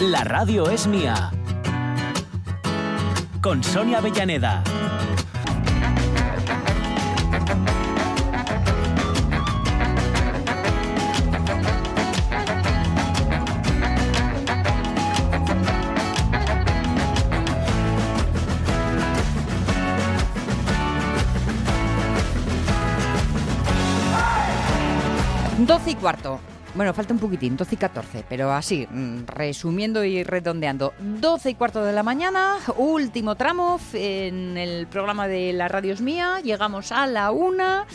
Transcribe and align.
La 0.00 0.24
radio 0.24 0.70
es 0.70 0.86
mía. 0.86 1.30
Con 3.42 3.62
Sonia 3.62 3.98
Avellaneda. 3.98 4.62
Doce 25.58 25.90
y 25.90 25.94
cuarto. 25.96 26.40
Bueno, 26.74 26.94
falta 26.94 27.12
un 27.12 27.18
poquitín, 27.18 27.56
12 27.56 27.74
y 27.74 27.78
14, 27.78 28.24
pero 28.28 28.52
así, 28.52 28.86
mm, 28.88 29.26
resumiendo 29.26 30.04
y 30.04 30.22
redondeando. 30.22 30.94
12 31.00 31.50
y 31.50 31.54
cuarto 31.56 31.82
de 31.84 31.92
la 31.92 32.04
mañana, 32.04 32.58
último 32.76 33.34
tramo 33.34 33.80
en 33.92 34.56
el 34.56 34.86
programa 34.86 35.26
de 35.26 35.52
La 35.52 35.66
Radio 35.66 35.92
es 35.92 36.00
Mía. 36.00 36.40
Llegamos 36.44 36.92
a 36.92 37.08
la 37.08 37.32
una, 37.32 37.86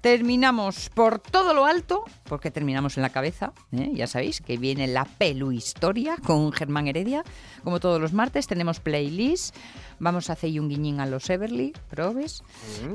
terminamos 0.00 0.88
por 0.88 1.18
todo 1.18 1.52
lo 1.52 1.66
alto, 1.66 2.04
porque 2.24 2.50
terminamos 2.50 2.96
en 2.96 3.02
la 3.02 3.10
cabeza, 3.10 3.52
¿eh? 3.70 3.90
ya 3.92 4.06
sabéis, 4.06 4.40
que 4.40 4.56
viene 4.56 4.86
la 4.86 5.04
pelu 5.04 5.52
historia 5.52 6.16
con 6.16 6.52
Germán 6.52 6.88
Heredia. 6.88 7.24
Como 7.62 7.80
todos 7.80 8.00
los 8.00 8.14
martes, 8.14 8.46
tenemos 8.46 8.80
playlist. 8.80 9.54
Vamos 10.00 10.30
a 10.30 10.32
hacer 10.32 10.58
un 10.58 10.68
guiñín 10.68 10.98
a 10.98 11.06
los 11.06 11.30
Everly, 11.30 11.74
probes. 11.88 12.42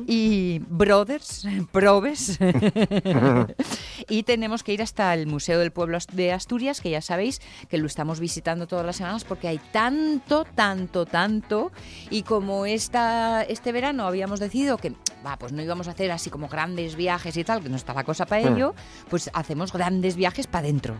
Y 0.07 0.59
Brothers, 0.67 1.47
probes. 1.72 2.38
y 4.09 4.23
tenemos 4.23 4.63
que 4.63 4.73
ir 4.73 4.81
hasta 4.81 5.13
el 5.13 5.27
Museo 5.27 5.59
del 5.59 5.72
Pueblo 5.72 5.97
de 6.13 6.31
Asturias, 6.31 6.81
que 6.81 6.89
ya 6.89 7.02
sabéis 7.02 7.41
que 7.69 7.77
lo 7.77 7.88
estamos 7.88 8.19
visitando 8.19 8.67
todas 8.67 8.86
las 8.86 8.97
semanas 8.97 9.23
porque 9.23 9.47
hay 9.47 9.59
tanto, 9.72 10.45
tanto, 10.45 11.05
tanto. 11.05 11.72
Y 12.09 12.23
como 12.23 12.66
esta, 12.66 13.44
este 13.44 13.72
verano 13.72 14.08
habíamos 14.08 14.39
decidido 14.39 14.78
que 14.78 14.94
va, 15.25 15.38
pues 15.38 15.52
no 15.52 15.61
íbamos 15.61 15.88
a 15.88 15.91
hacer 15.91 16.11
así 16.11 16.30
como 16.30 16.47
grandes 16.47 16.95
viajes 16.95 17.35
y 17.38 17.44
tal, 17.44 17.61
que 17.61 17.69
no 17.69 17.75
está 17.75 17.94
la 17.94 18.03
cosa 18.03 18.25
para 18.25 18.41
ello, 18.41 18.73
pues 19.09 19.30
hacemos 19.33 19.73
grandes 19.73 20.16
viajes 20.16 20.47
para 20.47 20.67
adentro. 20.67 20.95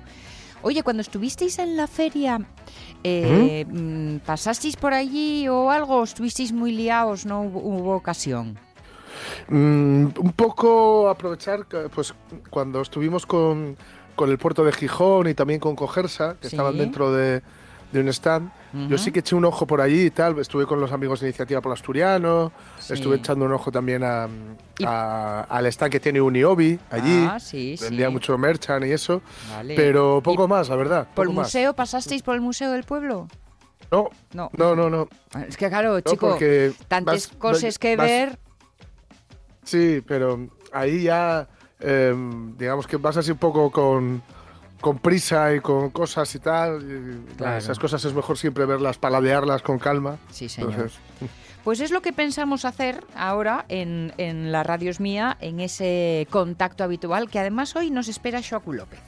Oye, 0.64 0.82
cuando 0.82 1.02
estuvisteis 1.02 1.60
en 1.60 1.78
la 1.78 1.88
feria, 1.88 2.40
eh, 3.04 3.66
mm, 3.70 4.18
¿pasasteis 4.26 4.76
por 4.76 4.94
allí 4.94 5.48
o 5.48 5.70
algo? 5.70 6.04
¿Estuvisteis 6.04 6.52
muy 6.52 6.72
liados? 6.72 7.26
¿No 7.26 7.42
hubo, 7.42 7.60
hubo 7.60 7.96
ocasión? 7.96 8.58
Mm, 9.50 10.06
un 10.20 10.34
poco 10.36 11.10
aprovechar, 11.10 11.66
pues 11.94 12.14
cuando 12.50 12.82
estuvimos 12.82 13.26
con, 13.26 13.78
con 14.16 14.30
el 14.30 14.38
puerto 14.38 14.64
de 14.64 14.72
Gijón 14.72 15.28
y 15.28 15.34
también 15.34 15.60
con 15.60 15.76
Cogersa, 15.76 16.36
que 16.42 16.50
Sí. 16.50 16.56
estaban 16.56 16.78
dentro 16.78 17.12
de, 17.14 17.42
de 17.92 18.00
un 18.02 18.10
stand, 18.10 18.52
yo 18.90 18.98
sí 18.98 19.12
que 19.12 19.20
eché 19.20 19.34
un 19.36 19.46
ojo 19.46 19.66
por 19.66 19.80
allí 19.82 20.08
y 20.08 20.12
tal. 20.12 20.38
Estuve 20.40 20.66
con 20.68 20.80
los 20.80 20.92
amigos 20.92 21.20
de 21.22 21.28
Iniciativa 21.28 21.62
por 21.62 21.72
Asturiano, 21.72 22.52
Sí. 22.80 22.94
estuve 22.94 23.16
echando 23.16 23.46
un 23.46 23.54
ojo 23.54 23.72
también 23.72 24.04
a, 24.04 24.28
al 25.50 25.66
stand 25.68 25.92
que 25.92 26.00
tiene 26.00 26.22
Uniobi 26.22 26.80
allí. 26.92 27.28
Ah, 27.30 27.40
sí, 27.40 27.76
Vendía 27.82 28.08
sí. 28.08 28.14
mucho 28.14 28.38
merchan 28.38 28.86
y 28.86 28.92
eso, 28.92 29.22
Vale. 29.50 29.76
pero 29.76 30.22
poco 30.22 30.46
¿Y 30.46 30.48
más, 30.48 30.70
la 30.70 30.76
verdad. 30.76 31.08
¿Por 31.16 31.28
el 31.28 31.34
más. 31.34 31.48
museo 31.48 31.74
pasasteis 31.74 32.22
por 32.22 32.36
el 32.36 32.42
museo 32.42 32.72
del 32.72 32.84
pueblo? 32.84 33.28
No, 33.90 34.10
No. 34.34 34.50
no, 34.58 34.76
no, 34.76 34.90
no. 34.90 35.08
Es 35.48 35.56
que 35.56 35.70
claro, 35.70 35.94
No, 35.94 36.02
chico, 36.02 36.38
tantas 36.90 37.28
cosas 37.30 37.80
que 37.80 37.96
vas- 37.96 38.08
ver. 38.08 38.40
Sí, 39.68 40.02
pero 40.08 40.48
ahí 40.72 41.04
ya, 41.04 41.48
eh, 41.82 42.16
digamos 42.58 42.88
que 42.88 42.96
vas 42.96 43.18
así 43.18 43.32
un 43.32 43.38
poco 43.38 43.70
con, 43.70 44.24
con 44.80 45.00
prisa 45.00 45.54
y 45.54 45.60
con 45.60 45.90
cosas 45.90 46.34
y 46.36 46.40
tal. 46.40 46.82
y 46.82 47.36
Claro. 47.36 47.58
Esas 47.58 47.78
cosas 47.78 48.04
es 48.06 48.14
mejor 48.14 48.38
siempre 48.38 48.66
verlas, 48.66 48.98
paladearlas 48.98 49.62
con 49.62 49.78
calma. 49.78 50.18
Sí, 50.32 50.48
señor. 50.48 50.72
Entonces, 50.72 51.00
Pues 51.66 51.82
es 51.82 51.92
lo 51.92 52.02
que 52.02 52.14
pensamos 52.14 52.64
hacer 52.64 53.04
ahora 53.14 53.66
en, 53.68 54.14
en 54.18 54.54
la 54.54 54.64
Radio 54.64 54.90
es 54.90 55.02
Mía, 55.02 55.36
en 55.42 55.60
ese 55.60 56.26
contacto 56.30 56.86
habitual, 56.86 57.30
que 57.30 57.40
además 57.40 57.76
hoy 57.76 57.92
nos 57.92 58.08
espera 58.08 58.40
Joaquín 58.42 58.78
López. 58.78 59.02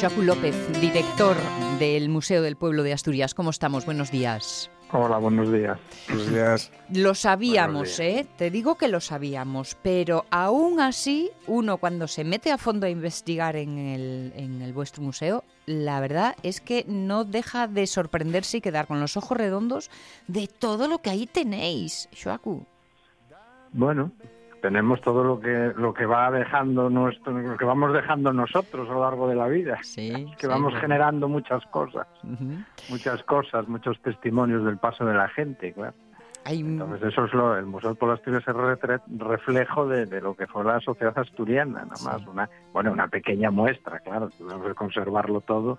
Joaquín 0.00 0.26
López, 0.26 0.54
director 0.78 1.36
del 1.78 2.10
Museo 2.10 2.42
del 2.42 2.56
Pueblo 2.56 2.82
de 2.82 2.92
Asturias. 2.92 3.32
¿Cómo 3.32 3.48
estamos? 3.48 3.86
Buenos 3.86 4.10
días. 4.10 4.70
Hola, 4.92 5.16
buenos 5.16 5.50
días. 5.50 5.78
buenos 6.08 6.30
días. 6.30 6.72
Lo 6.92 7.14
sabíamos, 7.14 7.98
¿eh? 7.98 8.26
Te 8.36 8.50
digo 8.50 8.74
que 8.74 8.88
lo 8.88 9.00
sabíamos, 9.00 9.76
pero 9.82 10.26
aún 10.30 10.80
así, 10.80 11.30
uno 11.46 11.78
cuando 11.78 12.08
se 12.08 12.24
mete 12.24 12.52
a 12.52 12.58
fondo 12.58 12.86
a 12.86 12.90
investigar 12.90 13.56
en 13.56 13.78
el, 13.78 14.32
en 14.36 14.60
el 14.60 14.74
vuestro 14.74 15.02
museo, 15.02 15.44
la 15.64 15.98
verdad 16.00 16.36
es 16.42 16.60
que 16.60 16.84
no 16.86 17.24
deja 17.24 17.66
de 17.66 17.86
sorprenderse 17.86 18.58
y 18.58 18.60
quedar 18.60 18.86
con 18.86 19.00
los 19.00 19.16
ojos 19.16 19.38
redondos 19.38 19.90
de 20.28 20.46
todo 20.46 20.88
lo 20.88 20.98
que 20.98 21.08
ahí 21.08 21.26
tenéis, 21.26 22.10
Joacu. 22.22 22.66
Bueno, 23.72 24.12
tenemos 24.62 25.00
todo 25.00 25.22
lo 25.24 25.40
que 25.40 25.72
lo 25.76 25.92
que 25.94 26.06
va 26.06 26.30
dejando 26.30 26.90
nuestro, 26.90 27.32
lo 27.32 27.56
que 27.56 27.64
vamos 27.64 27.92
dejando 27.92 28.32
nosotros 28.32 28.88
a 28.88 28.92
lo 28.92 29.00
largo 29.02 29.28
de 29.28 29.34
la 29.36 29.46
vida. 29.48 29.78
Sí. 29.82 30.26
Que 30.38 30.46
vamos 30.46 30.74
generando 30.80 31.28
muchas 31.28 31.64
cosas, 31.66 32.06
muchas 32.88 33.22
cosas, 33.24 33.68
muchos 33.68 34.00
testimonios 34.00 34.64
del 34.64 34.78
paso 34.78 35.04
de 35.04 35.14
la 35.14 35.28
gente, 35.28 35.72
claro. 35.72 35.94
Hay, 36.44 36.60
Entonces 36.60 37.08
eso 37.12 37.24
es 37.24 37.32
lo, 37.34 37.56
el 37.58 37.66
Museo 37.66 37.94
de 37.94 38.12
Asturias 38.12 38.44
es 38.46 38.54
reflejo 39.18 39.88
de, 39.88 40.06
de 40.06 40.20
lo 40.20 40.34
que 40.36 40.46
fue 40.46 40.62
la 40.62 40.78
sociedad 40.80 41.18
asturiana, 41.18 41.84
nada 41.84 41.96
más 42.04 42.22
Sí. 42.22 42.28
una, 42.28 42.48
bueno, 42.72 42.92
una 42.92 43.08
pequeña 43.08 43.50
muestra, 43.50 43.98
claro, 43.98 44.28
tenemos 44.30 44.64
que 44.64 44.74
conservarlo 44.74 45.40
todo, 45.40 45.78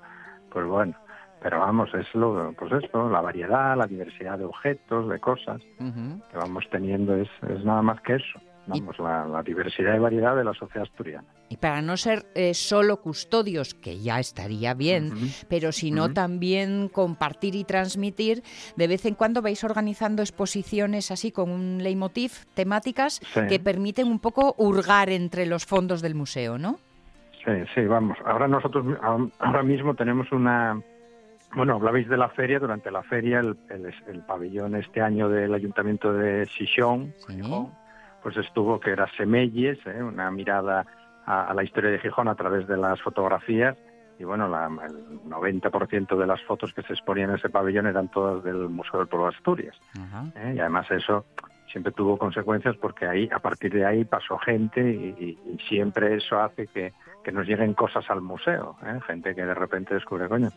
pues 0.52 0.66
bueno, 0.66 0.94
pero 1.42 1.60
vamos, 1.60 1.94
es 1.94 2.14
lo, 2.16 2.52
pues 2.60 2.84
esto, 2.84 3.10
la 3.10 3.22
variedad, 3.22 3.78
la 3.78 3.88
diversidad 3.88 4.38
de 4.40 4.44
objetos, 4.46 5.08
de 5.08 5.20
cosas 5.20 5.62
que 5.78 6.38
vamos 6.38 6.66
teniendo 6.70 7.16
es, 7.16 7.30
es 7.48 7.64
nada 7.64 7.82
más 7.82 8.02
que 8.02 8.16
eso, 8.16 8.40
vamos, 8.68 9.00
la, 9.00 9.26
la 9.26 9.44
diversidad 9.44 9.96
y 9.96 10.00
variedad 10.00 10.36
de 10.36 10.44
la 10.44 10.54
sociedad 10.54 10.84
asturiana. 10.84 11.28
Y 11.50 11.58
para 11.58 11.82
no 11.82 11.96
ser 11.98 12.26
eh, 12.36 12.54
solo 12.54 13.02
custodios, 13.02 13.74
que 13.74 14.00
ya 14.00 14.20
estaría 14.20 14.74
bien, 14.74 15.12
pero 15.50 15.72
si 15.72 15.92
no 15.92 16.06
Ujú. 16.06 16.14
también 16.14 16.90
compartir 16.90 17.56
y 17.56 17.64
transmitir, 17.64 18.44
de 18.76 18.88
vez 18.88 19.06
en 19.06 19.16
cuando 19.16 19.42
vais 19.42 19.64
organizando 19.64 20.22
exposiciones 20.22 21.12
así 21.12 21.32
con 21.32 21.50
un 21.50 21.82
leitmotiv, 21.82 22.32
temáticas 22.54 23.22
Sí. 23.34 23.42
que 23.48 23.60
permiten 23.60 24.08
un 24.08 24.20
poco 24.20 24.54
hurgar 24.58 25.10
entre 25.10 25.46
los 25.46 25.66
fondos 25.66 26.02
del 26.02 26.16
museo, 26.16 26.58
¿no? 26.58 26.80
Sí, 27.46 27.54
sí, 27.74 27.82
vamos. 27.86 28.18
Ahora 28.26 28.48
nosotros 28.50 28.86
ahora- 29.02 29.64
mismo 29.64 29.96
tenemos 29.96 30.32
una... 30.34 30.82
Bueno, 31.56 31.76
hablabais 31.76 32.10
de 32.10 32.18
la 32.18 32.28
feria. 32.28 32.60
Durante 32.60 32.92
la 32.92 33.04
feria, 33.04 33.40
el, 33.40 33.58
el- 33.70 33.94
el 34.08 34.20
pabellón 34.26 34.76
este 34.76 35.00
año 35.02 35.30
del 35.30 35.54
Ayuntamiento 35.54 36.12
de 36.12 36.46
Xixón, 36.46 37.14
Sí. 37.26 37.40
Pues 38.28 38.46
estuvo 38.46 38.78
que 38.78 38.92
era 38.92 39.08
Semelles, 39.16 39.80
¿eh? 39.88 40.04
una 40.04 40.30
mirada 40.32 40.86
a, 41.26 41.46
a 41.46 41.54
la 41.54 41.64
historia 41.64 41.92
de 41.92 42.00
Gijón 42.00 42.28
a 42.28 42.36
través 42.36 42.68
de 42.68 42.76
las 42.76 43.02
fotografías. 43.02 43.78
Y 44.20 44.26
bueno, 44.26 44.50
la- 44.50 44.66
el 44.66 45.22
90% 45.30 46.18
de 46.18 46.28
las 46.28 46.42
fotos 46.44 46.74
que 46.74 46.82
se 46.82 46.92
exponían 46.92 47.30
en 47.30 47.38
ese 47.38 47.48
pabellón 47.50 47.88
eran 47.88 48.10
todas 48.10 48.44
del 48.44 48.68
Museo 48.68 49.00
del 49.00 49.08
Pueblo 49.08 49.30
de 49.30 49.36
Asturias. 49.38 49.78
¿eh? 50.36 50.56
Y 50.58 50.60
además 50.60 50.92
eso 50.92 51.24
siempre 51.72 51.94
tuvo 51.94 52.18
consecuencias 52.18 52.76
porque 52.76 53.06
ahí, 53.06 53.30
a 53.34 53.40
partir 53.40 53.72
de 53.74 53.86
ahí 53.86 54.04
pasó 54.04 54.38
gente 54.38 54.82
y 54.82 55.58
siempre 55.70 56.16
eso 56.16 56.38
hace 56.42 56.68
que, 56.68 56.92
que 57.24 57.32
nos 57.32 57.48
lleguen 57.48 57.74
cosas 57.76 58.04
al 58.10 58.20
museo, 58.22 58.76
¿eh? 58.86 59.00
gente 59.08 59.36
que 59.36 59.46
de 59.46 59.54
repente 59.54 59.94
descubre, 59.94 60.28
coño, 60.28 60.50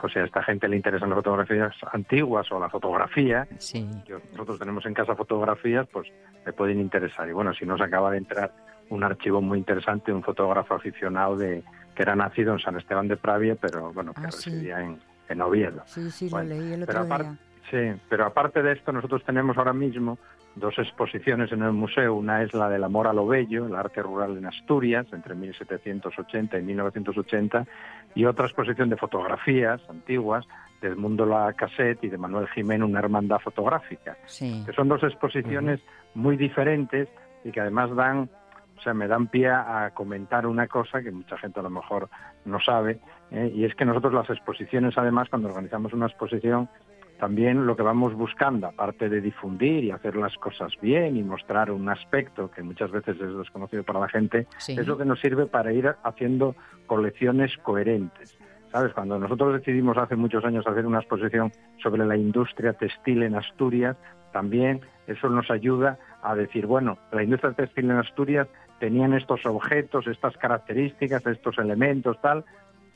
pues 0.00 0.12
si 0.12 0.18
a 0.18 0.24
esta 0.24 0.42
gente 0.42 0.68
le 0.68 0.76
interesan 0.76 1.08
las 1.10 1.16
fotografías 1.16 1.74
antiguas 1.92 2.50
o 2.52 2.60
la 2.60 2.68
fotografía, 2.68 3.46
Sí. 3.58 3.88
nosotros 4.32 4.58
tenemos 4.58 4.84
en 4.86 4.94
casa 4.94 5.14
fotografías, 5.14 5.86
pues 5.90 6.08
le 6.44 6.52
pueden 6.52 6.80
interesar. 6.80 7.28
Y 7.28 7.32
bueno, 7.32 7.54
si 7.54 7.64
nos 7.64 7.80
acaba 7.80 8.10
de 8.10 8.18
entrar 8.18 8.52
un 8.90 9.02
archivo 9.02 9.40
muy 9.40 9.58
interesante, 9.58 10.12
un 10.12 10.22
fotógrafo 10.22 10.74
aficionado 10.74 11.36
de, 11.36 11.62
que 11.94 12.02
era 12.02 12.14
nacido 12.14 12.52
en 12.52 12.60
San 12.60 12.76
Esteban 12.76 13.08
de 13.08 13.16
Pravia, 13.16 13.56
pero 13.60 13.92
bueno, 13.92 14.12
que 14.14 14.26
Ah, 14.26 14.30
sí. 14.30 14.50
residía 14.50 14.80
en, 14.80 14.98
en 15.28 15.40
Oviedo. 15.42 15.82
Sí, 15.86 16.10
sí, 16.10 16.28
Bueno, 16.30 16.50
lo 16.54 16.60
leí 16.60 16.72
el 16.74 16.86
pero 16.86 17.02
otro 17.02 17.14
apar- 17.14 17.22
día. 17.22 17.36
Sí, 17.68 18.00
pero 18.08 18.26
aparte 18.26 18.62
de 18.62 18.72
esto, 18.74 18.92
nosotros 18.92 19.24
tenemos 19.24 19.58
ahora 19.58 19.72
mismo 19.72 20.18
dos 20.56 20.78
exposiciones 20.78 21.52
en 21.52 21.62
el 21.62 21.72
museo. 21.72 22.14
Una 22.14 22.42
es 22.42 22.52
la 22.54 22.68
del 22.68 22.82
amor 22.82 23.06
a 23.06 23.12
lo 23.12 23.26
bello, 23.26 23.66
el 23.66 23.74
arte 23.76 24.02
rural 24.02 24.36
en 24.36 24.46
Asturias, 24.46 25.06
entre 25.12 25.34
1780 25.34 26.58
y 26.58 26.62
1980, 26.62 27.66
y 28.14 28.24
otra 28.24 28.46
exposición 28.46 28.88
de 28.88 28.96
fotografías 28.96 29.80
antiguas 29.88 30.46
de 30.80 30.88
Edmundo 30.88 31.24
La 31.26 31.52
Cassette 31.52 32.04
y 32.04 32.08
de 32.08 32.18
Manuel 32.18 32.48
Jiménez, 32.48 32.88
una 32.88 32.98
hermandad 32.98 33.38
fotográfica 33.38 34.16
Sí. 34.26 34.62
que 34.66 34.72
son 34.72 34.88
dos 34.88 35.02
exposiciones 35.02 35.80
muy 36.14 36.36
diferentes 36.36 37.08
y 37.44 37.50
que 37.52 37.60
además 37.60 37.94
dan, 37.94 38.28
o 38.78 38.80
sea, 38.82 38.92
me 38.94 39.06
dan 39.08 39.26
pie 39.28 39.48
a 39.50 39.90
comentar 39.94 40.46
una 40.46 40.66
cosa 40.66 41.02
que 41.02 41.10
mucha 41.10 41.38
gente 41.38 41.60
a 41.60 41.62
lo 41.62 41.70
mejor 41.70 42.08
no 42.44 42.60
sabe, 42.60 42.98
¿eh? 43.30 43.50
y 43.54 43.64
es 43.64 43.74
que 43.74 43.84
nosotros 43.84 44.12
las 44.12 44.28
exposiciones, 44.30 44.96
además, 44.96 45.28
cuando 45.28 45.48
organizamos 45.48 45.92
una 45.92 46.06
exposición, 46.06 46.68
también 47.18 47.66
lo 47.66 47.76
que 47.76 47.82
vamos 47.82 48.14
buscando, 48.14 48.66
aparte 48.66 49.08
de 49.08 49.20
difundir 49.20 49.84
y 49.84 49.90
hacer 49.90 50.16
las 50.16 50.34
cosas 50.36 50.72
bien 50.80 51.16
y 51.16 51.22
mostrar 51.22 51.70
un 51.70 51.88
aspecto 51.88 52.50
que 52.50 52.62
muchas 52.62 52.90
veces 52.90 53.16
es 53.20 53.36
desconocido 53.36 53.82
para 53.84 54.00
la 54.00 54.08
gente, 54.08 54.46
Sí. 54.58 54.76
es 54.78 54.86
lo 54.86 54.98
que 54.98 55.04
nos 55.04 55.20
sirve 55.20 55.46
para 55.46 55.72
ir 55.72 55.94
haciendo 56.02 56.54
colecciones 56.86 57.56
coherentes. 57.58 58.36
¿Sabes? 58.72 58.92
Cuando 58.92 59.18
nosotros 59.18 59.54
decidimos 59.54 59.96
hace 59.96 60.16
muchos 60.16 60.44
años 60.44 60.66
hacer 60.66 60.84
una 60.84 60.98
exposición 60.98 61.52
sobre 61.82 62.04
la 62.04 62.16
industria 62.16 62.74
textil 62.74 63.22
en 63.22 63.34
Asturias, 63.36 63.96
también 64.32 64.80
eso 65.06 65.30
nos 65.30 65.50
ayuda 65.50 65.98
a 66.22 66.34
decir, 66.34 66.66
bueno, 66.66 66.98
la 67.12 67.22
industria 67.22 67.52
textil 67.52 67.90
en 67.90 67.98
Asturias 67.98 68.48
tenían 68.80 69.14
estos 69.14 69.46
objetos, 69.46 70.06
estas 70.06 70.36
características, 70.36 71.24
estos 71.26 71.56
elementos, 71.58 72.20
tal, 72.20 72.44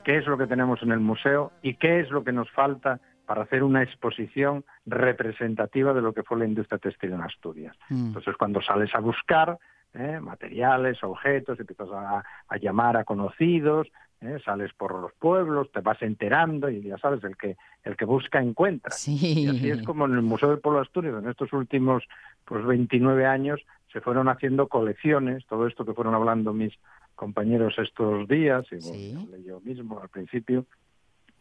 qué 0.04 0.18
es 0.18 0.26
lo 0.26 0.36
que 0.36 0.46
tenemos 0.46 0.82
en 0.82 0.92
el 0.92 1.00
museo 1.00 1.52
y 1.62 1.74
qué 1.74 2.00
es 2.00 2.10
lo 2.10 2.24
que 2.24 2.32
nos 2.32 2.50
falta 2.50 3.00
para 3.30 3.42
hacer 3.42 3.62
una 3.62 3.84
exposición 3.84 4.64
representativa 4.86 5.94
de 5.94 6.02
lo 6.02 6.12
que 6.12 6.24
fue 6.24 6.36
la 6.36 6.46
industria 6.46 6.78
textil 6.80 7.12
en 7.12 7.20
Asturias. 7.20 7.76
Mm. 7.88 8.08
Entonces, 8.08 8.34
cuando 8.36 8.60
sales 8.60 8.92
a 8.92 8.98
buscar 8.98 9.56
¿eh? 9.94 10.18
materiales, 10.20 10.98
objetos, 11.04 11.60
empiezas 11.60 11.90
a, 11.92 12.24
a 12.48 12.56
llamar 12.56 12.96
a 12.96 13.04
conocidos, 13.04 13.86
¿eh? 14.20 14.38
sales 14.44 14.72
por 14.74 15.00
los 15.00 15.12
pueblos, 15.12 15.70
te 15.70 15.80
vas 15.80 16.02
enterando 16.02 16.68
y 16.70 16.82
ya 16.82 16.98
sabes, 16.98 17.22
el 17.22 17.36
que, 17.36 17.56
el 17.84 17.96
que 17.96 18.04
busca 18.04 18.42
encuentra. 18.42 18.90
Sí. 18.90 19.44
Y 19.44 19.46
así 19.46 19.70
es 19.70 19.82
como 19.84 20.06
en 20.06 20.14
el 20.14 20.22
Museo 20.22 20.50
del 20.50 20.58
Pueblo 20.58 20.80
de 20.80 20.86
Asturias, 20.86 21.14
en 21.22 21.30
estos 21.30 21.52
últimos 21.52 22.02
pues 22.44 22.66
29 22.66 23.26
años, 23.26 23.60
se 23.92 24.00
fueron 24.00 24.28
haciendo 24.28 24.66
colecciones, 24.66 25.46
todo 25.46 25.68
esto 25.68 25.84
que 25.84 25.94
fueron 25.94 26.16
hablando 26.16 26.52
mis 26.52 26.74
compañeros 27.14 27.74
estos 27.78 28.26
días, 28.26 28.66
y 28.72 28.78
bueno, 28.78 29.26
Sí. 29.36 29.44
yo 29.46 29.60
mismo 29.60 30.00
al 30.00 30.08
principio, 30.08 30.66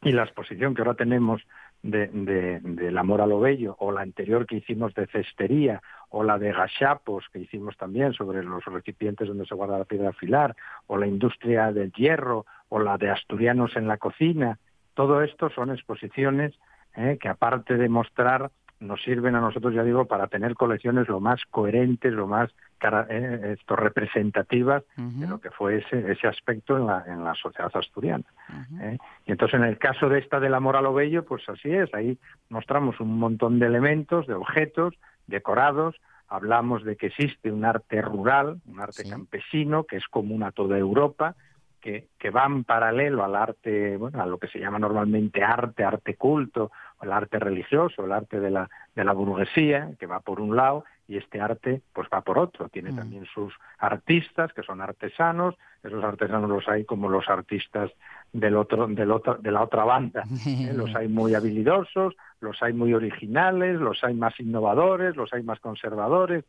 y 0.01 0.11
la 0.11 0.23
exposición 0.23 0.73
que 0.75 0.81
ahora 0.81 0.93
tenemos 0.93 1.41
de, 1.81 2.07
de- 2.07 2.59
del 2.61 2.97
amor 2.97 3.21
a 3.21 3.27
lo 3.27 3.39
bello, 3.39 3.75
o 3.79 3.91
la 3.91 4.01
anterior 4.01 4.45
que 4.45 4.57
hicimos 4.57 4.93
de 4.93 5.07
cestería, 5.07 5.81
o 6.09 6.23
la 6.23 6.37
de 6.37 6.51
gachapos 6.51 7.25
que 7.31 7.39
hicimos 7.39 7.77
también 7.77 8.13
sobre 8.13 8.43
los 8.43 8.63
recipientes 8.65 9.27
donde 9.27 9.45
se 9.45 9.55
guarda 9.55 9.77
la 9.79 9.85
piedra 9.85 10.09
afilar, 10.09 10.55
o 10.87 10.97
la 10.97 11.07
industria 11.07 11.71
del 11.71 11.91
hierro, 11.93 12.45
o 12.69 12.79
la 12.79 12.97
de 12.97 13.09
asturianos 13.09 13.75
en 13.75 13.87
la 13.87 13.97
cocina, 13.97 14.59
todo 14.93 15.21
esto 15.21 15.49
son 15.49 15.71
exposiciones 15.71 16.53
eh, 16.95 17.17
que 17.21 17.29
aparte 17.29 17.77
de 17.77 17.87
mostrar 17.89 18.51
nos 18.79 19.01
sirven 19.03 19.35
a 19.35 19.41
nosotros, 19.41 19.73
ya 19.73 19.83
digo, 19.83 20.05
para 20.05 20.27
tener 20.27 20.55
colecciones 20.55 21.07
lo 21.07 21.19
más 21.19 21.41
coherentes, 21.51 22.13
lo 22.13 22.27
más 22.27 22.49
cara- 22.79 23.05
eh, 23.09 23.55
esto, 23.59 23.75
representativas 23.75 24.83
de 24.97 25.27
lo 25.27 25.39
que 25.39 25.51
fue 25.51 25.77
ese, 25.77 26.11
ese 26.11 26.27
aspecto 26.27 26.77
en 26.77 26.87
la, 26.87 27.03
en 27.07 27.23
la 27.23 27.35
sociedad 27.35 27.71
asturiana. 27.75 28.23
¿eh? 28.81 28.97
Y 29.25 29.31
entonces 29.31 29.59
en 29.59 29.65
el 29.65 29.77
caso 29.77 30.09
de 30.09 30.19
esta 30.19 30.39
del 30.39 30.53
amor 30.55 30.75
a 30.75 30.81
lo 30.81 30.93
bello, 30.93 31.23
pues 31.25 31.47
así 31.47 31.71
es, 31.71 31.93
ahí 31.93 32.17
mostramos 32.49 32.99
un 32.99 33.19
montón 33.19 33.59
de 33.59 33.67
elementos, 33.67 34.25
de 34.25 34.33
objetos 34.33 34.95
decorados, 35.27 35.95
hablamos 36.27 36.83
de 36.83 36.95
que 36.95 37.07
existe 37.07 37.51
un 37.51 37.65
arte 37.65 38.01
rural, 38.01 38.59
un 38.65 38.79
arte 38.79 39.03
Sí. 39.03 39.09
campesino, 39.09 39.83
que 39.83 39.97
es 39.97 40.07
común 40.07 40.43
a 40.43 40.51
toda 40.51 40.77
Europa, 40.77 41.35
que, 41.81 42.07
que 42.17 42.29
va 42.29 42.45
en 42.45 42.65
paralelo 42.65 43.23
al 43.23 43.35
arte, 43.35 43.95
bueno, 43.97 44.21
a 44.21 44.25
lo 44.25 44.37
que 44.37 44.47
se 44.47 44.59
llama 44.59 44.79
normalmente 44.79 45.43
arte, 45.43 45.83
arte 45.83 46.15
culto, 46.15 46.71
o 46.99 47.05
el 47.05 47.11
arte 47.13 47.39
religioso, 47.39 48.03
el 48.05 48.11
arte 48.11 48.39
de 48.39 48.51
la, 48.51 48.69
de 48.95 49.03
la 49.05 49.13
burguesía, 49.13 49.91
que 49.97 50.05
va 50.05 50.19
por 50.19 50.41
un 50.41 50.55
lado, 50.55 50.83
y 51.09 51.17
este 51.17 51.41
arte 51.41 51.81
pues 51.91 52.07
va 52.13 52.21
por 52.21 52.37
otro. 52.37 52.69
Tiene 52.69 52.91
Mm. 52.91 52.95
también 52.95 53.25
sus 53.25 53.51
artistas, 53.79 54.53
que 54.53 54.61
son 54.61 54.79
artesanos, 54.79 55.55
esos 55.83 56.03
artesanos 56.03 56.49
los 56.49 56.67
hay 56.69 56.85
como 56.85 57.09
los 57.09 57.27
artistas 57.27 57.91
del 58.31 58.55
otro, 58.55 58.87
del 58.87 59.11
otro, 59.11 59.35
de 59.35 59.51
la 59.51 59.63
otra 59.63 59.83
banda. 59.83 60.23
¿eh? 60.47 60.71
Los 60.73 60.95
hay 60.95 61.07
muy 61.07 61.33
habilidosos, 61.33 62.15
los 62.39 62.61
hay 62.61 62.73
muy 62.73 62.93
originales, 62.93 63.79
los 63.79 64.03
hay 64.03 64.13
más 64.13 64.39
innovadores, 64.39 65.15
los 65.15 65.33
hay 65.33 65.41
más 65.41 65.59
conservadores. 65.59 66.45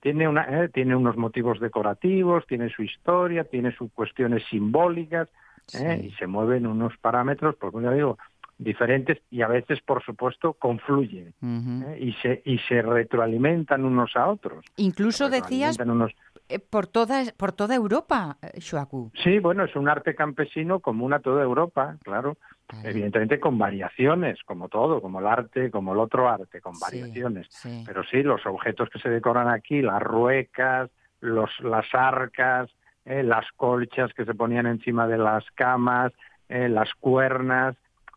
Tiene, 0.00 0.28
una, 0.28 0.42
¿eh? 0.42 0.68
tiene 0.68 0.94
unos 0.94 1.16
motivos 1.16 1.58
decorativos, 1.58 2.46
tiene 2.46 2.70
su 2.70 2.84
historia, 2.84 3.42
tiene 3.42 3.72
sus 3.72 3.90
cuestiones 3.92 4.44
simbólicas 4.48 5.28
¿eh? 5.74 6.00
Y 6.04 6.10
se 6.12 6.26
mueven 6.26 6.66
unos 6.66 6.96
parámetros, 6.98 7.56
pues 7.56 7.72
como 7.72 7.84
ya 7.84 7.92
digo, 7.92 8.18
diferentes 8.58 9.18
y 9.30 9.42
a 9.42 9.48
veces, 9.48 9.80
por 9.82 10.02
supuesto, 10.02 10.54
confluyen. 10.54 11.34
¿eh? 11.42 11.98
y, 12.00 12.12
se, 12.14 12.42
y 12.44 12.58
se 12.60 12.82
retroalimentan 12.82 13.84
unos 13.84 14.16
a 14.16 14.28
otros. 14.28 14.64
Incluso 14.76 15.28
decías 15.28 15.78
unos- 15.78 16.14
eh, 16.48 16.58
por 16.60 16.86
toda 16.86 17.24
por 17.36 17.52
toda 17.52 17.74
Europa, 17.74 18.36
eh, 18.40 18.60
Shuaku. 18.60 19.10
Sí, 19.22 19.40
bueno, 19.40 19.64
es 19.64 19.74
un 19.74 19.88
arte 19.88 20.14
campesino 20.14 20.78
común 20.80 21.12
a 21.12 21.18
toda 21.20 21.42
Europa, 21.42 21.96
claro. 22.02 22.36
Vale. 22.72 22.90
Evidentemente 22.90 23.38
con 23.38 23.58
variaciones, 23.58 24.40
como 24.44 24.68
todo, 24.68 25.00
como 25.00 25.20
el 25.20 25.26
arte, 25.26 25.70
como 25.70 25.92
el 25.92 25.98
otro 26.00 26.28
arte, 26.28 26.60
con 26.60 26.74
Sí, 26.74 26.80
variaciones. 26.80 27.46
sí. 27.50 27.82
Pero 27.86 28.02
sí, 28.04 28.22
los 28.24 28.44
objetos 28.46 28.88
que 28.90 28.98
se 28.98 29.08
decoran 29.08 29.48
aquí, 29.48 29.82
las 29.82 30.02
ruecas, 30.02 30.90
los, 31.20 31.50
las 31.60 31.86
arcas, 31.94 32.68
eh, 33.04 33.22
las 33.22 33.46
colchas 33.56 34.12
que 34.14 34.24
se 34.24 34.34
ponían 34.34 34.66
encima 34.66 35.06
de 35.06 35.18
las 35.18 35.44
camas, 35.52 36.12
eh, 36.48 36.68
las 36.68 36.92
cuernas, 36.94 37.76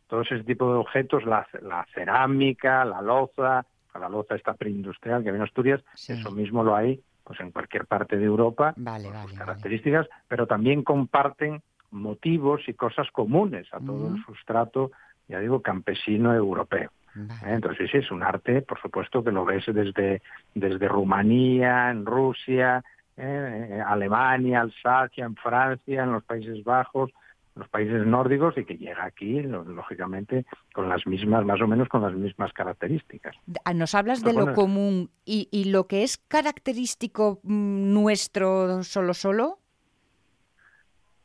todo 0.10 0.22
ese 0.22 0.44
tipo 0.44 0.70
de 0.74 0.80
objetos, 0.80 1.24
la, 1.26 1.48
la 1.62 1.86
cerámica, 1.94 2.84
la 2.84 3.02
loza, 3.02 3.66
la 3.98 4.10
loza 4.10 4.36
esta 4.36 4.54
preindustrial 4.56 5.24
que 5.24 5.32
viene 5.32 5.46
Asturias, 5.46 5.82
Sí. 5.94 6.14
eso 6.14 6.32
mismo 6.32 6.64
lo 6.64 6.76
hay 6.76 7.00
pues 7.24 7.40
en 7.42 7.52
cualquier 7.52 7.86
parte 7.86 8.18
de 8.18 8.26
Europa, 8.26 8.74
Vale, 8.76 9.04
por 9.06 9.14
vale, 9.14 9.28
sus 9.30 9.38
vale. 9.38 9.46
características, 9.46 10.08
pero 10.28 10.48
también 10.48 10.82
comparten 10.84 11.62
motivos 11.92 12.68
y 12.68 12.74
cosas 12.74 13.08
comunes 13.12 13.68
a 13.72 13.80
todo 13.80 14.08
el 14.16 14.24
sustrato, 14.26 14.92
ya 15.28 15.40
digo, 15.40 15.62
campesino 15.62 16.34
europeo. 16.34 16.90
Vale. 17.14 17.52
¿eh? 17.52 17.54
Entonces, 17.56 17.88
sí, 17.92 18.00
sí, 18.00 18.04
es 18.04 18.10
un 18.12 18.24
arte, 18.24 18.64
por 18.64 18.82
supuesto, 18.82 19.24
que 19.24 19.32
lo 19.32 19.46
ves 19.46 19.64
desde, 19.68 20.24
desde 20.56 20.88
Rumanía, 20.88 21.92
en 21.92 22.04
Rusia, 22.06 22.84
¿eh? 23.16 23.68
Eh, 23.78 23.82
Alemania, 23.86 24.62
Alsacia, 24.62 25.26
en 25.26 25.36
Francia, 25.36 26.04
en 26.04 26.12
los 26.14 26.24
Países 26.24 26.64
Bajos, 26.64 27.12
los 27.60 27.70
países 27.70 28.06
nórdicos 28.08 28.58
y 28.58 28.66
que 28.66 28.78
llega 28.78 29.04
aquí, 29.06 29.42
lógicamente, 29.42 30.46
con 30.74 30.90
las 30.90 31.06
mismas, 31.06 31.46
más 31.46 31.62
o 31.62 31.68
menos 31.68 31.88
con 31.90 32.02
las 32.02 32.14
mismas 32.14 32.52
características. 32.54 33.36
Ah, 33.66 33.74
Nos 33.74 33.94
hablas 33.94 34.24
de 34.24 34.34
lo 34.34 34.40
bueno. 34.46 34.54
común 34.56 35.10
y, 35.26 35.48
y 35.52 35.66
lo 35.66 35.86
que 35.88 36.04
es 36.04 36.18
característico 36.18 37.40
mm, 37.44 37.94
nuestro 37.94 38.82
solo 38.84 39.14
solo. 39.14 39.60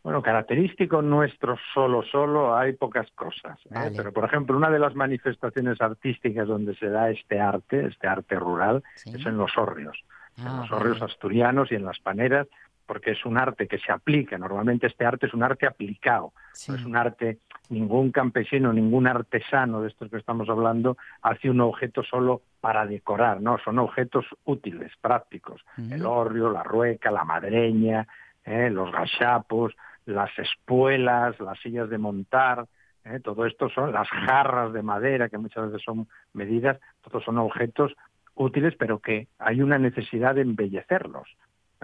Bueno, 0.02 0.20
característico 0.22 1.00
nuestro 1.00 1.56
solo, 1.72 2.02
solo, 2.02 2.54
hay 2.54 2.74
pocas 2.74 3.10
cosas. 3.12 3.58
¿eh? 3.66 3.70
Vale. 3.70 3.96
Pero, 3.96 4.12
por 4.12 4.24
ejemplo, 4.26 4.54
una 4.54 4.68
de 4.70 4.78
las 4.78 4.94
manifestaciones 4.94 5.80
artísticas 5.80 6.46
donde 6.46 6.74
se 6.76 6.90
da 6.90 7.08
este 7.08 7.40
arte, 7.40 7.86
este 7.86 8.06
arte 8.06 8.34
rural, 8.38 8.82
Sí. 8.96 9.12
es 9.18 9.24
en 9.24 9.38
los 9.38 9.56
hórreos. 9.56 9.96
en 10.36 10.46
Ah, 10.48 10.58
los 10.62 10.72
hórreos 10.72 10.98
vale. 11.00 11.12
asturianos 11.12 11.72
y 11.72 11.76
en 11.76 11.84
las 11.86 12.00
paneras, 12.00 12.48
porque 12.86 13.12
es 13.12 13.24
un 13.24 13.38
arte 13.38 13.66
que 13.66 13.78
se 13.78 13.92
aplica. 13.92 14.38
Normalmente 14.38 14.86
este 14.86 15.04
arte 15.04 15.26
es 15.26 15.34
un 15.34 15.42
arte 15.42 15.66
aplicado. 15.66 16.32
Sí. 16.52 16.70
No 16.70 16.78
es 16.78 16.84
un 16.84 16.96
arte, 16.96 17.38
ningún 17.68 18.10
campesino, 18.12 18.72
ningún 18.72 19.06
artesano 19.06 19.82
de 19.82 19.88
estos 19.88 20.10
que 20.10 20.18
estamos 20.18 20.48
hablando 20.48 20.96
hace 21.22 21.50
un 21.50 21.60
objeto 21.60 22.02
solo 22.02 22.42
para 22.60 22.86
decorar, 22.86 23.42
no, 23.42 23.58
son 23.58 23.78
objetos 23.78 24.24
útiles, 24.44 24.90
prácticos. 25.00 25.64
El 25.76 26.06
hórreo, 26.06 26.50
la 26.50 26.62
rueca, 26.62 27.10
la 27.10 27.24
madreña, 27.24 28.06
eh, 28.44 28.70
los 28.70 28.90
gachapos, 28.90 29.74
las 30.06 30.30
espuelas, 30.38 31.38
las 31.40 31.58
sillas 31.60 31.90
de 31.90 31.98
montar, 31.98 32.66
eh, 33.04 33.20
todo 33.22 33.44
esto 33.44 33.68
son 33.68 33.92
las 33.92 34.08
jarras 34.08 34.72
de 34.72 34.82
madera 34.82 35.28
que 35.28 35.36
muchas 35.36 35.66
veces 35.66 35.82
son 35.84 36.08
medidas, 36.32 36.80
todos 37.02 37.22
son 37.22 37.36
objetos 37.38 37.94
útiles, 38.34 38.74
pero 38.78 38.98
que 38.98 39.28
hay 39.38 39.60
una 39.60 39.78
necesidad 39.78 40.34
de 40.34 40.42
embellecerlos. 40.42 41.28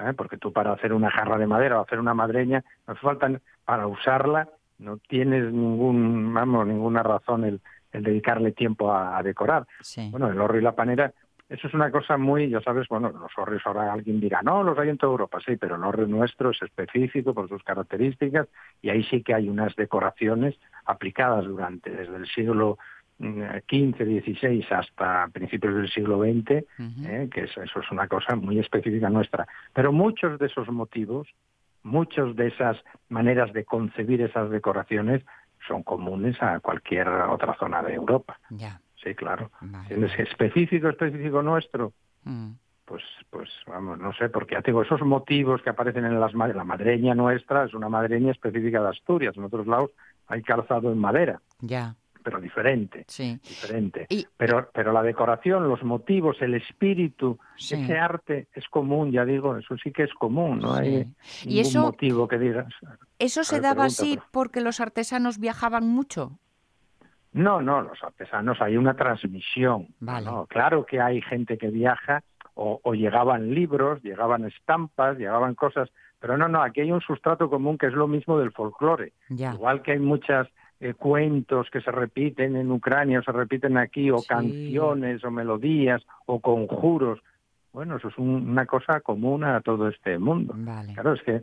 ¿Eh? 0.08 0.14
Porque 0.14 0.36
tú 0.36 0.52
para 0.52 0.72
hacer 0.72 0.92
una 0.92 1.10
jarra 1.10 1.38
de 1.38 1.46
madera 1.46 1.78
o 1.78 1.82
hacer 1.82 1.98
una 1.98 2.14
madreña, 2.14 2.64
no 2.86 2.92
hace 2.92 3.00
falta 3.00 3.30
para 3.64 3.86
usarla, 3.86 4.48
no 4.78 4.96
tienes 4.96 5.52
ningún, 5.52 6.32
vamos, 6.32 6.66
ninguna 6.66 7.02
razón 7.02 7.44
el, 7.44 7.60
el 7.92 8.02
dedicarle 8.02 8.52
tiempo 8.52 8.92
a, 8.92 9.18
a 9.18 9.22
decorar. 9.22 9.66
Sí. 9.80 10.08
Bueno, 10.10 10.28
el 10.30 10.40
horro 10.40 10.58
y 10.58 10.62
la 10.62 10.74
panera 10.74 11.12
eso 11.50 11.66
es 11.66 11.74
una 11.74 11.90
cosa 11.90 12.16
muy, 12.16 12.48
ya 12.48 12.60
sabes, 12.60 12.86
bueno, 12.86 13.10
los 13.10 13.32
hórreos 13.36 13.62
ahora 13.66 13.92
alguien 13.92 14.20
dirá, 14.20 14.40
no, 14.40 14.62
los 14.62 14.78
hay 14.78 14.88
en 14.88 14.98
toda 14.98 15.10
Europa, 15.10 15.40
sí, 15.44 15.56
pero 15.56 15.74
el 15.74 15.82
hórreo 15.82 16.06
nuestro 16.06 16.50
es 16.50 16.62
específico 16.62 17.34
por 17.34 17.48
sus 17.48 17.64
características 17.64 18.46
y 18.80 18.88
ahí 18.88 19.02
sí 19.02 19.24
que 19.24 19.34
hay 19.34 19.48
unas 19.48 19.74
decoraciones 19.74 20.54
aplicadas 20.84 21.44
durante, 21.44 21.90
desde 21.90 22.14
el 22.14 22.26
siglo 22.28 22.78
XV, 23.20 24.22
XVI 24.24 24.66
hasta 24.70 25.28
principios 25.28 25.74
del 25.74 25.90
siglo 25.90 26.22
XX, 26.22 26.64
eh, 27.06 27.28
que 27.32 27.42
eso 27.42 27.62
es 27.62 27.90
una 27.90 28.08
cosa 28.08 28.34
muy 28.34 28.58
específica 28.58 29.10
nuestra. 29.10 29.46
Pero 29.74 29.92
muchos 29.92 30.38
de 30.38 30.46
esos 30.46 30.68
motivos, 30.68 31.28
muchos 31.82 32.34
de 32.36 32.48
esas 32.48 32.78
maneras 33.08 33.52
de 33.52 33.64
concebir 33.64 34.22
esas 34.22 34.50
decoraciones 34.50 35.22
son 35.66 35.82
comunes 35.82 36.40
a 36.42 36.60
cualquier 36.60 37.08
otra 37.08 37.54
zona 37.58 37.82
de 37.82 37.94
Europa. 37.94 38.38
Ya. 38.50 38.80
Sí, 39.02 39.14
claro. 39.14 39.50
¿Es 39.88 40.18
específico, 40.18 40.88
específico 40.88 41.42
nuestro? 41.42 41.92
Mm. 42.24 42.52
Pues, 42.84 43.04
pues 43.30 43.48
vamos, 43.66 43.98
no 43.98 44.12
sé, 44.14 44.28
porque 44.30 44.56
ya 44.56 44.62
tengo 44.62 44.82
esos 44.82 45.00
motivos 45.02 45.62
que 45.62 45.70
aparecen 45.70 46.04
en 46.04 46.18
las 46.18 46.34
la 46.34 46.64
madreña 46.64 47.14
nuestra 47.14 47.64
es 47.64 47.72
una 47.72 47.88
madreña 47.88 48.32
específica 48.32 48.82
de 48.82 48.88
Asturias. 48.88 49.36
En 49.36 49.44
otros 49.44 49.66
lados 49.66 49.92
hay 50.26 50.42
calzado 50.42 50.90
en 50.90 50.98
madera. 50.98 51.40
Ya. 51.60 51.94
Pero 52.22 52.40
diferente. 52.40 53.04
Sí. 53.08 53.38
Diferente. 53.42 54.06
Y- 54.10 54.26
Pero, 54.36 54.68
pero 54.74 54.92
la 54.92 55.02
decoración, 55.02 55.68
los 55.68 55.82
motivos, 55.82 56.36
el 56.42 56.54
espíritu, 56.54 57.38
Sí. 57.56 57.74
ese 57.76 57.98
arte 57.98 58.48
es 58.54 58.68
común, 58.68 59.10
ya 59.10 59.24
digo, 59.24 59.56
eso 59.56 59.76
sí 59.82 59.90
que 59.90 60.02
es 60.04 60.12
común, 60.14 60.58
no 60.58 60.74
Sí. 60.76 60.80
hay 60.82 60.88
Y 61.44 61.46
ningún 61.48 61.60
eso- 61.60 61.82
motivo 61.82 62.28
que 62.28 62.38
digas. 62.38 62.72
¿Eso 63.18 63.44
se 63.44 63.60
daba 63.60 63.74
pregunta, 63.84 63.86
así 63.86 64.14
pero- 64.16 64.26
porque 64.32 64.60
los 64.60 64.80
artesanos 64.80 65.38
viajaban 65.38 65.86
mucho? 65.88 66.38
No, 67.32 67.62
no, 67.62 67.80
los 67.82 68.02
artesanos 68.02 68.60
hay 68.60 68.76
una 68.76 68.94
transmisión. 68.94 69.88
Vale. 70.00 70.26
¿no? 70.26 70.46
Claro 70.46 70.84
que 70.84 71.00
hay 71.00 71.22
gente 71.22 71.58
que 71.58 71.68
viaja 71.68 72.22
o, 72.54 72.80
o 72.82 72.94
llegaban 72.94 73.54
libros, 73.54 74.02
llegaban 74.02 74.44
estampas, 74.44 75.16
llegaban 75.16 75.54
cosas, 75.54 75.88
pero 76.18 76.36
no, 76.36 76.48
no, 76.48 76.62
aquí 76.62 76.80
hay 76.80 76.90
un 76.92 77.00
sustrato 77.00 77.48
común 77.48 77.78
que 77.78 77.86
es 77.86 77.92
lo 77.94 78.08
mismo 78.08 78.38
del 78.38 78.52
folclore. 78.52 79.12
Ya. 79.28 79.54
Igual 79.54 79.80
que 79.82 79.92
hay 79.92 79.98
muchas 80.00 80.48
eh, 80.80 80.94
cuentos 80.94 81.68
que 81.70 81.80
se 81.82 81.90
repiten 81.90 82.56
en 82.56 82.70
Ucrania 82.72 83.18
o 83.20 83.22
se 83.22 83.32
repiten 83.32 83.76
aquí, 83.76 84.10
o 84.10 84.20
Sí. 84.20 84.28
canciones 84.28 85.22
o 85.24 85.30
melodías 85.30 86.02
o 86.26 86.40
conjuros. 86.40 87.20
Bueno, 87.72 87.96
eso 87.96 88.08
es 88.08 88.18
un- 88.18 88.48
una 88.50 88.66
cosa 88.66 89.00
común 89.00 89.44
a 89.44 89.60
todo 89.60 89.88
este 89.88 90.18
mundo. 90.18 90.54
Vale. 90.56 90.92
Claro, 90.94 91.12
es 91.12 91.22
que, 91.22 91.42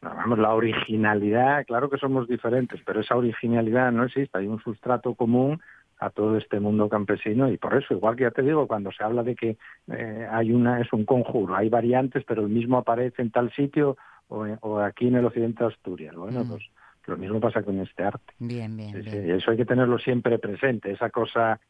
vamos, 0.00 0.38
la 0.38 0.54
originalidad, 0.54 1.64
claro 1.66 1.90
que 1.90 1.98
somos 1.98 2.28
diferentes, 2.28 2.80
pero 2.86 3.00
esa 3.00 3.16
originalidad 3.16 3.92
no 3.92 4.04
existe. 4.04 4.38
Hay 4.38 4.46
un 4.46 4.60
sustrato 4.60 5.14
común 5.14 5.60
a 5.98 6.10
todo 6.10 6.36
este 6.36 6.60
mundo 6.60 6.88
campesino 6.88 7.50
y 7.50 7.56
por 7.56 7.74
eso, 7.74 7.94
igual 7.94 8.16
que 8.16 8.22
ya 8.24 8.30
te 8.30 8.42
digo, 8.42 8.66
cuando 8.66 8.92
se 8.92 9.02
habla 9.02 9.22
de 9.22 9.34
que 9.34 9.56
eh, 9.90 10.28
hay 10.30 10.52
una 10.52 10.80
es 10.80 10.92
un 10.92 11.04
conjuro, 11.06 11.56
hay 11.56 11.68
variantes, 11.70 12.22
pero 12.24 12.42
el 12.42 12.50
mismo 12.50 12.78
aparece 12.78 13.22
en 13.22 13.30
tal 13.30 13.50
sitio 13.52 13.96
o, 14.28 14.46
o 14.60 14.78
aquí 14.80 15.08
en 15.08 15.16
el 15.16 15.24
occidente 15.24 15.64
de 15.64 15.70
Asturias. 15.70 16.14
Bueno, 16.14 16.44
Mm. 16.44 16.48
pues 16.50 16.62
lo 17.06 17.16
mismo 17.16 17.40
pasa 17.40 17.62
con 17.62 17.78
este 17.80 18.02
arte. 18.04 18.32
Bien, 18.38 18.76
bien, 18.76 18.92
Sí, 19.04 19.10
bien. 19.10 19.30
eso 19.30 19.50
hay 19.50 19.56
que 19.56 19.64
tenerlo 19.64 19.98
siempre 19.98 20.38
presente, 20.38 20.90
esa 20.90 21.10
cosa, 21.10 21.60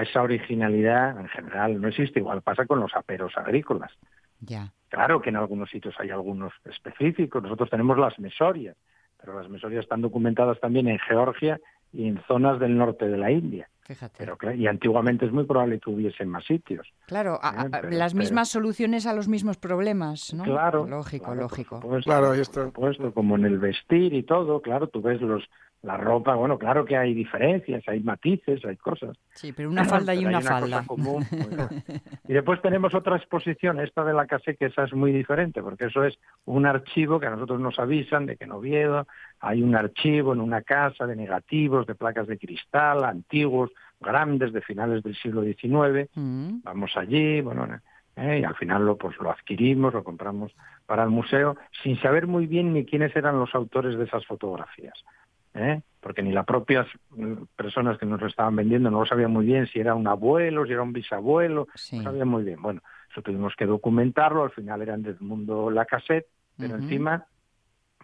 esa 0.00 0.22
originalidad 0.22 1.18
en 1.20 1.28
general 1.28 1.80
no 1.80 1.88
existe, 1.88 2.20
igual 2.20 2.42
pasa 2.42 2.66
con 2.66 2.80
los 2.80 2.94
aperos 2.94 3.36
agrícolas. 3.36 3.92
Ya. 4.40 4.72
Claro 4.88 5.20
que 5.20 5.30
en 5.30 5.36
algunos 5.36 5.70
sitios 5.70 5.94
hay 5.98 6.10
algunos 6.10 6.52
específicos. 6.64 7.42
Nosotros 7.42 7.68
tenemos 7.70 7.98
las 7.98 8.18
mesorias, 8.18 8.76
pero 9.20 9.38
las 9.40 9.48
mesorias 9.48 9.82
están 9.82 10.02
documentadas 10.02 10.60
también 10.60 10.86
en 10.88 10.98
Georgia 10.98 11.58
y 11.94 12.08
en 12.08 12.20
zonas 12.26 12.58
del 12.60 12.76
norte 12.76 13.06
de 13.08 13.16
la 13.16 13.30
India. 13.30 13.68
Fíjate. 13.86 14.24
Pero 14.24 14.38
y 14.54 14.66
antiguamente 14.66 15.26
es 15.26 15.32
muy 15.32 15.44
probable 15.44 15.78
que 15.78 15.90
hubiese 15.90 16.22
en 16.22 16.30
más 16.30 16.44
sitios. 16.46 16.86
claro, 17.06 17.34
Eh, 17.34 17.38
a- 17.42 17.68
pero- 17.70 17.90
las 17.90 18.14
pero- 18.14 18.20
mismas 18.22 18.48
soluciones 18.48 19.06
a 19.06 19.12
los 19.12 19.28
mismos 19.28 19.58
problemas, 19.58 20.32
¿no? 20.32 20.42
Claro. 20.44 20.86
Lógico, 20.86 21.26
claro, 21.26 21.40
por 21.40 21.50
lógico. 21.50 21.80
supuesto, 21.82 22.10
Claro, 22.10 22.32
está. 22.32 22.62
por 22.62 22.64
supuesto, 22.94 23.12
como 23.12 23.36
en 23.36 23.44
el 23.44 23.58
vestir 23.58 24.14
y 24.14 24.22
todo, 24.22 24.62
claro, 24.62 24.88
tú 24.88 25.02
ves 25.02 25.20
los 25.20 25.44
la 25.84 25.98
ropa, 25.98 26.34
bueno, 26.34 26.58
claro 26.58 26.84
que 26.86 26.96
hay 26.96 27.12
diferencias, 27.12 27.86
hay 27.86 28.00
matices, 28.00 28.64
hay 28.64 28.76
cosas. 28.76 29.18
Sí, 29.34 29.52
pero 29.52 29.68
una 29.68 29.84
falda 29.84 30.14
y 30.14 30.24
una 30.24 30.40
falda. 30.40 30.82
común, 30.86 31.24
pues, 31.28 31.84
y 32.26 32.32
después 32.32 32.62
tenemos 32.62 32.94
otra 32.94 33.16
exposición, 33.16 33.78
esta 33.78 34.02
de 34.02 34.14
la 34.14 34.26
CASE, 34.26 34.56
que 34.56 34.66
esa 34.66 34.84
es 34.84 34.94
muy 34.94 35.12
diferente, 35.12 35.62
porque 35.62 35.86
eso 35.86 36.02
es 36.02 36.18
un 36.46 36.64
archivo 36.64 37.20
que 37.20 37.26
a 37.26 37.30
nosotros 37.30 37.60
nos 37.60 37.78
avisan 37.78 38.24
de 38.24 38.36
que 38.36 38.44
en 38.44 38.52
Oviedo 38.52 39.06
hay 39.40 39.62
un 39.62 39.76
archivo 39.76 40.32
en 40.32 40.40
una 40.40 40.62
casa 40.62 41.06
de 41.06 41.16
negativos, 41.16 41.86
de 41.86 41.94
placas 41.94 42.26
de 42.28 42.38
cristal, 42.38 43.04
antiguos, 43.04 43.70
grandes, 44.00 44.54
de 44.54 44.62
finales 44.62 45.02
del 45.02 45.14
siglo 45.16 45.42
XIX. 45.42 46.08
Mm, 46.14 46.62
Vamos 46.62 46.96
allí, 46.96 47.42
bueno, 47.42 47.68
eh, 48.16 48.38
y 48.40 48.44
al 48.44 48.54
final 48.54 48.86
lo, 48.86 48.96
pues, 48.96 49.18
lo 49.18 49.30
adquirimos, 49.30 49.92
lo 49.92 50.02
compramos 50.02 50.52
para 50.86 51.04
el 51.04 51.10
museo, 51.10 51.56
sin 51.82 52.00
saber 52.00 52.26
muy 52.26 52.46
bien 52.46 52.72
ni 52.72 52.86
quiénes 52.86 53.14
eran 53.16 53.38
los 53.38 53.54
autores 53.54 53.98
de 53.98 54.04
esas 54.04 54.24
fotografías. 54.24 55.04
¿Eh? 55.54 55.82
porque 56.00 56.22
ni 56.22 56.32
las 56.32 56.44
propias 56.44 56.86
mm, 57.10 57.44
personas 57.56 57.96
que 57.98 58.04
nos 58.06 58.20
lo 58.20 58.26
estaban 58.26 58.54
vendiendo 58.56 58.90
no 58.90 59.00
lo 59.00 59.06
sabían 59.06 59.30
muy 59.32 59.46
bien 59.46 59.66
si 59.66 59.80
era 59.80 59.94
un 59.94 60.06
abuelo, 60.06 60.66
si 60.66 60.72
era 60.72 60.82
un 60.82 60.92
bisabuelo, 60.92 61.66
sí. 61.74 61.96
no 61.98 62.02
sabían 62.04 62.28
muy 62.28 62.42
bien. 62.44 62.60
Bueno, 62.60 62.82
eso 63.10 63.22
tuvimos 63.22 63.54
que 63.56 63.64
documentarlo, 63.66 64.42
al 64.44 64.50
final 64.50 64.82
eran 64.82 65.02
del 65.02 65.18
mundo 65.20 65.70
la 65.70 65.86
cassette, 65.86 66.26
pero 66.58 66.74
encima 66.76 67.26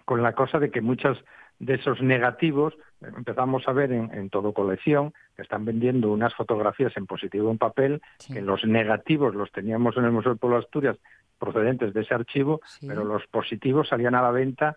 con 0.05 0.23
la 0.23 0.33
cosa 0.33 0.59
de 0.59 0.71
que 0.71 0.81
muchos 0.81 1.23
de 1.59 1.75
esos 1.75 2.01
negativos 2.01 2.73
eh, 3.03 3.09
empezamos 3.17 3.69
a 3.69 3.73
ver 3.73 3.93
en, 3.93 4.11
en 4.15 4.31
todo 4.31 4.55
colección 4.55 5.13
que 5.37 5.43
están 5.43 5.65
vendiendo 5.67 6.11
unas 6.11 6.35
fotografías 6.35 6.97
en 6.97 7.07
positivo 7.07 7.51
en 7.51 7.59
papel, 7.59 8.01
Sí. 8.19 8.33
que 8.33 8.41
los 8.41 8.65
negativos 8.65 9.35
los 9.35 9.53
teníamos 9.53 9.97
en 9.99 10.05
el 10.07 10.11
Museo 10.13 10.31
del 10.33 10.39
Pueblo 10.39 10.57
de 10.57 10.65
Asturias 10.65 10.97
procedentes 11.39 11.93
de 11.93 12.01
ese 12.01 12.15
archivo, 12.15 12.61
Sí. 12.65 12.87
pero 12.89 13.05
los 13.05 13.27
positivos 13.27 13.89
salían 13.89 14.15
a 14.15 14.23
la 14.23 14.31
venta 14.31 14.75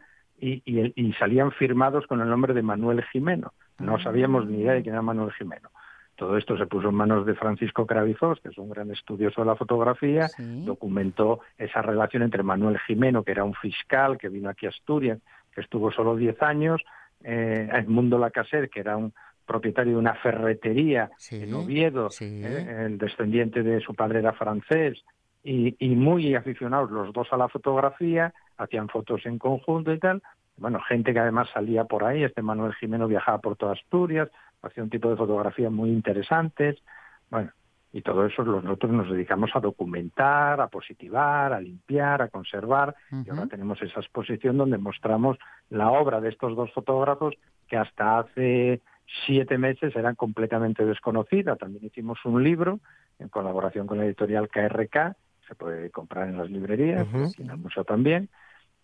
y, 0.66 0.94
y 0.96 1.14
salían 1.14 1.52
firmados 1.52 2.06
con 2.08 2.22
el 2.22 2.30
nombre 2.30 2.54
de 2.54 2.62
Manuel 2.62 3.04
Jimeno. 3.12 3.54
No 3.80 3.96
Ah. 3.96 4.04
sabíamos 4.04 4.46
ni 4.48 4.60
idea 4.62 4.74
de 4.74 4.82
quién 4.84 4.96
era 4.96 5.02
Manuel 5.02 5.32
Jimeno. 5.34 5.70
Todo 6.16 6.38
esto 6.38 6.58
se 6.58 6.68
puso 6.68 6.90
en 6.90 6.96
manos 6.96 7.26
de 7.26 7.34
Francisco 7.34 7.88
Cravizos, 7.88 8.40
que 8.42 8.50
es 8.50 8.58
un 8.58 8.70
gran 8.70 8.92
estudioso 8.92 9.42
de 9.42 9.48
la 9.48 9.56
fotografía, 9.56 10.28
Sí. 10.28 10.64
documentó 10.66 11.40
esa 11.58 11.82
relación 11.82 12.22
entre 12.24 12.44
Manuel 12.44 12.78
Jimeno, 12.86 13.24
que 13.24 13.32
era 13.32 13.44
un 13.44 13.56
fiscal 13.56 14.18
que 14.20 14.30
vino 14.30 14.50
aquí 14.50 14.66
a 14.68 14.70
Asturias, 14.70 15.20
que 15.54 15.62
estuvo 15.62 15.92
solo 15.92 16.16
10 16.16 16.42
años, 16.44 16.82
eh, 17.24 17.68
Edmundo 17.74 18.20
Lacaser, 18.20 18.70
que 18.70 18.80
era 18.82 18.96
un 18.98 19.12
propietario 19.46 19.94
de 19.94 20.00
una 20.00 20.14
ferretería 20.16 21.10
Sí, 21.18 21.44
en 21.44 21.54
Oviedo, 21.54 22.10
sí. 22.10 22.42
eh, 22.46 22.86
el 22.86 22.98
descendiente 22.98 23.64
de 23.64 23.82
su 23.82 23.94
padre 23.96 24.20
era 24.20 24.34
francés, 24.34 25.04
y, 25.44 25.76
y 25.80 25.96
muy 25.96 26.36
aficionados 26.36 26.92
los 26.92 27.14
dos 27.14 27.28
a 27.32 27.38
la 27.38 27.50
fotografía, 27.50 28.34
hacían 28.58 28.90
fotos 28.90 29.26
en 29.26 29.38
conjunto 29.38 29.92
y 29.94 30.00
tal. 30.00 30.22
Bueno, 30.58 30.80
gente 30.82 31.14
que 31.14 31.20
además 31.20 31.50
salía 31.54 31.86
por 31.86 32.04
ahí, 32.04 32.24
este 32.24 32.42
Manuel 32.42 32.76
Jimeno 32.76 33.08
viajaba 33.08 33.40
por 33.40 33.56
toda 33.56 33.74
Asturias, 33.74 34.30
hacía 34.62 34.84
un 34.84 34.90
tipo 34.90 35.10
de 35.10 35.18
fotografías 35.18 35.72
muy 35.72 35.90
interesantes. 35.90 36.78
Bueno, 37.30 37.52
y 37.92 38.02
todo 38.02 38.26
eso 38.26 38.44
nosotros 38.44 38.92
nos 38.92 39.10
dedicamos 39.10 39.52
a 39.54 39.60
documentar, 39.60 40.60
a 40.60 40.68
positivar, 40.68 41.54
a 41.54 41.62
limpiar, 41.62 42.24
a 42.24 42.30
conservar. 42.30 42.96
Y 43.12 43.30
ahora 43.30 43.46
tenemos 43.46 43.82
esa 43.84 44.00
exposición 44.00 44.58
donde 44.58 44.80
mostramos 44.80 45.38
la 45.70 45.92
obra 45.92 46.20
de 46.20 46.30
estos 46.30 46.56
dos 46.56 46.72
fotógrafos 46.74 47.36
que 47.68 47.78
hasta 47.78 48.18
hace 48.20 48.82
siete 49.26 49.60
meses 49.60 49.96
eran 49.96 50.16
completamente 50.16 50.86
desconocidas. 50.86 51.60
También 51.60 51.86
hicimos 51.86 52.18
un 52.26 52.44
libro 52.44 52.80
en 53.20 53.30
colaboración 53.30 53.86
con 53.86 54.00
la 54.00 54.06
editorial 54.06 54.50
KRK, 54.50 55.16
se 55.54 55.56
puede 55.56 55.92
comprar 55.92 56.28
en 56.30 56.38
las 56.38 56.50
librerías, 56.50 57.08
y 57.38 57.44
en 57.44 57.50
el 57.52 57.58
museo 57.58 57.84
también. 57.84 58.30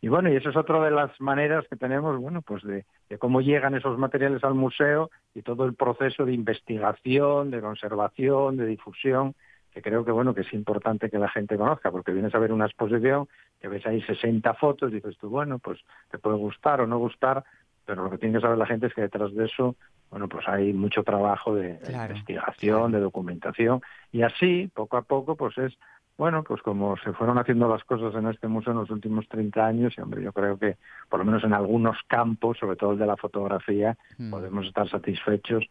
Y 0.01 0.07
bueno, 0.07 0.31
y 0.31 0.35
eso 0.35 0.49
es 0.49 0.55
otra 0.55 0.79
de 0.81 0.91
las 0.91 1.19
maneras 1.19 1.65
que 1.69 1.75
tenemos, 1.75 2.17
bueno, 2.19 2.41
pues 2.41 2.63
de, 2.63 2.85
de 3.09 3.17
cómo 3.17 3.41
llegan 3.41 3.75
esos 3.75 3.97
materiales 3.97 4.43
al 4.43 4.53
museo 4.53 5.09
y 5.33 5.41
todo 5.41 5.65
el 5.65 5.73
proceso 5.73 6.25
de 6.25 6.33
investigación, 6.33 7.51
de 7.51 7.59
conservación, 7.59 8.55
de 8.55 8.65
difusión, 8.65 9.35
que 9.71 9.81
creo 9.81 10.05
que 10.05 10.11
bueno, 10.11 10.33
que 10.33 10.41
es 10.41 10.53
importante 10.53 11.09
que 11.09 11.19
la 11.19 11.29
gente 11.29 11.57
conozca, 11.57 11.91
porque 11.91 12.13
vienes 12.13 12.33
a 12.33 12.39
ver 12.39 12.53
una 12.53 12.65
exposición, 12.65 13.27
que 13.59 13.67
ves 13.67 13.85
ahí 13.85 14.01
60 14.01 14.53
fotos, 14.53 14.91
y 14.91 14.95
dices 14.95 15.17
tú, 15.17 15.29
bueno, 15.29 15.59
pues 15.59 15.79
te 16.09 16.17
puede 16.17 16.37
gustar 16.37 16.79
o 16.81 16.87
no 16.87 16.97
gustar, 16.97 17.43
pero 17.85 18.03
lo 18.03 18.09
que 18.09 18.19
tiene 18.19 18.35
que 18.35 18.41
saber 18.41 18.57
la 18.57 18.67
gente 18.67 18.87
es 18.87 18.93
que 18.93 19.01
detrás 19.01 19.33
de 19.33 19.45
eso, 19.45 19.75
bueno, 20.11 20.29
pues 20.29 20.47
hay 20.47 20.71
mucho 20.71 21.03
trabajo 21.03 21.55
de, 21.55 21.73
de 21.73 21.79
Claro, 21.79 22.13
investigación, 22.13 22.77
claro. 22.77 22.91
de 22.91 22.99
documentación, 23.01 23.81
y 24.13 24.21
así, 24.21 24.71
poco 24.73 24.95
a 24.95 25.01
poco, 25.01 25.35
pues 25.35 25.57
es 25.57 25.77
bueno, 26.19 26.43
pues 26.43 26.61
como 26.61 26.97
se 26.97 27.13
fueron 27.13 27.37
haciendo 27.37 27.69
las 27.69 27.85
cosas 27.85 28.13
en 28.13 28.27
este 28.27 28.49
museo 28.49 28.73
en 28.73 28.79
los 28.79 28.89
últimos 28.89 29.25
30 29.29 29.65
años, 29.65 29.93
y 29.97 30.01
hombre, 30.01 30.21
yo 30.21 30.33
creo 30.33 30.59
que 30.59 30.75
por 31.07 31.17
lo 31.19 31.25
menos 31.25 31.45
en 31.45 31.53
algunos 31.53 31.97
campos, 32.07 32.57
sobre 32.59 32.75
todo 32.75 32.91
el 32.91 32.99
de 32.99 33.07
la 33.07 33.15
fotografía, 33.15 33.97
Mm. 34.17 34.29
podemos 34.29 34.65
estar 34.67 34.89
satisfechos, 34.89 35.63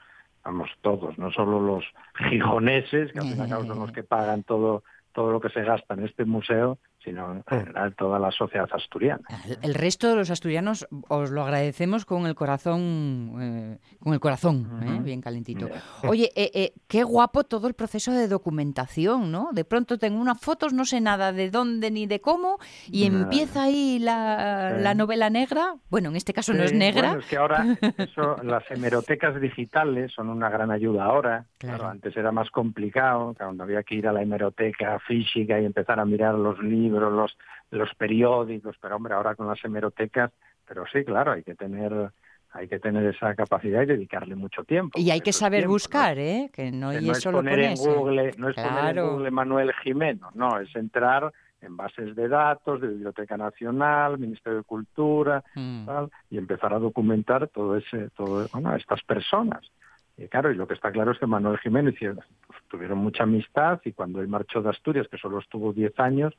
vamos, 0.43 0.71
todos, 0.81 1.19
no 1.19 1.31
solo 1.33 1.61
los 1.61 1.85
gijoneses, 2.31 3.13
que 3.13 3.19
al 3.19 3.27
fin 3.29 3.37
y 3.39 3.41
al 3.43 3.49
cabo 3.51 3.67
son 3.67 3.79
los 3.79 3.93
que 3.93 4.03
pagan 4.05 4.43
todo, 4.43 4.85
todo 5.13 5.33
lo 5.33 5.41
que 5.41 5.51
se 5.51 5.63
gasta 5.63 5.93
en 5.93 6.05
este 6.07 6.25
museo, 6.25 6.79
sino 7.05 7.33
en 7.33 7.45
general 7.45 7.95
toda 7.95 8.19
la 8.19 8.31
sociedad 8.31 8.69
asturiana. 8.73 9.23
El, 9.47 9.59
el 9.63 9.75
resto 9.75 10.09
de 10.09 10.17
los 10.17 10.31
asturianos 10.31 10.87
os 11.09 11.31
lo 11.31 11.43
agradecemos 11.43 12.05
con 12.05 12.27
el 12.27 12.35
corazón, 12.35 13.37
eh, 13.41 13.79
con 14.01 14.13
el 14.15 14.21
corazón, 14.21 14.81
¿eh? 14.83 15.01
Bien 15.03 15.21
calentito. 15.21 15.69
Oye, 16.05 16.31
eh, 16.35 16.51
eh, 16.55 16.73
qué 16.89 17.03
guapo 17.05 17.45
todo 17.45 17.69
el 17.69 17.75
proceso 17.75 18.13
de 18.13 18.29
documentación, 18.29 19.31
¿no? 19.33 19.51
De 19.53 19.65
pronto 19.65 19.99
tengo 19.99 20.21
unas 20.21 20.41
fotos, 20.41 20.73
no 20.73 20.85
sé 20.85 21.01
nada 21.01 21.33
de 21.33 21.51
dónde 21.51 21.91
ni 21.91 22.07
de 22.07 22.21
cómo, 22.21 22.59
y 22.91 23.09
Nada. 23.09 23.25
empieza 23.25 23.63
ahí 23.63 23.99
la, 23.99 24.75
Sí. 24.77 24.83
la 24.83 24.95
novela 24.95 25.31
negra. 25.31 25.75
Bueno, 25.91 26.11
en 26.11 26.17
este 26.17 26.33
caso 26.33 26.53
no 26.53 26.63
es 26.63 26.73
negra. 26.73 27.09
Bueno, 27.11 27.21
es 27.21 27.27
que 27.27 27.37
ahora 27.37 27.65
eso, 27.99 28.37
las 28.43 28.69
hemerotecas 28.71 29.41
digitales 29.41 30.13
son 30.13 30.29
una 30.29 30.49
gran 30.51 30.71
ayuda 30.71 31.05
ahora. 31.05 31.47
Claro. 31.59 31.79
Claro, 31.79 31.91
antes 31.93 32.17
era 32.17 32.33
más 32.33 32.51
complicado, 32.51 33.35
cuando 33.39 33.63
había 33.65 33.83
que 33.83 33.95
ir 33.95 34.09
a 34.09 34.13
la 34.13 34.23
hemeroteca 34.23 34.99
física 35.07 35.61
y 35.61 35.65
empezar 35.65 36.01
a 36.01 36.05
mirar 36.05 36.35
los 36.35 36.59
libros, 36.61 36.88
los, 36.91 37.37
los 37.71 37.95
periódicos, 37.95 38.77
pero 38.81 38.97
hombre, 38.97 39.15
ahora 39.15 39.35
con 39.35 39.47
las 39.47 39.63
hemerotecas, 39.65 40.31
pero 40.67 40.85
sí, 40.93 41.05
claro, 41.05 41.33
hay 41.33 41.43
que 41.43 41.55
tener 41.55 42.11
hay 42.53 42.67
que 42.67 42.79
tener 42.79 43.05
esa 43.05 43.35
capacidad 43.35 43.83
y 43.83 43.87
dedicarle 43.87 44.35
mucho 44.35 44.65
tiempo. 44.65 44.99
Y 44.99 45.11
hay 45.11 45.21
que 45.21 45.35
saber 45.35 45.69
buscar, 45.69 46.19
¿eh? 46.19 46.51
Que 46.53 46.73
no, 46.73 46.91
Que 46.91 47.01
y 47.03 47.07
no 47.07 47.13
es 47.13 47.25
lo 47.27 47.33
poner 47.33 47.59
en. 47.59 47.73
¿eh? 47.73 47.75
Google, 47.77 48.35
no 48.39 48.49
es 48.49 48.57
poner 48.57 48.99
en. 48.99 49.07
Google 49.07 49.31
Manuel 49.31 49.73
Jimeno, 49.83 50.31
no, 50.35 50.59
es 50.59 50.75
entrar 50.75 51.31
en 51.61 51.77
bases 51.77 52.15
de 52.15 52.29
datos 52.29 52.81
de 52.81 52.89
Biblioteca 52.89 53.37
Nacional, 53.37 54.19
Ministerio 54.19 54.59
de 54.59 54.65
Cultura, 54.65 55.43
Mm. 55.55 55.87
tal, 55.87 56.11
y 56.31 56.39
empezar 56.39 56.73
a 56.73 56.79
documentar 56.79 57.49
todo 57.49 57.77
ese, 57.77 58.11
todo, 58.17 58.49
bueno, 58.53 58.75
estas 58.75 59.03
personas. 59.03 59.71
Y 60.19 60.27
claro, 60.27 60.51
y 60.51 60.57
lo 60.57 60.67
que 60.67 60.75
está 60.75 60.91
claro 60.91 61.13
es 61.13 61.19
que 61.19 61.27
Manuel 61.27 61.59
Jiménez 61.59 61.95
pues, 62.01 62.59
tuvieron 62.69 62.99
mucha 62.99 63.23
amistad 63.23 63.81
y 63.85 63.93
cuando 63.93 64.21
él 64.21 64.27
marchó 64.27 64.61
de 64.61 64.71
Asturias, 64.71 65.07
que 65.09 65.17
solo 65.17 65.39
estuvo 65.39 65.73
10 65.73 65.99
años, 66.01 66.35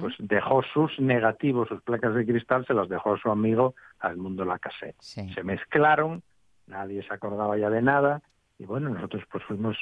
pues 0.00 0.14
dejó 0.20 0.62
sus 0.72 1.00
negativos, 1.00 1.68
sus 1.68 1.82
placas 1.82 2.14
de 2.14 2.24
cristal, 2.24 2.64
se 2.64 2.74
las 2.74 2.88
dejó 2.88 3.14
a 3.14 3.18
su 3.18 3.30
amigo 3.30 3.74
al 3.98 4.16
mundo 4.16 4.44
Lacassette. 4.44 4.96
Sí. 5.00 5.28
Se 5.34 5.42
mezclaron, 5.42 6.22
nadie 6.68 7.02
se 7.02 7.12
acordaba 7.12 7.58
ya 7.58 7.70
de 7.70 7.82
nada, 7.82 8.22
y 8.56 8.66
bueno, 8.66 8.88
nosotros 8.90 9.24
pues 9.32 9.42
fuimos 9.42 9.76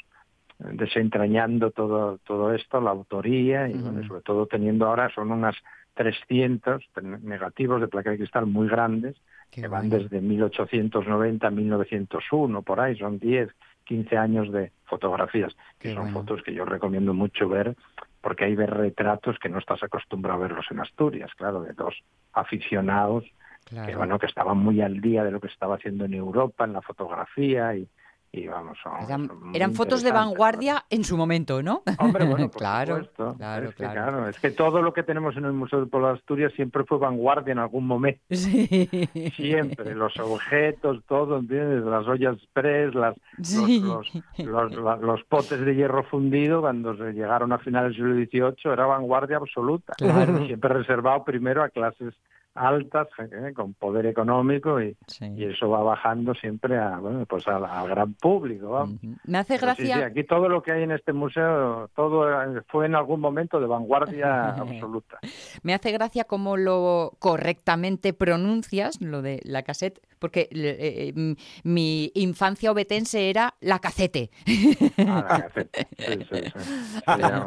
eh, 0.61 0.69
desentrañando 0.73 1.73
todo, 1.73 2.19
todo 2.25 2.55
esto, 2.55 2.81
la 2.81 2.91
autoría, 2.91 3.69
y 3.69 3.75
bueno, 3.75 4.07
sobre 4.09 4.23
todo 4.23 4.47
teniendo 4.47 4.87
ahora, 4.87 5.11
son 5.15 5.31
unas 5.31 5.57
300 5.95 6.83
negativos 7.23 7.81
de 7.81 7.89
placa 7.89 8.11
de 8.11 8.19
cristal 8.19 8.47
muy 8.47 8.69
grandes, 8.69 9.17
Qué 9.51 9.63
que 9.63 9.69
van 9.69 9.91
desde 9.91 10.21
1890 10.21 11.47
a 11.47 11.51
1901, 11.51 12.63
por 12.63 12.81
ahí, 12.81 12.97
son 12.97 13.19
10, 13.19 13.51
15 13.85 14.17
años 14.17 14.53
de 14.53 14.73
fotografías, 14.85 15.55
que 15.79 15.93
son 15.93 16.05
bueno. 16.05 16.21
fotos 16.21 16.43
que 16.43 16.55
yo 16.55 16.65
recomiendo 16.65 17.13
mucho 17.13 17.49
ver, 17.49 17.77
porque 18.21 18.45
hay 18.45 18.55
ver 18.55 18.71
retratos 18.71 19.39
que 19.39 19.49
no 19.49 19.59
estás 19.59 19.83
acostumbrado 19.83 20.39
a 20.39 20.43
verlos 20.43 20.67
en 20.71 20.81
Asturias, 20.81 21.31
claro, 21.37 21.63
de 21.63 21.73
dos 21.75 21.95
aficionados 22.33 23.25
que 23.65 23.77
Claro. 23.77 23.97
bueno 23.99 24.19
que 24.19 24.27
estaban 24.27 24.59
muy 24.59 24.81
al 24.81 25.01
día 25.01 25.23
de 25.23 25.31
lo 25.31 25.41
que 25.41 25.47
estaba 25.47 25.77
haciendo 25.77 26.05
en 26.05 26.15
Europa, 26.15 26.65
en 26.65 26.73
la 26.73 26.83
fotografía 26.83 27.77
y, 27.77 27.89
y 28.35 28.47
vamos, 28.47 28.79
son, 28.83 28.95
Eran, 29.05 29.27
son 29.29 29.41
muy 29.49 29.55
eran 29.57 29.75
fotos 29.75 30.03
de 30.03 30.11
vanguardia 30.11 30.85
en 30.89 31.05
su 31.05 31.19
momento, 31.19 31.63
¿no? 31.63 31.83
Hombre, 31.99 32.25
bueno, 32.25 32.49
por 32.51 32.59
claro, 32.61 32.95
supuesto. 33.05 33.35
claro, 33.37 33.69
es 33.69 33.75
que, 33.75 33.85
claro. 33.85 34.29
Es 34.29 34.41
que 34.41 34.51
todo 34.51 34.81
lo 34.81 34.95
que 34.95 35.03
tenemos 35.03 35.37
en 35.37 35.45
el 35.45 35.53
Museo 35.53 35.81
del 35.81 35.89
Pueblo 35.91 36.09
de 36.09 36.15
Asturias 36.15 36.53
siempre 36.57 36.85
fue 36.85 36.97
vanguardia 36.99 37.53
en 37.53 37.59
algún 37.59 37.87
momento. 37.87 38.21
Sí. 38.31 38.89
Siempre, 39.37 39.95
los 39.95 40.19
objetos, 40.19 41.03
todo, 41.07 41.39
¿entiendes? 41.39 41.85
Las 41.85 42.07
ollas 42.07 42.37
press, 42.55 42.95
las, 42.95 43.15
los- 43.39 43.49
Sí. 43.49 43.81
los, 43.81 44.13
los, 44.75 45.01
los 45.03 45.23
potes 45.25 45.61
de 45.61 45.75
hierro 45.75 46.03
fundido, 46.05 46.61
cuando 46.63 46.97
se 46.97 47.13
llegaron 47.13 47.53
a 47.53 47.59
finales 47.59 47.97
del 47.97 48.27
siglo 48.31 48.51
XVIII, 48.55 48.73
era 48.73 48.87
vanguardia 48.87 49.37
absoluta. 49.37 49.93
Claro. 49.99 50.47
Siempre 50.47 50.71
reservado 50.73 51.25
primero 51.25 51.63
a 51.63 51.69
clases 51.69 52.15
altas, 52.55 53.09
eh, 53.19 53.53
con 53.55 53.75
poder 53.75 54.07
económico, 54.07 54.81
y, 54.81 54.97
Sí. 55.07 55.27
y 55.37 55.45
eso 55.45 55.69
va 55.71 55.83
bajando 55.83 56.35
siempre 56.35 56.79
a, 56.79 56.99
bueno, 56.99 57.25
pues 57.27 57.47
al, 57.49 57.65
al 57.65 57.89
gran 57.89 58.15
público. 58.15 58.71
vamos. 58.71 58.97
Me 59.25 59.39
hace 59.39 59.57
sí, 59.59 59.61
gracia. 59.65 59.97
sí, 59.97 60.03
aquí 60.03 60.25
todo 60.25 60.49
lo 60.49 60.63
que 60.63 60.73
hay 60.73 60.83
en 60.83 60.93
este 60.93 61.13
museo, 61.13 61.89
todo 61.95 62.31
eh, 62.31 62.63
fue 62.69 62.87
en 62.87 62.95
algún 62.95 63.21
momento 63.21 63.61
de 63.61 63.67
vanguardia 63.67 64.51
absoluta. 64.57 65.19
Me 65.63 65.75
hace 65.75 65.93
gracia 65.93 66.25
cómo 66.25 66.57
lo 66.57 67.13
correctamente 67.19 68.13
pronuncias, 68.13 69.01
lo 69.01 69.23
de 69.23 69.41
la 69.45 69.63
cassette, 69.63 70.01
porque 70.19 70.49
eh, 70.53 71.13
eh, 71.17 71.35
mi 71.65 72.11
infancia 72.15 72.71
obetense 72.71 73.31
era 73.31 73.55
la 73.61 73.79
cacete. 73.79 74.31
Ah, 74.99 75.49
la 77.07 77.47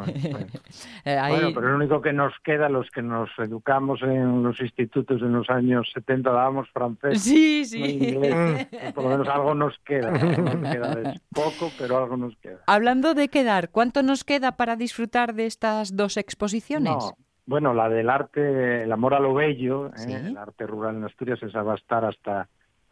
Bueno, 1.30 1.49
pero 1.53 1.69
lo 1.69 1.75
único 1.75 2.01
que 2.01 2.13
nos 2.13 2.34
queda, 2.43 2.69
los 2.69 2.89
que 2.91 3.01
nos 3.01 3.30
educamos 3.38 4.01
en 4.01 4.43
los 4.43 4.60
institutos 4.60 4.94
en 4.95 5.34
los 5.34 5.49
años 5.49 5.89
70, 5.93 6.31
dábamos 6.31 6.69
francés, 6.71 7.21
Sí, 7.21 7.63
no 7.79 7.86
inglés, 7.86 8.67
pues 8.69 8.93
por 8.93 9.03
lo 9.03 9.10
menos 9.12 9.27
algo 9.27 9.53
nos 9.55 9.77
queda. 9.86 10.10
algo 10.10 10.41
nos 10.43 10.71
queda. 10.71 11.12
Es 11.12 11.21
poco, 11.34 11.71
pero 11.77 11.97
algo 11.97 12.17
nos 12.17 12.36
queda. 12.38 12.60
Hablando 12.67 13.13
de 13.13 13.27
quedar, 13.27 13.69
¿cuánto 13.69 14.03
nos 14.03 14.23
queda 14.23 14.55
para 14.58 14.75
disfrutar 14.75 15.34
de 15.34 15.45
estas 15.45 15.95
dos 15.95 16.17
exposiciones? 16.17 16.93
No, 16.93 17.12
bueno, 17.45 17.73
la 17.73 17.89
del 17.89 18.10
arte, 18.10 18.84
el 18.84 18.91
amor 18.91 19.13
a 19.13 19.19
lo 19.19 19.34
bello, 19.34 19.88
¿eh? 19.88 19.91
Sí. 19.97 20.12
el 20.13 20.38
arte 20.38 20.65
rural 20.65 20.95
en 20.95 21.03
Asturias, 21.03 21.41
esa 21.43 21.62
va 21.62 21.73
a 21.73 21.77
estar 21.77 22.03
hasta 22.05 22.47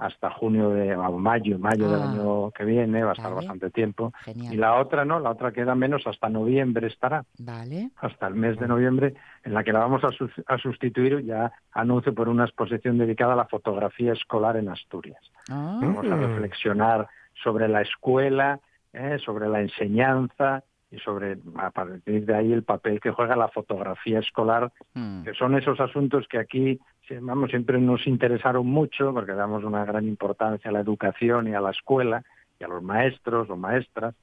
hasta 0.06 0.30
junio 0.32 0.70
de 0.70 0.96
o 0.96 1.18
mayo, 1.18 1.58
mayo 1.60 1.90
del 1.90 2.02
Ah. 2.02 2.12
año 2.12 2.52
que 2.52 2.66
viene, 2.66 3.04
va 3.04 3.12
a 3.12 3.14
estar 3.14 3.26
Vale. 3.34 3.36
bastante 3.38 3.70
tiempo. 3.70 4.12
Genial. 4.26 4.54
Y 4.54 4.58
la 4.58 4.76
otra 4.76 5.06
no, 5.06 5.20
la 5.20 5.30
otra 5.32 5.52
queda 5.52 5.76
menos, 5.76 6.06
hasta 6.06 6.28
noviembre 6.30 6.88
estará, 6.88 7.24
Vale. 7.40 7.90
hasta 7.98 8.28
el 8.28 8.36
mes 8.36 8.60
de 8.60 8.68
noviembre, 8.68 9.14
en 9.44 9.54
la 9.54 9.64
que 9.64 9.72
la 9.72 9.80
vamos 9.80 10.04
a, 10.04 10.12
sus- 10.12 10.42
a 10.48 10.58
sustituir, 10.58 11.24
ya 11.24 11.52
anuncio 11.72 12.14
por 12.14 12.28
una 12.28 12.44
exposición 12.44 12.98
dedicada 12.98 13.34
a 13.34 13.38
la 13.38 13.46
fotografía 13.46 14.14
escolar 14.14 14.58
en 14.58 14.70
Asturias. 14.70 15.22
Ah, 15.50 15.80
Vamos 15.82 16.06
a 16.12 16.16
reflexionar 16.18 17.08
sobre 17.44 17.68
la 17.68 17.82
escuela, 17.82 18.60
¿eh? 18.92 19.18
sobre 19.26 19.48
la 19.48 19.62
enseñanza 19.62 20.64
y 20.92 21.00
sobre, 21.00 21.38
a 21.58 21.72
partir 21.72 22.26
de 22.26 22.36
ahí, 22.36 22.54
el 22.54 22.64
papel 22.64 23.00
que 23.00 23.10
juega 23.12 23.36
la 23.36 23.48
fotografía 23.48 24.20
escolar, 24.20 24.72
mm. 24.94 25.24
que 25.24 25.34
son 25.34 25.56
esos 25.58 25.80
asuntos 25.80 26.28
que 26.28 26.38
aquí, 26.38 26.80
vamos, 27.22 27.50
siempre 27.50 27.80
nos 27.80 28.06
interesaron 28.08 28.68
mucho, 28.68 29.14
porque 29.14 29.34
damos 29.34 29.64
una 29.64 29.86
gran 29.86 30.06
importancia 30.08 30.70
a 30.70 30.74
la 30.74 30.80
educación 30.80 31.48
y 31.48 31.54
a 31.54 31.62
la 31.62 31.70
escuela 31.72 32.24
y 32.60 32.64
a 32.64 32.68
los 32.68 32.84
maestros 32.84 33.50
o 33.50 33.58
maestras. 33.58 34.14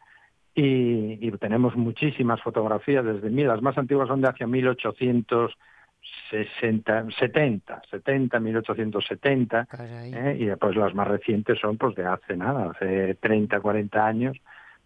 Y, 0.54 1.18
y 1.20 1.30
tenemos 1.32 1.76
muchísimas 1.76 2.40
fotografías 2.42 3.04
desde 3.04 3.28
mil, 3.30 3.46
las 3.46 3.62
más 3.62 3.78
antiguas 3.78 4.08
son 4.08 4.20
de 4.20 4.28
hacia 4.28 4.48
1860, 4.48 7.06
70, 7.18 7.82
70, 7.88 8.40
1870, 8.40 9.66
Caray. 9.66 10.12
¿eh? 10.12 10.36
y 10.40 10.46
después 10.46 10.74
las 10.74 10.92
más 10.92 11.06
recientes 11.06 11.56
son 11.60 11.78
pues 11.78 11.94
de 11.94 12.04
hace 12.04 12.36
nada, 12.36 12.72
hace 12.72 13.14
30, 13.14 13.60
40 13.60 14.04
años 14.04 14.36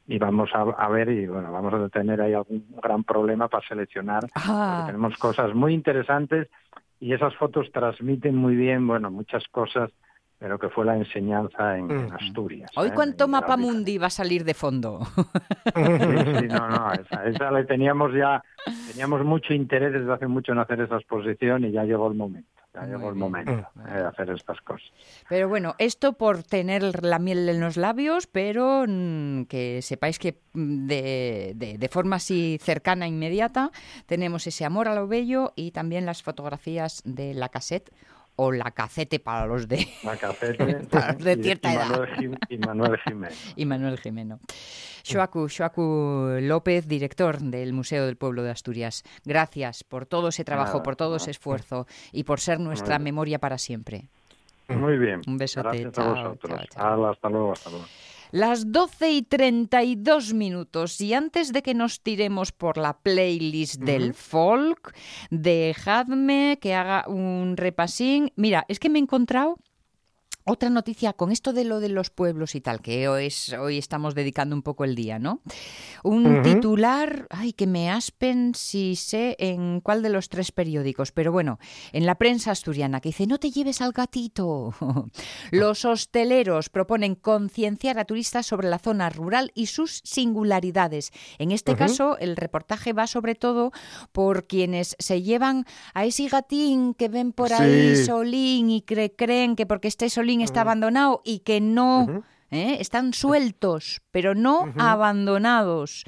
y 0.07 0.19
vamos 0.19 0.51
a, 0.55 0.61
a 0.61 0.87
ver 0.91 1.09
y 1.09 1.27
bueno, 1.27 1.51
vamos 1.51 1.73
a 1.73 1.89
tener 1.89 2.21
ahí 2.21 2.35
algún 2.35 2.67
gran 2.83 3.05
problema 3.05 3.49
para 3.49 3.67
seleccionar. 3.67 4.27
Ah, 4.35 4.83
tenemos 4.87 5.17
cosas 5.17 5.55
muy 5.55 5.73
interesantes 5.73 6.49
y 7.01 7.13
esas 7.13 7.35
fotos 7.37 7.71
transmiten 7.73 8.35
muy 8.37 8.55
bien, 8.57 8.87
bueno, 8.87 9.11
muchas 9.11 9.47
cosas 9.49 9.91
de 10.41 10.49
lo 10.49 10.59
que 10.59 10.69
fue 10.69 10.85
la 10.85 10.97
enseñanza 10.97 11.79
en. 11.79 12.13
Asturias. 12.13 12.71
hoy 12.77 12.89
¿eh? 12.89 12.93
cuánto 12.95 13.25
Y 13.25 13.31
la 13.31 13.41
Mapamundi 13.41 13.99
va 13.99 14.09
a 14.09 14.11
salir 14.11 14.45
de 14.45 14.55
fondo. 14.55 15.01
Sí, 15.75 15.83
sí, 15.83 16.49
no, 16.49 16.69
no, 16.69 16.93
esa, 16.93 17.25
esa 17.25 17.51
le 17.51 17.65
teníamos 17.65 18.13
ya, 18.13 18.43
teníamos 18.91 19.25
mucho 19.25 19.55
interés 19.55 19.93
desde 19.93 20.13
hace 20.13 20.27
mucho 20.27 20.53
en 20.53 20.59
hacer 20.59 20.81
esa 20.81 20.97
exposición 20.97 21.65
y 21.65 21.73
ya 21.73 21.85
llegó 21.85 22.09
el 22.09 22.15
momento, 22.15 22.63
ya 22.75 22.81
Muy 22.83 22.91
llegó 22.91 23.09
el 23.11 23.15
momento 23.15 23.53
Muy 23.75 23.91
eh, 23.91 23.95
de 23.95 24.05
hacer 24.07 24.31
estas 24.31 24.61
cosas. 24.63 24.87
Pero 25.29 25.49
bueno, 25.49 25.75
esto 25.79 26.15
por 26.15 26.43
tener 26.43 27.05
la 27.05 27.19
miel 27.19 27.49
en 27.49 27.61
los 27.61 27.77
labios, 27.77 28.27
pero 28.27 28.85
mm, 28.87 29.45
que 29.45 29.81
sepáis 29.83 30.19
que 30.19 30.41
mm, 30.53 30.87
de, 30.87 31.53
de- 31.55 31.79
de 31.79 31.89
forma 31.89 32.17
así 32.17 32.59
cercana, 32.61 33.07
inmediata, 33.07 33.71
tenemos 34.07 34.47
ese 34.47 34.65
amor 34.65 34.89
a 34.89 34.95
lo 34.95 35.07
bello 35.07 35.53
y 35.57 35.71
también 35.71 36.05
las 36.07 36.23
fotografías 36.23 37.03
de 37.05 37.35
la 37.35 37.49
cassette 37.49 37.91
o 38.37 38.51
la 38.53 38.71
cacete 38.73 39.21
para 39.21 39.47
los 39.47 39.69
de 39.69 39.87
La 40.03 40.17
cafete 40.17 40.75
Para 40.91 41.13
los 41.13 41.23
de 41.23 41.37
cierta 41.43 41.73
y 41.73 41.77
edad. 41.77 41.87
Y 42.49 42.59
Manuel 42.59 42.99
Jiménez. 43.01 43.53
y 43.57 43.65
Manuel 43.65 43.99
Jimeno. 43.99 44.41
Joacu 45.13 46.39
López, 46.41 46.89
director 46.89 47.39
del 47.39 47.73
Museo 47.73 48.07
del 48.07 48.17
Pueblo 48.17 48.43
de 48.43 48.51
Asturias. 48.51 49.05
Gracias 49.25 49.85
por 49.85 50.07
todo 50.07 50.29
ese 50.29 50.45
trabajo, 50.45 50.73
Nada, 50.79 50.83
por 50.83 50.97
todo 50.97 51.11
nada. 51.11 51.17
ese 51.19 51.31
esfuerzo 51.33 51.87
y 52.13 52.25
por 52.25 52.41
ser 52.41 52.59
nuestra 52.61 52.99
memoria 52.99 53.39
para 53.39 53.59
siempre. 53.59 54.09
Muy 54.69 54.97
bien. 54.97 55.21
Un 55.27 55.37
besote, 55.37 55.69
Gracias 55.69 55.93
chao, 55.93 56.05
a 56.05 56.23
vosotros. 56.23 56.53
chao, 56.59 56.67
chao. 56.71 56.87
Hala, 56.95 57.11
hasta 57.11 57.29
luego, 57.29 57.53
hasta 57.53 57.71
luego. 57.71 57.85
Las 58.35 58.73
12 58.73 59.13
y 59.13 59.23
32 59.23 60.35
minutos 60.35 61.01
y 61.01 61.15
antes 61.15 61.53
de 61.53 61.63
que 61.63 61.73
nos 61.73 62.01
tiremos 62.01 62.51
por 62.51 62.79
la 62.79 62.99
playlist 62.99 63.77
del 63.77 64.13
folk, 64.13 64.93
dejadme 65.31 66.59
que 66.61 66.75
haga 66.75 67.05
un 67.07 67.57
repasín. 67.57 68.33
Mira, 68.35 68.65
es 68.67 68.81
que 68.81 68.89
me 68.89 68.99
he 68.99 69.03
encontrado 69.03 69.57
otra 70.45 70.69
noticia 70.71 71.13
con 71.15 71.33
esto 71.33 71.53
de 71.53 71.65
lo 71.65 71.81
de 71.81 71.89
los 71.89 72.11
pueblos 72.11 72.55
y 72.55 72.61
tal, 72.61 72.81
que 72.83 73.09
hoy, 73.09 73.27
es- 73.27 73.53
hoy 73.55 73.79
estamos 73.79 74.15
dedicando 74.15 74.55
un 74.55 74.63
poco 74.63 74.85
el 74.85 74.95
día, 74.95 75.19
¿no? 75.19 75.41
Un 76.03 76.43
titular, 76.43 77.27
ay, 77.31 77.53
que 77.55 77.67
me 77.67 77.91
aspen 77.91 78.55
si 78.55 78.95
sé 78.97 79.37
en 79.39 79.81
cuál 79.81 80.03
de 80.03 80.11
los 80.11 80.29
tres 80.29 80.53
periódicos, 80.53 81.13
pero 81.13 81.33
bueno, 81.33 81.59
en 81.93 82.05
la 82.05 82.17
prensa 82.17 82.51
asturiana, 82.51 83.01
que 83.01 83.09
dice, 83.09 83.27
no 83.27 83.39
te 83.39 83.51
lleves 83.51 83.81
al 83.81 83.93
gatito. 83.93 84.75
Los 85.51 85.85
hosteleros 85.85 86.69
proponen 86.69 87.15
concienciar 87.15 87.99
a 87.99 88.05
turistas 88.05 88.47
sobre 88.47 88.69
la 88.69 88.79
zona 88.79 89.09
rural 89.09 89.51
y 89.55 89.67
sus 89.67 90.01
singularidades. 90.05 91.11
En 91.39 91.53
este 91.53 91.75
caso, 91.75 92.19
el 92.19 92.37
reportaje 92.37 92.93
va 92.93 93.07
sobre 93.07 93.35
todo 93.35 93.73
por 94.13 94.47
quienes 94.47 94.95
se 94.99 95.23
llevan 95.23 95.65
a 95.95 96.05
ese 96.05 96.29
gatín 96.29 96.93
que 96.95 97.09
ven 97.09 97.33
por 97.33 97.53
ahí 97.53 97.97
Sí. 97.97 98.05
solín 98.05 98.71
y 98.71 98.83
cre- 98.83 99.13
creen 99.17 99.57
que 99.57 99.65
porque 99.67 99.89
este 99.89 100.11
solín 100.11 100.34
está 100.41 100.63
abandonado 100.63 101.23
y 101.25 101.41
que 101.41 101.61
no... 101.61 102.25
¿eh? 102.51 102.77
Están 102.81 103.13
sueltos, 103.13 104.01
pero 104.11 104.35
no 104.35 104.73
abandonados. 104.79 106.05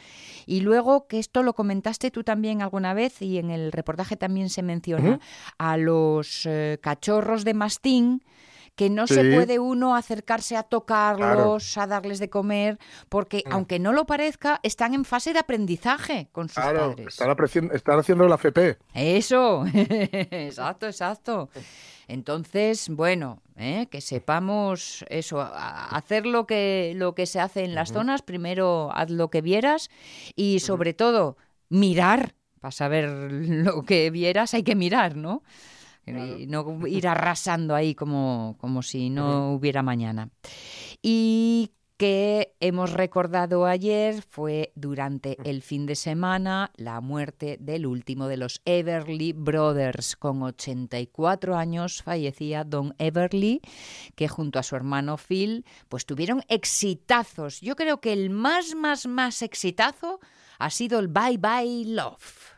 Y 0.46 0.60
luego, 0.60 1.08
que 1.08 1.18
esto 1.18 1.42
lo 1.42 1.54
comentaste 1.54 2.10
tú 2.10 2.22
también 2.22 2.62
alguna 2.62 2.94
vez 2.94 3.20
y 3.20 3.38
en 3.38 3.50
el 3.50 3.72
reportaje 3.72 4.16
también 4.16 4.48
se 4.48 4.62
menciona, 4.62 5.18
a 5.58 5.76
los 5.76 6.46
eh, 6.46 6.78
cachorros 6.80 7.44
de 7.44 7.54
mastín 7.54 8.22
que 8.76 8.90
no 8.90 9.06
se 9.06 9.24
puede 9.34 9.58
uno 9.58 9.96
acercarse 9.96 10.56
a 10.56 10.62
tocarlos, 10.62 11.76
a 11.78 11.86
darles 11.86 12.18
de 12.18 12.28
comer, 12.30 12.78
porque 13.08 13.42
Mm. 13.46 13.52
aunque 13.52 13.78
no 13.78 13.92
lo 13.92 14.04
parezca, 14.06 14.60
están 14.62 14.92
en 14.94 15.04
fase 15.04 15.32
de 15.32 15.38
aprendizaje 15.38 16.28
con 16.30 16.48
sus 16.48 16.56
Claro, 16.62 16.90
padres. 16.90 17.06
están, 17.08 17.70
están 17.72 17.98
haciendo 17.98 18.28
la 18.28 18.34
FP. 18.36 18.76
Eso, 18.94 19.64
exacto, 19.72 20.86
exacto. 20.86 21.48
Entonces, 22.08 22.88
bueno, 22.88 23.42
¿eh? 23.56 23.88
que 23.90 24.00
sepamos 24.00 25.04
eso, 25.08 25.40
hacer 25.40 26.24
lo 26.26 26.46
que, 26.46 26.92
lo 26.94 27.14
que 27.14 27.26
se 27.26 27.40
hace 27.40 27.64
en 27.64 27.74
las 27.74 27.92
zonas, 27.92 28.22
primero 28.22 28.90
haz 28.94 29.10
lo 29.10 29.28
que 29.30 29.40
vieras 29.40 29.90
y 30.36 30.60
sobre 30.60 30.92
todo 30.94 31.36
mirar, 31.68 32.34
para 32.60 32.72
saber 32.72 33.08
lo 33.10 33.82
que 33.82 34.10
vieras 34.10 34.54
hay 34.54 34.62
que 34.62 34.76
mirar, 34.76 35.16
¿no? 35.16 35.42
Y 36.06 36.46
no 36.46 36.86
ir 36.86 37.08
arrasando 37.08 37.74
ahí 37.74 37.94
como, 37.94 38.56
como 38.58 38.82
si 38.82 39.10
no 39.10 39.52
hubiera 39.52 39.82
mañana. 39.82 40.30
Y 41.02 41.72
que 41.96 42.54
hemos 42.60 42.92
recordado 42.92 43.64
ayer 43.64 44.22
fue 44.22 44.72
durante 44.74 45.38
el 45.48 45.62
fin 45.62 45.86
de 45.86 45.94
semana 45.94 46.70
la 46.76 47.00
muerte 47.00 47.56
del 47.60 47.86
último 47.86 48.28
de 48.28 48.36
los 48.36 48.60
Everly 48.66 49.32
Brothers. 49.32 50.16
Con 50.16 50.42
84 50.42 51.56
años 51.56 52.02
fallecía 52.02 52.64
Don 52.64 52.94
Everly, 52.98 53.62
que 54.14 54.28
junto 54.28 54.58
a 54.58 54.62
su 54.62 54.76
hermano 54.76 55.16
Phil, 55.16 55.64
pues 55.88 56.04
tuvieron 56.04 56.42
exitazos. 56.48 57.60
Yo 57.60 57.76
creo 57.76 58.00
que 58.00 58.12
el 58.12 58.30
más, 58.30 58.74
más, 58.74 59.06
más 59.06 59.40
exitazo 59.42 60.20
ha 60.58 60.70
sido 60.70 60.98
el 60.98 61.08
Bye 61.08 61.38
Bye 61.38 61.84
Love. 61.86 62.56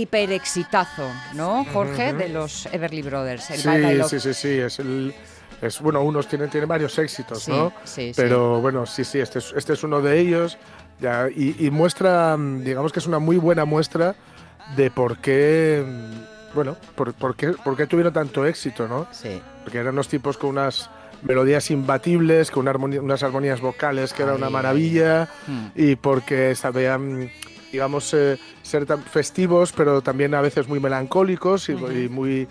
Es 0.00 0.06
el 0.16 0.24
hiperexitazo, 0.24 1.08
¿no, 1.34 1.64
Jorge? 1.72 2.12
De 2.12 2.28
los 2.28 2.66
Everly 2.66 3.02
Brothers. 3.02 3.50
El 3.50 3.58
Sí, 3.60 3.68
Bye 3.68 4.04
sí, 4.04 4.20
sí, 4.20 4.34
sí. 4.34 4.48
Es 4.48 4.78
el, 4.78 5.14
es, 5.62 5.80
bueno, 5.80 6.02
unos 6.02 6.26
tienen, 6.28 6.48
tienen 6.50 6.68
varios 6.68 6.98
éxitos, 6.98 7.42
Sí, 7.42 7.50
¿no? 7.52 7.72
sí, 7.84 8.08
sí. 8.08 8.12
Pero 8.16 8.60
bueno, 8.60 8.86
sí, 8.86 9.04
sí, 9.04 9.18
este 9.18 9.38
es, 9.40 9.52
este 9.56 9.72
es 9.74 9.82
uno 9.84 10.00
de 10.00 10.18
ellos. 10.18 10.58
Ya, 11.00 11.28
y, 11.34 11.56
y 11.66 11.70
muestra, 11.70 12.36
digamos 12.38 12.92
que 12.92 12.98
es 12.98 13.06
una 13.06 13.18
muy 13.18 13.36
buena 13.38 13.64
muestra 13.64 14.14
de 14.76 14.90
por 14.90 15.16
qué, 15.18 15.82
bueno, 16.54 16.76
por, 16.94 17.14
por 17.14 17.34
qué, 17.34 17.48
por 17.52 17.74
qué 17.76 17.86
tuvieron 17.86 18.12
tanto 18.12 18.44
éxito, 18.44 18.86
¿no? 18.86 19.06
Sí. 19.10 19.40
Porque 19.64 19.78
eran 19.78 19.94
unos 19.94 20.08
tipos 20.08 20.36
con 20.36 20.50
unas 20.50 20.90
melodías 21.22 21.70
imbatibles, 21.70 22.50
con 22.50 22.62
una 22.62 22.70
armonía- 22.72 23.00
unas 23.00 23.22
armonías 23.22 23.60
vocales 23.62 24.12
que 24.12 24.22
era 24.24 24.34
una 24.34 24.50
maravilla 24.50 25.28
Mm. 25.46 25.66
y 25.74 25.96
porque 25.96 26.54
sabían, 26.54 27.30
digamos, 27.72 28.12
eh, 28.14 28.38
ser 28.62 28.86
tan 28.86 29.02
festivos, 29.02 29.72
pero 29.72 30.02
también 30.02 30.34
a 30.34 30.40
veces 30.40 30.68
muy 30.68 30.80
melancólicos 30.80 31.68
y, 31.68 31.72
y 31.72 32.08
muy, 32.08 32.48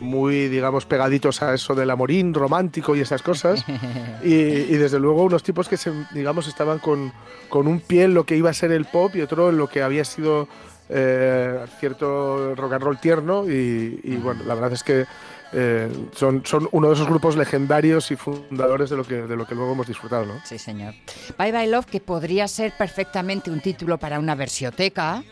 muy, 0.00 0.48
digamos, 0.48 0.84
pegaditos 0.84 1.42
a 1.42 1.54
eso 1.54 1.74
del 1.74 1.90
amorín 1.90 2.34
romántico 2.34 2.94
y 2.94 3.00
esas 3.00 3.22
cosas. 3.22 3.64
y, 4.22 4.34
y 4.34 4.76
desde 4.76 4.98
luego 4.98 5.24
unos 5.24 5.42
tipos 5.42 5.68
que, 5.68 5.76
se, 5.76 5.92
digamos, 6.12 6.48
estaban 6.48 6.78
con, 6.78 7.12
con 7.48 7.66
un 7.66 7.80
pie 7.80 8.04
en 8.04 8.14
lo 8.14 8.24
que 8.24 8.36
iba 8.36 8.50
a 8.50 8.54
ser 8.54 8.72
el 8.72 8.84
pop 8.84 9.14
y 9.14 9.22
otro 9.22 9.50
en 9.50 9.56
lo 9.56 9.68
que 9.68 9.82
había 9.82 10.04
sido 10.04 10.48
eh, 10.88 11.64
cierto 11.80 12.54
rock 12.54 12.74
and 12.74 12.82
roll 12.82 12.98
tierno. 12.98 13.48
Y, 13.48 14.00
y, 14.02 14.16
bueno, 14.16 14.42
la 14.44 14.54
verdad 14.54 14.72
es 14.72 14.82
que 14.82 15.06
eh, 15.52 15.90
son, 16.14 16.42
son 16.44 16.68
uno 16.72 16.88
de 16.88 16.94
esos 16.94 17.06
grupos 17.08 17.36
legendarios 17.36 18.10
y 18.10 18.16
fundadores 18.16 18.90
de 18.90 18.96
lo 18.96 19.04
que, 19.04 19.14
de 19.22 19.36
lo 19.36 19.46
que 19.46 19.54
luego 19.54 19.72
hemos 19.72 19.86
disfrutado, 19.86 20.24
¿no? 20.26 20.34
Sí, 20.44 20.58
señor. 20.58 20.94
Bye 21.38 21.52
Bye 21.52 21.66
Love, 21.68 21.86
que 21.86 22.00
podría 22.00 22.48
ser 22.48 22.72
perfectamente 22.76 23.50
un 23.50 23.60
título 23.60 23.98
para 23.98 24.18
una 24.18 24.34
versioteca. 24.34 25.22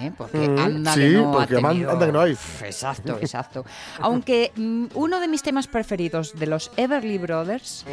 ¿eh? 0.00 0.12
Porque 0.16 0.38
Mm, 0.38 0.58
anda 0.58 0.94
sí, 0.94 1.00
que 1.00 1.08
no 1.10 1.32
porque 1.32 1.54
tenido- 1.56 1.90
anda 1.90 2.06
que 2.06 2.12
no 2.12 2.20
hay. 2.22 2.32
Exacto, 2.62 3.18
exacto. 3.20 3.64
Aunque 4.00 4.50
mm, 4.56 4.86
uno 4.94 5.20
de 5.20 5.28
mis 5.28 5.42
temas 5.42 5.66
preferidos 5.66 6.38
de 6.38 6.46
los 6.46 6.70
Everly 6.78 7.18
Brothers, 7.18 7.84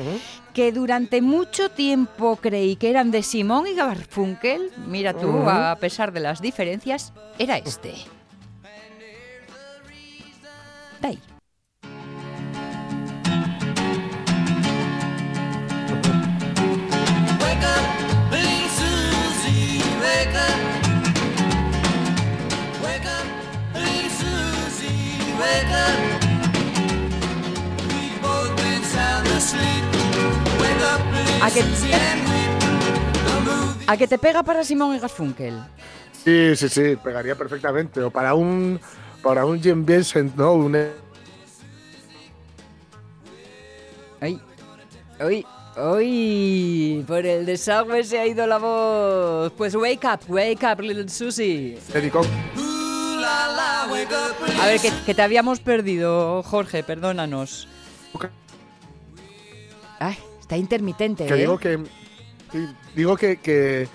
que 0.53 0.71
durante 0.71 1.21
mucho 1.21 1.69
tiempo 1.69 2.37
creí 2.37 2.77
que 2.77 2.89
eran 2.91 3.11
de 3.11 3.23
Simón 3.23 3.67
y 3.67 3.73
Garfunkel, 3.75 4.71
mira 4.87 5.13
tú, 5.13 5.29
a 5.49 5.75
pesar 5.81 6.13
de 6.13 6.21
las 6.21 6.41
diferencias, 6.41 7.11
era 7.37 7.57
este. 7.57 7.93
De 11.01 11.17
¿A 31.41 31.49
que- 31.49 31.63
Susie, 31.63 31.91
and 31.93 32.21
weep. 32.29 32.59
The 33.25 33.39
movie 33.49 33.85
¿A 33.87 33.97
que 33.97 34.07
te 34.07 34.17
pega 34.19 34.43
para 34.43 34.63
Simón 34.63 34.95
y 34.95 34.99
Garfunkel? 34.99 35.59
Sí, 36.23 36.55
sí, 36.55 36.69
sí, 36.69 36.95
pegaría 37.03 37.35
perfectamente. 37.35 37.99
O 38.03 38.11
para 38.11 38.35
un, 38.35 38.79
para 39.23 39.43
un 39.43 39.59
Jim 39.59 39.83
Vincent, 39.83 40.35
¿no? 40.35 40.53
Un, 40.53 40.75
¡Ay! 44.21 44.39
¡Ay! 45.19 45.45
¡Ay! 45.75 47.03
Por 47.07 47.25
el 47.25 47.45
desagüe 47.45 48.03
se 48.03 48.19
ha 48.19 48.27
ido 48.27 48.45
la 48.45 48.57
voz. 48.57 49.51
Pues 49.57 49.75
wake 49.75 50.05
up, 50.05 50.19
wake 50.27 50.63
up, 50.63 50.81
little 50.81 51.07
Susie. 51.09 51.77
A 54.59 54.65
ver, 54.65 54.79
que, 54.81 54.91
que 55.05 55.13
te 55.13 55.21
habíamos 55.21 55.59
perdido, 55.59 56.43
Jorge, 56.43 56.83
perdónanos. 56.83 57.67
Ay, 59.99 60.17
está 60.39 60.57
intermitente, 60.57 61.25
Que 61.27 61.33
¿eh? 61.35 61.37
digo 61.37 61.57
que, 61.59 61.79
sí, 62.51 62.67
digo 62.95 63.15
que, 63.15 63.37
que, 63.37 63.87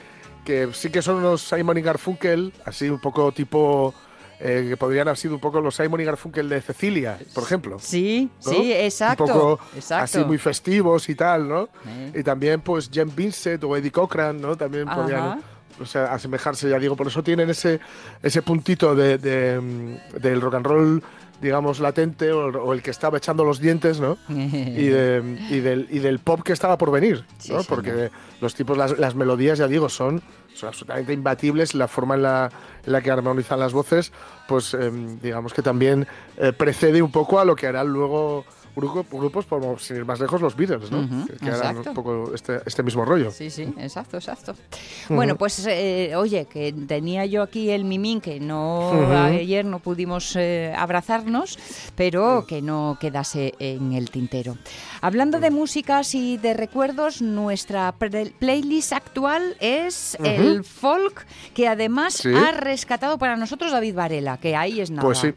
que 0.44 0.68
sí 0.72 0.90
que 0.90 1.02
son 1.02 1.16
unos 1.16 1.42
Simon 1.42 1.76
y 1.78 1.82
Garfunkel, 1.82 2.52
así 2.64 2.88
un 2.88 3.00
poco 3.00 3.32
tipo 3.32 3.92
eh, 4.40 4.66
que 4.68 4.76
podrían 4.76 5.08
haber 5.08 5.16
sido 5.18 5.34
un 5.34 5.40
poco 5.40 5.60
los 5.60 5.74
Simon 5.76 6.00
y 6.00 6.04
Garfunkel 6.04 6.48
de 6.48 6.60
Cecilia, 6.60 7.18
por 7.34 7.44
ejemplo. 7.44 7.78
Sí, 7.80 8.30
¿no? 8.44 8.52
sí, 8.52 8.72
exacto. 8.72 9.24
Un 9.24 9.30
poco 9.30 9.60
exacto. 9.74 10.04
así 10.04 10.18
muy 10.26 10.38
festivos 10.38 11.08
y 11.08 11.14
tal, 11.14 11.48
¿no? 11.48 11.68
Eh. 11.86 12.12
Y 12.16 12.22
también 12.22 12.60
pues 12.60 12.90
Jen 12.92 13.14
Vincent 13.14 13.62
o 13.64 13.76
Eddie 13.76 13.90
Cochran, 13.90 14.40
¿no? 14.40 14.56
También 14.56 14.88
Ajá. 14.88 14.96
podrían 15.00 15.42
o 15.80 15.84
sea, 15.84 16.12
asemejarse, 16.14 16.70
ya 16.70 16.78
digo, 16.78 16.96
por 16.96 17.06
eso 17.06 17.22
tienen 17.22 17.50
ese, 17.50 17.80
ese 18.22 18.40
puntito 18.40 18.94
de, 18.94 19.18
de, 19.18 19.60
mm, 19.60 20.20
del 20.22 20.40
rock 20.40 20.54
and 20.54 20.66
roll, 20.66 21.02
digamos, 21.42 21.80
latente 21.80 22.32
o, 22.32 22.46
o 22.46 22.72
el 22.72 22.80
que 22.82 22.90
estaba 22.90 23.18
echando 23.18 23.44
los 23.44 23.60
dientes, 23.60 24.00
¿no? 24.00 24.16
y, 24.30 24.86
de- 24.86 25.38
y 25.50 25.60
del, 25.60 25.86
y 25.90 25.98
del 25.98 26.18
pop 26.18 26.40
que 26.42 26.54
estaba 26.54 26.78
por 26.78 26.90
venir, 26.90 27.26
Sí, 27.38 27.52
¿no? 27.52 27.62
señor. 27.62 27.66
Porque 27.68 28.10
los 28.40 28.54
tipos, 28.54 28.78
las, 28.78 28.98
las 28.98 29.14
melodías, 29.14 29.58
ya 29.58 29.68
digo, 29.68 29.90
son, 29.90 30.22
son 30.56 30.68
absolutamente 30.68 31.12
imbatibles. 31.12 31.74
La 31.74 31.88
forma 31.88 32.14
en 32.14 32.22
la, 32.22 32.50
en 32.84 32.92
la 32.92 33.00
que 33.00 33.10
armonizan 33.10 33.60
las 33.60 33.72
voces, 33.72 34.12
pues 34.48 34.74
em, 34.74 35.20
digamos 35.20 35.52
que 35.52 35.62
también 35.62 36.06
eh, 36.36 36.52
precede 36.52 37.02
un 37.02 37.12
poco 37.12 37.38
a 37.38 37.44
lo 37.44 37.54
que 37.56 37.66
harán 37.66 37.88
luego 37.88 38.44
grupos 38.76 39.46
como, 39.46 39.78
sin 39.78 39.96
ir 39.96 40.04
más 40.04 40.20
lejos, 40.20 40.40
los 40.40 40.54
Beatles, 40.54 40.90
¿no? 40.90 41.26
Que, 41.26 41.36
que 41.36 41.50
harán 41.50 41.78
un 41.78 41.94
poco 41.94 42.32
este, 42.34 42.60
este 42.66 42.82
mismo 42.82 43.04
rollo. 43.04 43.30
Sí, 43.30 43.50
sí, 43.50 43.62
exacto, 43.78 44.18
exacto. 44.18 44.54
Bueno, 45.08 45.36
pues 45.36 45.66
eh, 45.66 46.12
oye, 46.16 46.44
que 46.46 46.72
tenía 46.86 47.24
yo 47.26 47.42
aquí 47.42 47.70
el 47.70 47.84
mimín, 47.84 48.20
que 48.20 48.38
no 48.38 48.90
ayer 49.16 49.64
no 49.64 49.78
pudimos 49.78 50.36
eh, 50.36 50.74
abrazarnos, 50.76 51.58
pero 51.94 52.44
que 52.46 52.60
no 52.62 52.98
quedase 53.00 53.54
en 53.58 53.92
el 53.92 54.10
tintero. 54.10 54.56
Hablando 55.00 55.40
de 55.40 55.50
músicas 55.50 56.14
y 56.14 56.36
de 56.36 56.54
recuerdos, 56.54 57.22
nuestra 57.22 57.92
playlist 58.38 58.92
actual 58.92 59.56
es 59.60 60.16
el 60.22 60.64
folk 60.64 61.26
que 61.54 61.68
además 61.68 62.14
Sí. 62.14 62.32
ha 62.34 62.50
rescatado 62.52 63.18
para 63.18 63.36
nosotros 63.36 63.72
David 63.72 63.94
Varela, 63.94 64.38
que 64.38 64.54
ahí 64.56 64.80
es 64.80 64.90
nada. 64.90 65.02
Pues 65.02 65.18
sí, 65.18 65.32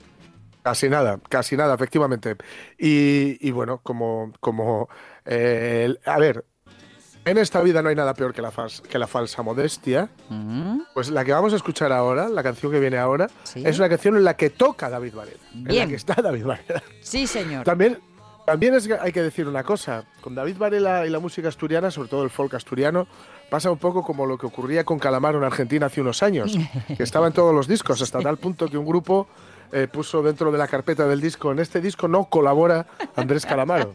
casi 0.64 0.90
nada, 0.90 1.20
casi 1.30 1.56
nada, 1.58 1.76
efectivamente. 1.76 2.36
Y, 2.78 3.38
y 3.48 3.52
bueno, 3.52 3.80
como, 3.84 4.32
como 4.40 4.90
eh, 5.26 5.96
a 6.06 6.18
ver, 6.20 6.46
en 7.26 7.38
esta 7.38 7.62
vida 7.62 7.82
no 7.82 7.90
hay 7.90 7.96
nada 7.96 8.14
peor 8.14 8.34
que 8.34 8.42
la, 8.42 8.52
fals- 8.52 8.82
que 8.82 8.98
la 8.98 9.06
falsa 9.08 9.42
modestia. 9.44 10.10
Pues 10.94 11.10
la 11.12 11.24
que 11.26 11.32
vamos 11.34 11.54
a 11.54 11.58
escuchar 11.58 11.92
ahora, 11.92 12.30
la 12.30 12.42
canción 12.44 12.72
que 12.72 12.80
viene 12.80 12.98
ahora, 12.98 13.28
Sí. 13.44 13.62
es 13.66 13.78
una 13.78 13.90
canción 13.90 14.16
en 14.18 14.24
la 14.24 14.36
que 14.36 14.50
toca 14.50 14.90
David 14.90 15.14
Varela. 15.16 15.38
En 15.54 15.76
la 15.78 15.88
que 15.88 15.96
está 15.96 16.16
David 16.22 16.46
Varela. 16.46 16.82
sí, 17.02 17.28
señor. 17.28 17.66
También, 17.66 18.00
también 18.46 18.74
es 18.74 18.90
hay 18.90 19.12
que 19.12 19.22
decir 19.22 19.48
una 19.48 19.64
cosa, 19.64 20.06
con 20.22 20.34
David 20.34 20.58
Varela 20.58 21.06
y 21.06 21.10
la 21.10 21.20
música 21.20 21.50
asturiana, 21.50 21.92
sobre 21.92 22.10
todo 22.10 22.24
el 22.24 22.30
folk 22.32 22.54
asturiano, 22.56 23.08
pasa 23.50 23.70
un 23.70 23.78
poco 23.78 24.02
como 24.02 24.26
lo 24.26 24.38
que 24.38 24.48
ocurría 24.48 24.84
con 24.84 24.98
Calamaro 24.98 25.38
en 25.38 25.44
Argentina 25.44 25.88
hace 25.88 26.02
unos 26.02 26.24
años, 26.24 26.58
que 26.96 27.04
estaba 27.04 27.28
en 27.28 27.34
todos 27.34 27.54
los 27.54 27.68
discos, 27.68 28.02
hasta 28.02 28.20
tal 28.22 28.38
punto 28.38 28.68
que 28.68 28.78
un 28.78 28.86
grupo 28.86 29.28
eh, 29.72 29.88
puso 29.88 30.22
dentro 30.24 30.52
de 30.52 30.58
la 30.58 30.68
carpeta 30.68 31.08
del 31.08 31.22
disco, 31.22 31.52
en 31.52 31.60
este 31.60 31.80
disco 31.82 32.08
no 32.08 32.26
colabora 32.26 32.86
Andrés 33.16 33.46
Calamaro. 33.46 33.94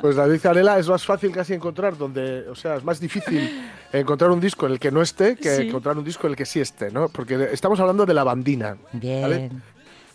Pues 0.00 0.16
David 0.16 0.40
Varela 0.42 0.78
es 0.78 0.88
más 0.88 1.04
fácil 1.04 1.32
casi 1.32 1.54
encontrar 1.54 1.96
donde, 1.96 2.48
o 2.48 2.54
sea, 2.54 2.76
es 2.76 2.84
más 2.84 3.00
difícil 3.00 3.50
encontrar 3.92 4.30
un 4.30 4.40
disco 4.40 4.66
en 4.66 4.72
el 4.72 4.78
que 4.80 4.90
no 4.90 5.02
esté 5.02 5.36
que 5.36 5.54
Sí. 5.56 5.68
encontrar 5.68 5.96
un 5.98 6.04
disco 6.04 6.26
en 6.26 6.32
el 6.32 6.36
que 6.36 6.46
sí 6.46 6.60
esté, 6.60 6.90
¿no? 6.90 7.08
Porque 7.08 7.48
estamos 7.52 7.78
hablando 7.80 8.06
de 8.06 8.14
La 8.14 8.24
Bandina. 8.24 8.76
Bien. 8.92 9.22
¿vale? 9.22 9.50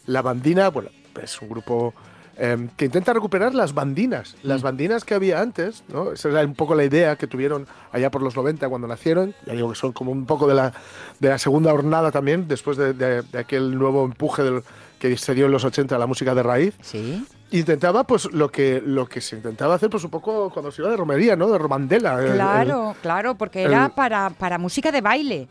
La 0.07 0.21
Bandina, 0.21 0.69
bueno, 0.69 0.89
es 1.21 1.41
un 1.41 1.49
grupo 1.49 1.93
eh, 2.39 2.69
que 2.77 2.85
intenta 2.85 3.11
recuperar 3.13 3.53
las 3.53 3.73
bandinas, 3.73 4.35
las 4.43 4.61
bandinas 4.61 5.03
que 5.03 5.13
había 5.13 5.41
antes, 5.41 5.83
¿no? 5.89 6.13
Esa 6.13 6.29
era 6.29 6.41
un 6.41 6.55
poco 6.55 6.73
la 6.73 6.85
idea 6.85 7.15
que 7.17 7.27
tuvieron 7.27 7.67
allá 7.91 8.09
por 8.09 8.21
los 8.21 8.35
90 8.35 8.67
cuando 8.69 8.87
nacieron. 8.87 9.35
Ya 9.45 9.53
digo 9.53 9.69
que 9.69 9.75
son 9.75 9.91
como 9.91 10.11
un 10.11 10.25
poco 10.25 10.47
de 10.47 10.55
la, 10.55 10.71
de 11.19 11.29
la 11.29 11.37
segunda 11.37 11.73
hornada 11.73 12.11
también, 12.11 12.47
después 12.47 12.77
de, 12.77 12.93
de- 12.93 13.21
de 13.23 13.37
aquel 13.39 13.77
nuevo 13.77 14.05
empuje 14.05 14.43
del, 14.43 14.63
que 14.99 15.15
se 15.17 15.33
dio 15.35 15.45
en 15.47 15.51
los 15.51 15.63
80 15.65 15.95
a 15.95 15.99
la 15.99 16.07
música 16.07 16.33
de 16.33 16.43
raíz. 16.43 16.75
Sí. 16.81 17.25
Intentaba, 17.51 18.03
pues, 18.05 18.31
lo 18.31 18.49
que, 18.51 18.81
lo 18.85 19.07
que 19.07 19.21
se 19.21 19.35
intentaba 19.35 19.75
hacer, 19.75 19.89
pues, 19.89 20.03
un 20.03 20.11
poco 20.11 20.49
cuando 20.51 20.71
se 20.71 20.81
iba 20.81 20.91
de 20.91 20.97
romería, 20.97 21.35
¿no? 21.35 21.49
De 21.49 21.57
romandela. 21.57 22.19
el- 22.19 22.27
el- 22.27 22.33
Claro, 22.35 22.95
claro, 23.01 23.35
porque 23.35 23.63
era 23.63 23.85
el- 23.85 23.91
para, 23.91 24.29
para 24.29 24.57
música 24.57 24.91
de 24.91 25.01
baile. 25.01 25.47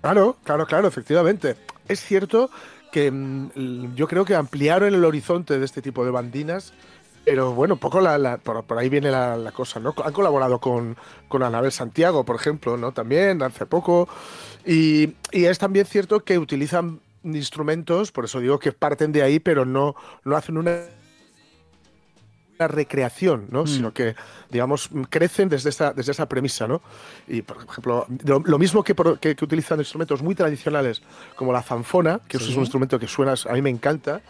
Claro, 0.00 0.36
claro, 0.42 0.66
claro, 0.66 0.88
efectivamente. 0.88 1.56
Es 1.86 2.00
cierto 2.00 2.50
que 2.94 3.10
mm, 3.10 3.94
yo 3.96 4.06
creo 4.06 4.24
que 4.24 4.36
ampliaron 4.36 4.94
el 4.94 5.04
horizonte 5.04 5.58
de 5.58 5.64
este 5.64 5.82
tipo 5.82 6.04
de 6.04 6.12
bandinas, 6.12 6.72
pero 7.24 7.52
bueno, 7.52 7.74
poco 7.76 8.00
la, 8.00 8.18
la- 8.18 8.36
por, 8.38 8.62
por 8.64 8.78
ahí 8.78 8.88
viene 8.88 9.10
la, 9.10 9.36
la 9.36 9.50
cosa, 9.50 9.80
¿no? 9.80 9.94
Han 10.04 10.12
colaborado 10.12 10.60
con, 10.60 10.96
con 11.26 11.42
Anabel 11.42 11.72
Santiago, 11.72 12.24
por 12.24 12.36
ejemplo, 12.36 12.76
¿no? 12.76 12.92
También, 12.92 13.42
hace 13.42 13.66
poco. 13.66 14.08
Y, 14.64 15.14
y 15.32 15.46
es 15.46 15.58
también 15.58 15.86
cierto 15.86 16.20
que 16.20 16.38
utilizan 16.38 17.00
instrumentos, 17.24 18.12
por 18.12 18.26
eso 18.26 18.38
digo 18.38 18.58
que 18.60 18.70
parten 18.72 19.10
de 19.10 19.22
ahí, 19.22 19.40
pero 19.40 19.64
no, 19.64 19.96
no 20.24 20.36
hacen 20.36 20.56
una 20.56 20.78
una 22.58 22.68
recreación, 22.68 23.46
¿no? 23.50 23.66
Sino 23.66 23.92
que, 23.92 24.14
digamos, 24.50 24.88
crecen 25.10 25.48
desde 25.48 25.70
esa, 25.70 25.92
desde 25.92 26.12
esa 26.12 26.28
premisa, 26.28 26.66
¿no? 26.68 26.82
Y, 27.26 27.42
por 27.42 27.58
ejemplo, 27.68 28.06
lo, 28.24 28.40
lo 28.44 28.58
mismo 28.58 28.82
que, 28.84 28.94
por- 28.94 29.18
que- 29.18 29.34
que 29.34 29.44
utilizan 29.44 29.78
instrumentos 29.78 30.22
muy 30.22 30.34
tradicionales 30.34 31.02
como 31.36 31.52
la 31.52 31.62
zanfona, 31.62 32.20
que 32.28 32.38
Sí. 32.38 32.50
es 32.50 32.54
un 32.56 32.60
instrumento 32.62 32.98
que 32.98 33.08
suena, 33.08 33.34
a 33.48 33.52
mí 33.54 33.62
me 33.62 33.70
encanta, 33.70 34.20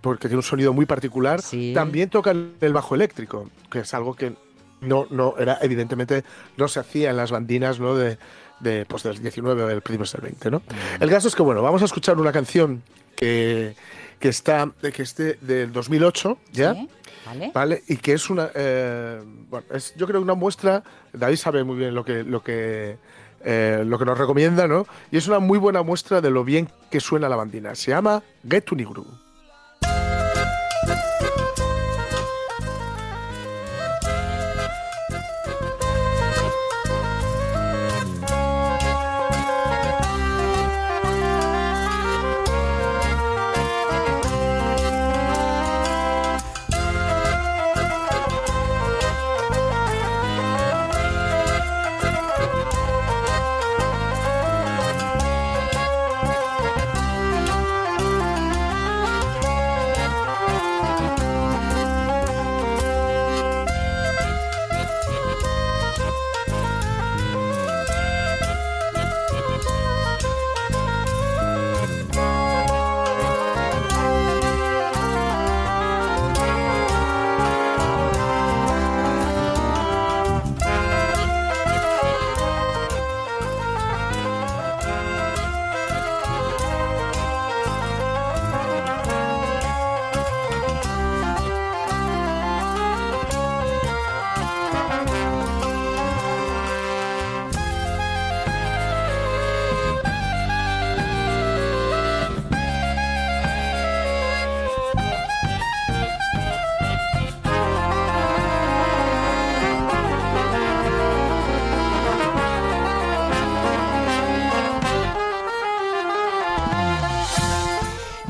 porque 0.00 0.28
tiene 0.28 0.36
un 0.36 0.42
sonido 0.42 0.72
muy 0.72 0.86
particular, 0.86 1.40
Sí. 1.42 1.72
también 1.74 2.10
tocan 2.10 2.52
el 2.60 2.72
bajo 2.72 2.94
eléctrico, 2.94 3.50
que 3.70 3.80
es 3.80 3.94
algo 3.94 4.14
que 4.14 4.34
no, 4.80 5.06
no 5.10 5.34
era, 5.38 5.58
evidentemente, 5.62 6.24
no 6.56 6.68
se 6.68 6.78
hacía 6.80 7.10
en 7.10 7.16
las 7.16 7.30
bandinas, 7.30 7.80
¿no? 7.80 7.96
De, 7.96 8.18
de, 8.60 8.84
pues, 8.86 9.02
del 9.02 9.20
19 9.20 9.62
o 9.62 9.66
del 9.66 9.80
principios 9.80 10.12
del 10.12 10.20
20, 10.22 10.50
¿no? 10.50 10.62
El 11.00 11.10
caso 11.10 11.26
es 11.28 11.34
que, 11.34 11.42
bueno, 11.42 11.62
vamos 11.62 11.82
a 11.82 11.86
escuchar 11.86 12.18
una 12.18 12.32
canción 12.32 12.82
que, 13.16 13.74
que 14.24 14.30
está, 14.30 14.70
que 14.80 15.02
es 15.02 15.14
de- 15.16 15.34
del 15.42 15.70
2008, 15.70 16.38
¿ya? 16.50 16.72
¿Sí? 16.72 16.88
¿Vale? 17.26 17.50
¿Vale? 17.52 17.82
Y 17.88 17.98
que 17.98 18.14
es 18.14 18.30
una. 18.30 18.48
eh, 18.54 19.20
bueno, 19.50 19.66
es, 19.70 19.94
yo 19.96 20.06
creo 20.06 20.22
una 20.22 20.32
muestra. 20.32 20.82
David 21.12 21.36
sabe 21.36 21.62
muy 21.62 21.76
bien 21.76 21.94
lo 21.94 22.06
que, 22.06 22.24
lo 22.24 22.42
que, 22.42 22.96
eh, 23.44 23.82
lo 23.86 23.98
que 23.98 24.06
nos 24.06 24.16
recomienda, 24.16 24.66
¿no? 24.66 24.86
Y 25.10 25.18
es 25.18 25.28
una 25.28 25.40
muy 25.40 25.58
buena 25.58 25.82
muestra 25.82 26.22
de 26.22 26.30
lo 26.30 26.42
bien 26.42 26.70
que 26.90 27.00
suena 27.00 27.28
la 27.28 27.36
bandina. 27.36 27.74
Se 27.74 27.90
llama 27.90 28.22
Get 28.48 28.64
to 28.64 28.74
Nigru. 28.74 29.04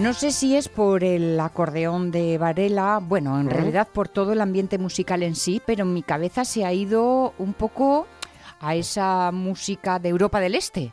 No 0.04 0.12
sé 0.12 0.32
si 0.32 0.54
es 0.54 0.68
por 0.68 1.02
el 1.02 1.40
acordeón 1.40 2.10
de 2.10 2.36
Varela, 2.36 3.00
bueno, 3.02 3.40
en 3.40 3.48
realidad 3.48 3.88
por 3.90 4.06
todo 4.08 4.34
el 4.34 4.42
ambiente 4.42 4.76
musical 4.76 5.22
en 5.22 5.34
sí, 5.34 5.62
pero 5.64 5.84
en 5.84 5.94
mi 5.94 6.02
cabeza 6.02 6.44
se 6.44 6.62
ha 6.66 6.74
ido 6.74 7.32
un 7.38 7.54
poco 7.54 8.06
a 8.60 8.74
esa 8.74 9.30
música 9.32 9.98
de 9.98 10.10
Europa 10.10 10.40
del 10.40 10.56
Este. 10.56 10.92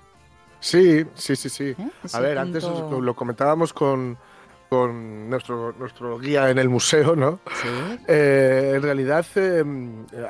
Sí, 0.62 1.06
sí, 1.16 1.36
sí, 1.36 1.50
sí. 1.50 1.76
¿Eh? 1.78 1.90
A 2.14 2.20
ver, 2.22 2.38
antes 2.38 2.64
punto- 2.64 3.02
lo 3.02 3.14
comentábamos 3.14 3.74
con, 3.74 4.18
con 4.70 5.30
nuestro, 5.30 5.74
nuestro 5.74 6.18
guía 6.18 6.50
en 6.50 6.58
el 6.58 6.70
museo, 6.70 7.14
¿no? 7.14 7.40
Sí. 7.62 7.68
Eh, 8.08 8.74
en 8.78 8.82
realidad, 8.82 9.26
eh, 9.36 9.62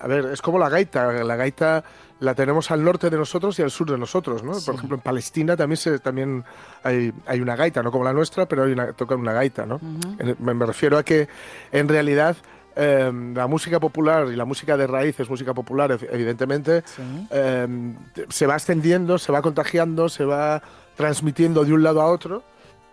a 0.02 0.08
ver, 0.08 0.26
es 0.34 0.42
como 0.42 0.58
la 0.58 0.70
gaita. 0.70 1.12
La 1.24 1.36
gaita 1.36 1.84
la 2.22 2.34
tenemos 2.36 2.72
al 2.72 2.84
norte 2.84 3.10
de 3.10 3.18
nosotros 3.18 3.60
y 3.60 3.64
al 3.64 3.72
sur 3.72 3.92
de 3.92 3.98
nosotros, 3.98 4.44
¿no? 4.44 4.54
Sí. 4.54 4.66
Por 4.68 4.76
ejemplo, 4.76 4.96
en 4.96 5.02
Palestina 5.02 5.58
también, 5.58 5.78
se, 5.78 6.00
también 6.00 6.44
hay, 6.84 7.12
hay 7.26 7.42
una 7.42 7.56
gaita, 7.56 7.84
no 7.84 7.92
como 7.92 8.04
la 8.06 8.14
nuestra, 8.14 8.46
pero 8.48 8.64
hay 8.64 8.72
una, 8.72 8.94
tocan 8.94 9.20
una 9.20 9.34
gaita, 9.34 9.66
¿no? 9.66 9.80
En- 10.20 10.38
Me, 10.40 10.66
refiero 10.66 10.98
a 10.98 11.04
que, 11.04 11.28
en 11.72 11.88
realidad, 11.90 12.38
eh, 12.76 13.12
la 13.36 13.48
música 13.48 13.80
popular 13.80 14.28
y 14.32 14.36
la 14.38 14.46
música 14.46 14.78
de 14.78 14.88
raíces, 14.88 15.30
música 15.30 15.54
popular, 15.54 15.92
ev- 15.92 16.08
evidentemente, 16.12 16.84
Sí. 16.86 17.02
eh, 17.32 17.68
se 18.30 18.48
va 18.48 18.54
extendiendo, 18.54 19.18
se 19.18 19.32
va 19.32 19.42
contagiando, 19.42 20.08
se 20.08 20.24
va 20.24 20.62
transmitiendo 20.96 21.66
de 21.66 21.74
un 21.74 21.84
lado 21.84 22.02
a 22.02 22.06
otro. 22.06 22.44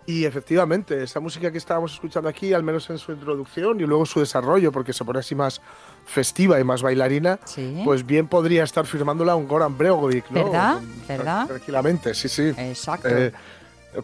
Y 0.05 0.25
efectivamente, 0.25 1.03
esa 1.03 1.19
música 1.19 1.51
que 1.51 1.59
estábamos 1.59 1.93
escuchando 1.93 2.27
aquí, 2.29 2.51
al 2.51 2.63
menos 2.63 2.89
en 2.89 2.97
su 2.97 3.11
introducción 3.11 3.79
y 3.79 3.83
luego 3.83 4.07
su 4.07 4.19
desarrollo, 4.21 4.71
porque 4.71 4.91
se 4.91 5.05
pone 5.05 5.19
así 5.19 5.35
más 5.35 5.61
festiva 6.09 6.59
y 6.59 6.63
más 6.63 6.81
bailarina, 6.81 7.39
Sí. 7.45 7.81
pues 7.85 8.05
bien 8.05 8.27
podría 8.27 8.63
estar 8.63 8.85
firmándola 8.85 9.35
un 9.35 9.47
Goran 9.47 9.77
Bregovic, 9.77 10.29
¿no? 10.31 10.45
¿Verdad? 10.45 10.79
¿Verdad? 11.07 11.47
Tranquilamente, 11.47 12.13
sí, 12.13 12.27
sí. 12.27 12.51
Exacto. 12.57 13.07
Eh, 13.09 13.31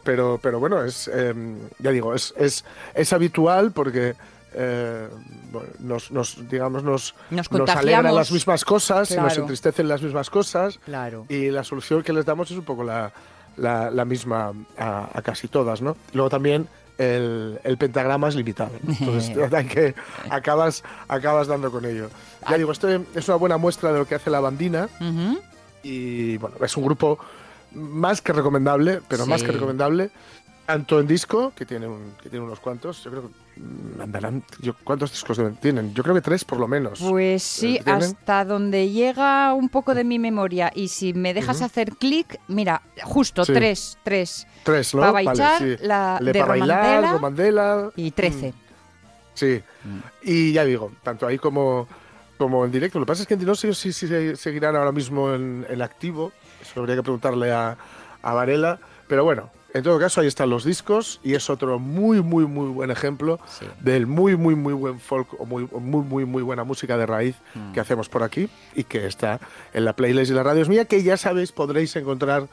pero, 0.03 0.39
pero 0.41 0.59
bueno, 0.59 0.83
es, 0.83 1.09
eh, 1.13 1.33
ya 1.79 1.91
digo, 1.91 2.13
es, 2.13 2.33
es, 2.37 2.63
es 2.93 3.13
habitual 3.13 3.71
porque 3.71 4.15
eh, 4.53 5.07
bueno, 5.51 5.67
nos, 5.79 6.11
nos, 6.11 6.47
digamos, 6.49 6.83
nos, 6.83 7.13
Nos 7.29 7.51
nos 7.51 7.69
alegran 7.69 8.13
las 8.15 8.31
mismas 8.31 8.63
cosas 8.63 9.11
y 9.11 9.17
nos 9.17 9.37
entristecen 9.37 9.87
las 9.87 10.01
mismas 10.01 10.29
cosas 10.29 10.79
Claro. 10.85 11.25
y 11.29 11.49
la 11.49 11.63
solución 11.63 12.03
que 12.03 12.13
les 12.13 12.23
damos 12.25 12.49
es 12.51 12.57
un 12.57 12.63
poco 12.65 12.83
la, 12.83 13.11
la, 13.57 13.89
la 13.91 14.05
misma 14.05 14.53
a, 14.77 15.09
a 15.13 15.21
casi 15.21 15.47
todas, 15.47 15.81
¿no? 15.81 15.97
Luego 16.13 16.29
también 16.29 16.67
el, 16.97 17.59
el 17.63 17.77
pentagrama 17.77 18.27
es 18.29 18.35
limitado, 18.35 18.71
entonces 18.87 19.35
que 19.73 19.95
acabas, 20.29 20.83
acabas 21.07 21.47
dando 21.47 21.71
con 21.71 21.85
ello. 21.85 22.09
Ya 22.49 22.57
digo, 22.57 22.71
esto 22.71 22.87
es 22.89 23.27
una 23.27 23.37
buena 23.37 23.57
muestra 23.57 23.91
de 23.91 23.99
lo 23.99 24.07
que 24.07 24.15
hace 24.15 24.29
la 24.29 24.39
bandina. 24.39 24.89
Y 25.83 26.37
bueno, 26.37 26.55
es 26.63 26.75
un 26.77 26.85
grupo 26.85 27.19
más 27.73 28.21
que 28.21 28.33
recomendable, 28.33 29.01
pero 29.07 29.25
más 29.25 29.43
que 29.43 29.51
recomendable, 29.51 30.09
tanto 30.65 30.99
en 30.99 31.07
disco, 31.07 31.53
que 31.55 31.65
tiene, 31.65 31.87
un- 31.87 32.13
que 32.21 32.29
tiene 32.29 32.43
unos 32.45 32.59
cuantos, 32.59 33.03
yo 33.03 33.11
creo 33.11 33.21
que 33.23 33.61
mm, 33.61 34.01
andarán, 34.01 34.43
yo, 34.59 34.73
¿cuántos 34.83 35.11
discos 35.11 35.39
tienen? 35.61 35.93
Yo 35.93 36.01
creo 36.03 36.15
que 36.15 36.21
tres 36.21 36.43
por 36.43 36.59
lo 36.59 36.67
menos. 36.67 36.99
Pues 36.99 37.43
sí, 37.43 37.79
¿Tienen? 37.83 38.03
hasta 38.03 38.43
donde 38.45 38.89
llega 38.89 39.53
un 39.53 39.69
poco 39.69 39.93
de 39.93 40.03
mi 40.03 40.17
memoria. 40.19 40.71
Y 40.73 40.87
si 40.87 41.13
me 41.13 41.33
dejas 41.33 41.61
hacer 41.61 41.91
clic, 41.97 42.39
mira, 42.47 42.81
justo 43.03 43.45
Sí. 43.45 43.53
tres, 43.53 43.97
tres. 44.03 44.47
tres, 44.63 44.93
¿no? 44.95 45.01
pa' 45.01 45.11
Vale, 45.11 45.25
bailar, 45.27 45.61
sí. 45.61 45.75
la 45.81 46.19
de 46.19 46.33
de 46.33 46.39
pa' 46.39 46.45
bailar, 46.47 47.11
Romandela 47.11 47.91
Y 47.95 48.11
trece. 48.11 48.53
Sí, 49.33 49.61
y 50.23 50.53
ya 50.53 50.63
digo, 50.63 50.91
tanto 51.03 51.27
ahí 51.27 51.37
como, 51.37 51.87
como 52.37 52.63
en 52.65 52.71
directo. 52.71 52.99
Lo 52.99 53.05
que 53.05 53.09
pasa 53.09 53.21
es 53.23 53.27
que 53.27 53.35
no 53.37 53.53
sé 53.53 53.73
si, 53.73 53.91
si 53.93 54.07
se- 54.07 54.35
seguirán 54.37 54.75
ahora 54.75 54.91
mismo 54.93 55.33
en, 55.33 55.65
en 55.69 55.81
activo, 55.81 56.31
eso 56.61 56.79
habría 56.79 56.95
que 56.95 57.03
preguntarle 57.03 57.51
a, 57.51 57.77
a 58.23 58.33
Varela, 58.33 58.79
pero 59.07 59.23
bueno, 59.25 59.49
en 59.75 59.83
todo 59.83 59.99
caso 59.99 60.21
ahí 60.21 60.27
están 60.27 60.49
los 60.49 60.63
discos 60.63 61.19
y 61.23 61.33
es 61.35 61.49
otro 61.49 61.77
muy, 61.79 62.21
muy, 62.21 62.45
muy 62.45 62.69
buen 62.69 62.89
ejemplo 62.91 63.39
Sí. 63.47 63.65
del 63.81 64.07
muy, 64.07 64.35
muy, 64.35 64.55
muy 64.55 64.73
buen 64.73 64.99
folk 64.99 65.27
o 65.39 65.45
muy, 65.45 65.67
muy, 65.71 66.03
muy, 66.03 66.25
muy 66.25 66.41
buena 66.43 66.63
música 66.63 66.97
de 66.97 67.05
raíz 67.05 67.35
Mm. 67.53 67.73
que 67.73 67.79
hacemos 67.81 68.07
por 68.09 68.23
aquí 68.23 68.49
y 68.73 68.83
que 68.85 69.05
está 69.05 69.39
en 69.73 69.85
la 69.85 69.93
playlist 69.93 70.29
de 70.29 70.35
la 70.35 70.43
radio 70.43 70.61
es 70.61 70.69
mía, 70.69 70.85
que 70.85 71.03
ya 71.03 71.17
sabéis 71.17 71.51
podréis 71.51 71.95
encontrar 71.95 72.47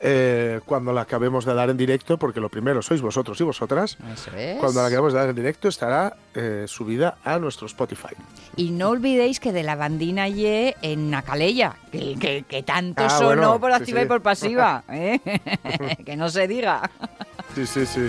eh, 0.00 0.60
cuando 0.64 0.92
la 0.92 1.02
acabemos 1.02 1.44
de 1.44 1.54
dar 1.54 1.70
en 1.70 1.76
directo, 1.76 2.18
porque 2.18 2.40
lo 2.40 2.48
primero 2.48 2.82
sois 2.82 3.00
vosotros 3.00 3.40
y 3.40 3.44
vosotras. 3.44 3.96
Eso 4.12 4.30
es. 4.36 4.58
Cuando 4.58 4.80
la 4.80 4.88
acabemos 4.88 5.12
de 5.12 5.18
dar 5.20 5.28
en 5.30 5.36
directo 5.36 5.68
estará 5.68 6.16
eh, 6.34 6.64
subida 6.66 7.16
a 7.24 7.38
nuestro 7.38 7.66
Spotify. 7.66 8.14
Y 8.56 8.70
no 8.70 8.90
olvidéis 8.90 9.40
que 9.40 9.52
de 9.52 9.62
la 9.62 9.74
bandina 9.76 10.28
Y 10.28 10.74
en 10.82 11.10
Nacaleya, 11.10 11.76
que, 11.90 12.16
que, 12.18 12.44
que 12.48 12.62
tanto 12.62 13.04
Ah, 13.04 13.10
sonó 13.10 13.26
bueno, 13.58 13.60
por 13.60 13.70
sí, 13.70 13.76
activa 13.76 14.00
sí. 14.00 14.04
y 14.04 14.08
por 14.08 14.22
pasiva. 14.22 14.84
¿eh? 14.90 15.20
que 16.04 16.16
no 16.16 16.28
se 16.28 16.46
diga. 16.46 16.90
Sí, 17.54 17.66
sí, 17.66 17.86
sí. 17.86 18.08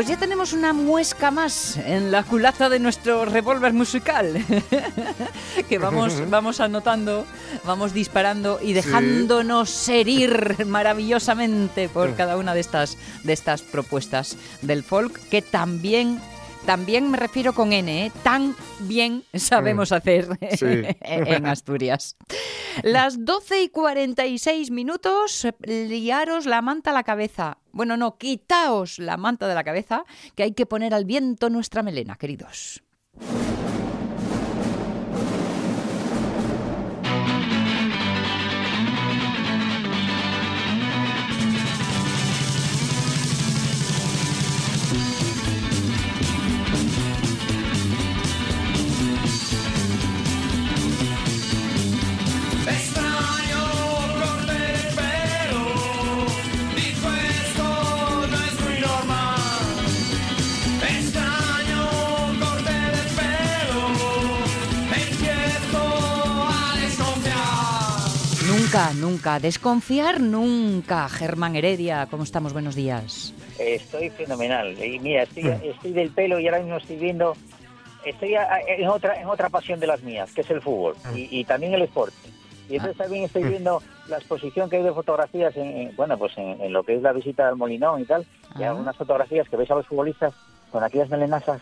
Pues 0.00 0.08
ya 0.08 0.16
tenemos 0.16 0.54
una 0.54 0.72
muesca 0.72 1.30
más 1.30 1.76
en 1.76 2.10
la 2.10 2.22
culata 2.22 2.70
de 2.70 2.78
nuestro 2.78 3.26
revólver 3.26 3.74
musical. 3.74 4.42
que 5.68 5.76
vamos, 5.76 6.14
vamos 6.30 6.60
anotando, 6.60 7.26
vamos 7.66 7.92
disparando 7.92 8.58
y 8.62 8.72
dejándonos 8.72 9.86
herir 9.90 10.64
maravillosamente 10.66 11.90
por 11.90 12.16
cada 12.16 12.38
una 12.38 12.54
de 12.54 12.60
estas, 12.60 12.96
de 13.24 13.34
estas 13.34 13.60
propuestas 13.60 14.38
del 14.62 14.82
folk 14.84 15.20
que 15.28 15.42
también. 15.42 16.18
También 16.70 17.10
me 17.10 17.18
refiero 17.18 17.52
con 17.52 17.72
N, 17.72 18.06
¿eh? 18.06 18.12
tan 18.22 18.54
bien 18.78 19.24
sabemos 19.34 19.90
hacer 19.90 20.28
Sí. 20.56 20.82
en 21.00 21.44
Asturias. 21.46 22.16
Las 22.84 23.24
12 23.24 23.62
y 23.62 23.68
46 23.70 24.70
minutos, 24.70 25.48
liaros 25.66 26.46
la 26.46 26.62
manta 26.62 26.92
a 26.92 26.94
la 26.94 27.02
cabeza. 27.02 27.58
Bueno, 27.72 27.96
no, 27.96 28.18
quitaos 28.18 29.00
la 29.00 29.16
manta 29.16 29.48
de 29.48 29.56
la 29.56 29.64
cabeza, 29.64 30.04
que 30.36 30.44
hay 30.44 30.52
que 30.52 30.64
poner 30.64 30.94
al 30.94 31.06
viento 31.06 31.50
nuestra 31.50 31.82
melena, 31.82 32.14
queridos. 32.14 32.84
Nunca, 68.72 68.92
nunca, 68.94 69.40
desconfiar 69.40 70.20
nunca. 70.20 71.08
Germán 71.08 71.56
Heredia, 71.56 72.06
¿cómo 72.08 72.22
estamos? 72.22 72.52
Buenos 72.52 72.76
días. 72.76 73.34
Estoy 73.58 74.10
fenomenal. 74.10 74.78
Y 74.80 75.00
mira, 75.00 75.24
estoy, 75.24 75.48
estoy 75.64 75.90
del 75.90 76.10
pelo 76.10 76.38
y 76.38 76.46
ahora 76.46 76.60
mismo 76.60 76.76
estoy 76.76 76.94
viendo. 76.94 77.36
Estoy 78.06 78.36
en 78.68 78.86
otra 78.88 79.20
en 79.20 79.26
otra 79.26 79.48
pasión 79.48 79.80
de 79.80 79.88
las 79.88 80.04
mías, 80.04 80.30
que 80.32 80.42
es 80.42 80.50
el 80.52 80.62
fútbol 80.62 80.94
y, 81.16 81.40
y 81.40 81.44
también 81.44 81.74
el 81.74 81.80
deporte. 81.80 82.14
Y 82.68 82.74
entonces 82.76 82.96
también 82.96 83.24
estoy 83.24 83.42
viendo 83.42 83.82
la 84.08 84.18
exposición 84.18 84.70
que 84.70 84.76
hay 84.76 84.84
de 84.84 84.92
fotografías, 84.92 85.56
en, 85.56 85.66
en- 85.66 85.96
bueno, 85.96 86.16
pues 86.16 86.38
en, 86.38 86.60
en 86.60 86.72
lo 86.72 86.84
que 86.84 86.94
es 86.94 87.02
la 87.02 87.12
visita 87.12 87.48
al 87.48 87.56
Molinón 87.56 88.02
y 88.02 88.04
tal. 88.04 88.24
Y 88.56 88.62
Ah. 88.62 88.68
algunas 88.70 88.94
fotografías 88.96 89.48
que 89.48 89.56
ves 89.56 89.68
a 89.72 89.74
los 89.74 89.86
futbolistas 89.88 90.32
con 90.70 90.84
aquellas 90.84 91.08
melenazas. 91.10 91.60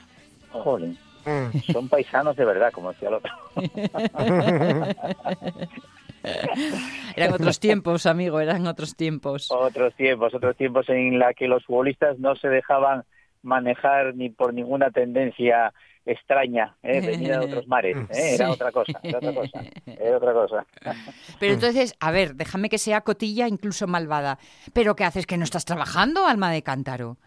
Jolín, 0.51 0.99
Mm. 1.25 1.73
son 1.73 1.89
paisanos 1.89 2.37
de 2.37 2.45
verdad, 2.45 2.71
como 2.71 2.93
decía 2.93 3.09
el 3.09 3.15
otro. 3.15 3.33
Eran 7.17 7.33
otros 7.33 7.59
tiempos, 7.61 8.07
amigo, 8.07 8.41
eran 8.41 8.67
otros 8.67 8.97
tiempos. 8.97 9.51
Otros 9.51 9.95
tiempos, 9.95 10.35
otros 10.35 10.57
tiempos 10.57 10.89
en 10.89 11.19
la 11.19 11.35
que 11.35 11.49
los 11.49 11.65
futbolistas 11.65 12.19
no 12.19 12.37
se 12.37 12.49
dejaban 12.49 13.05
manejar 13.43 14.15
ni 14.15 14.31
por 14.31 14.53
ninguna 14.55 14.91
tendencia 14.91 15.73
extraña, 16.07 16.77
¿eh? 16.83 17.01
venida 17.01 17.39
de 17.39 17.47
otros 17.53 17.69
mares, 17.69 17.97
¿eh? 18.11 18.35
era 18.35 18.47
Sí. 18.47 18.53
otra 18.53 18.73
cosa, 18.73 18.99
era 19.03 19.19
otra 19.19 19.35
cosa, 19.35 19.63
era 19.87 20.17
otra 20.17 20.33
cosa. 20.33 20.67
Pero 21.41 21.55
entonces, 21.55 21.95
a 22.01 22.11
ver, 22.11 22.35
déjame 22.35 22.69
que 22.71 22.79
sea 22.79 23.03
cotilla, 23.03 23.47
incluso 23.47 23.87
malvada. 23.87 24.39
¿Pero 24.73 24.97
qué 24.97 25.05
haces? 25.05 25.27
¿Que 25.27 25.37
no 25.37 25.45
estás 25.45 25.65
trabajando, 25.65 26.27
alma 26.27 26.51
de 26.51 26.63
cántaro? 26.63 27.19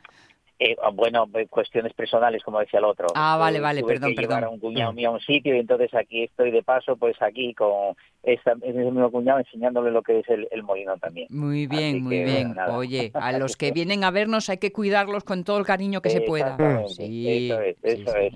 Eh, 0.64 0.76
bueno, 0.93 1.28
eh, 1.34 1.47
cuestiones 1.47 1.91
personales, 1.93 2.43
como 2.43 2.59
decía 2.59 2.78
el 2.78 2.86
otro. 2.86 3.07
Ah, 3.16 3.36
vale, 3.36 3.59
vale, 3.59 3.82
tuve 3.82 3.93
perdón, 3.93 4.14
que 4.14 4.22
llevar 4.22 4.41
perdón. 4.41 4.49
a 4.49 4.53
un 4.53 4.59
cuñado 4.59 4.93
mío 4.93 5.09
a 5.09 5.14
un 5.14 5.20
sitio 5.20 5.55
y 5.55 5.59
entonces 5.59 5.91
aquí 5.95 6.26
estoy 6.26 6.51
de 6.51 6.62
paso, 6.62 6.95
pues 6.97 7.20
aquí 7.20 7.55
con 7.55 7.95
esta, 8.22 8.51
ese 8.62 8.78
mismo 8.78 9.09
cuñado 9.09 9.39
enseñándole 9.39 9.89
lo 9.89 10.03
que 10.03 10.20
es 10.20 10.30
el, 10.30 10.47
el 10.51 10.62
molino 10.62 10.95
también. 10.97 11.26
Muy 11.32 11.66
bien, 11.66 11.95
Así 11.95 11.99
muy 12.01 12.16
que, 12.16 12.24
bien. 12.26 12.53
nada. 12.53 12.78
Oye, 12.78 13.09
a 13.16 13.32
los 13.39 13.57
que 13.57 13.72
vienen 13.72 14.03
a 14.03 14.12
vernos 14.12 14.49
hay 14.51 14.59
que 14.59 14.72
cuidarlos 14.72 15.24
con 15.24 15.43
todo 15.43 15.57
el 15.57 15.66
cariño 15.66 15.99
que 16.03 16.12
se 16.12 16.22
pueda. 16.22 16.55
Sí, 16.89 17.49
eso 17.49 17.59
es, 17.59 17.78
sí, 17.84 18.03
eso 18.03 18.16
es. 18.16 18.34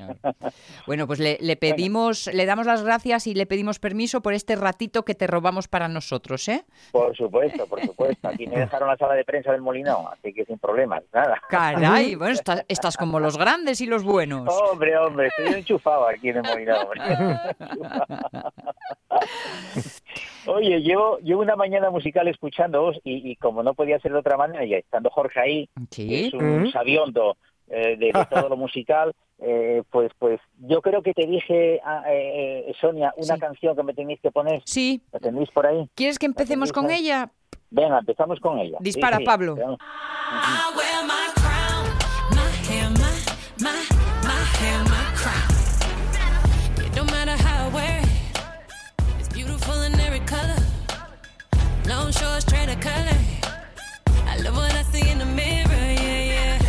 Bueno, 0.87 1.05
pues 1.05 1.19
le, 1.19 1.37
le 1.39 1.55
pedimos, 1.57 2.25
le 2.33 2.47
damos 2.47 2.65
las 2.65 2.83
gracias 2.83 3.27
y 3.27 3.35
le 3.35 3.45
pedimos 3.45 3.77
permiso 3.77 4.21
por 4.21 4.33
este 4.33 4.55
ratito 4.55 5.05
que 5.05 5.13
te 5.13 5.27
robamos 5.27 5.67
para 5.67 5.87
nosotros, 5.87 6.47
¿eh? 6.49 6.65
Por 6.91 7.15
supuesto, 7.15 7.67
por 7.67 7.81
supuesto. 7.81 8.27
Aquí 8.27 8.47
me 8.47 8.55
dejaron 8.61 8.89
la 8.89 8.97
sala 8.97 9.13
de 9.13 9.23
prensa 9.23 9.51
del 9.51 9.61
molino, 9.61 10.09
así 10.09 10.33
que 10.33 10.43
sin 10.45 10.57
problemas, 10.57 11.03
nada. 11.13 11.39
Caray, 11.49 12.14
bueno, 12.17 12.33
estás, 12.33 12.65
estás 12.67 12.97
como 12.97 13.19
los 13.19 13.37
grandes 13.37 13.81
y 13.81 13.85
los 13.87 14.03
buenos. 14.03 14.47
Hombre, 14.71 14.97
hombre, 14.97 15.27
estoy 15.27 15.53
enchufado 15.59 16.07
aquí 16.07 16.29
en 16.29 16.37
el 16.37 16.43
molino, 16.43 16.75
hombre. 16.81 17.01
Oye, 20.47 20.81
llevo, 20.81 21.17
llevo 21.19 21.41
una 21.41 21.55
mañana 21.55 21.89
musical 21.89 22.27
escuchándoos 22.27 22.97
y, 23.03 23.31
y 23.31 23.35
como 23.37 23.63
no 23.63 23.73
podía 23.73 23.99
ser 23.99 24.11
de 24.13 24.19
otra 24.19 24.37
manera, 24.37 24.63
ya 24.65 24.77
estando 24.77 25.09
Jorge 25.09 25.39
ahí, 25.39 25.69
que 25.89 25.95
Sí. 25.95 26.25
es 26.27 26.33
un 26.33 26.71
sabiondo 26.71 27.37
eh, 27.67 27.97
de, 27.97 28.11
de 28.13 28.25
todo 28.29 28.49
lo 28.49 28.57
musical, 28.57 29.11
eh, 29.39 29.81
pues 29.89 30.11
pues 30.19 30.39
yo 30.59 30.81
creo 30.83 31.01
que 31.01 31.13
te 31.13 31.25
dije, 31.25 31.81
ah, 31.83 32.03
eh, 32.07 32.71
Sonia, 32.79 33.11
una 33.17 33.35
Sí. 33.35 33.39
canción 33.41 33.75
que 33.75 33.83
me 33.83 33.93
tenéis 33.93 34.19
que 34.21 34.29
poner. 34.31 34.61
Sí. 34.65 35.01
¿La 35.11 35.19
tenéis 35.19 35.49
por 35.49 35.65
ahí? 35.65 35.89
¿Quieres 35.95 36.19
que 36.19 36.27
empecemos 36.27 36.71
con 36.71 36.91
ella? 36.91 37.31
Venga, 37.71 37.97
empezamos 37.99 38.39
con 38.39 38.59
ella. 38.59 38.77
Sí, 38.77 38.83
Dispara, 38.83 39.17
sí. 39.17 39.25
Pablo. 39.25 39.55
Hair, 44.55 44.83
my 44.85 45.05
crown. 45.15 46.85
It 46.85 46.93
don't 46.95 47.11
matter 47.11 47.35
how 47.43 47.67
I 47.67 47.69
wear 47.73 47.99
it, 48.01 48.09
it's 49.19 49.29
beautiful 49.29 49.81
in 49.83 49.99
every 49.99 50.21
color. 50.21 50.61
Long, 51.87 52.11
short, 52.11 52.41
straight 52.41 52.69
or 52.69 52.79
color. 52.81 53.17
I 54.27 54.37
love 54.43 54.55
what 54.55 54.73
I 54.73 54.83
see 54.83 55.09
in 55.09 55.19
the 55.19 55.25
mirror, 55.25 55.69
yeah, 55.69 56.33
yeah. 56.33 56.59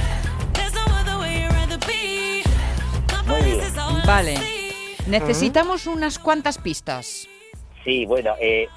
There's 0.54 0.74
no 0.74 0.84
other 1.00 1.18
way 1.18 1.46
I'd 1.46 1.52
rather 1.52 1.78
be. 1.86 2.42
Confidence 3.08 3.66
is 3.72 3.78
all 3.78 3.96
I 3.96 4.06
Vale. 4.06 4.36
see. 4.36 4.66
Necesitamos 5.06 5.86
unas 5.86 6.18
cuantas 6.18 6.58
pistas. 6.58 7.28
Sí, 7.84 8.04
bueno, 8.06 8.34
eh, 8.40 8.68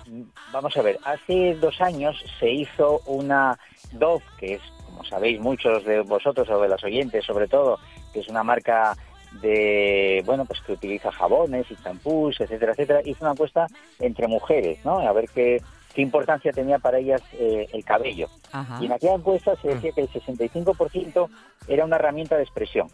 vamos 0.51 0.77
a 0.77 0.83
ver, 0.83 0.99
hace 1.03 1.55
dos 1.55 1.81
años 1.81 2.23
se 2.39 2.51
hizo 2.51 3.01
una 3.07 3.57
Dove, 3.91 4.23
que 4.37 4.53
es, 4.53 4.61
como 4.85 5.03
sabéis 5.03 5.39
muchos 5.39 5.83
de 5.83 6.01
vosotros 6.01 6.47
o 6.47 6.61
de 6.61 6.69
las 6.69 6.83
oyentes 6.83 7.25
sobre 7.25 7.47
todo, 7.47 7.79
que 8.11 8.19
es 8.19 8.27
una 8.27 8.43
marca 8.43 8.95
de, 9.41 10.23
bueno, 10.25 10.45
pues 10.45 10.59
que 10.61 10.73
utiliza 10.73 11.11
jabones 11.11 11.69
y 11.69 11.75
champús, 11.77 12.39
etcétera, 12.39 12.71
etcétera, 12.71 13.01
hizo 13.05 13.23
una 13.23 13.31
encuesta 13.31 13.67
entre 13.99 14.27
mujeres, 14.27 14.83
¿no? 14.83 14.99
A 14.99 15.11
ver 15.13 15.29
qué, 15.33 15.61
qué 15.93 16.01
importancia 16.01 16.51
tenía 16.51 16.79
para 16.79 16.97
ellas 16.97 17.21
eh, 17.33 17.67
el 17.71 17.83
cabello. 17.83 18.27
Ajá. 18.51 18.79
Y 18.81 18.87
en 18.87 18.93
aquella 18.93 19.15
encuesta 19.15 19.55
se 19.61 19.69
decía 19.69 19.91
que 19.91 20.01
el 20.01 20.09
65% 20.09 21.29
era 21.67 21.85
una 21.85 21.97
herramienta 21.97 22.37
de 22.37 22.43
expresión. 22.43 22.87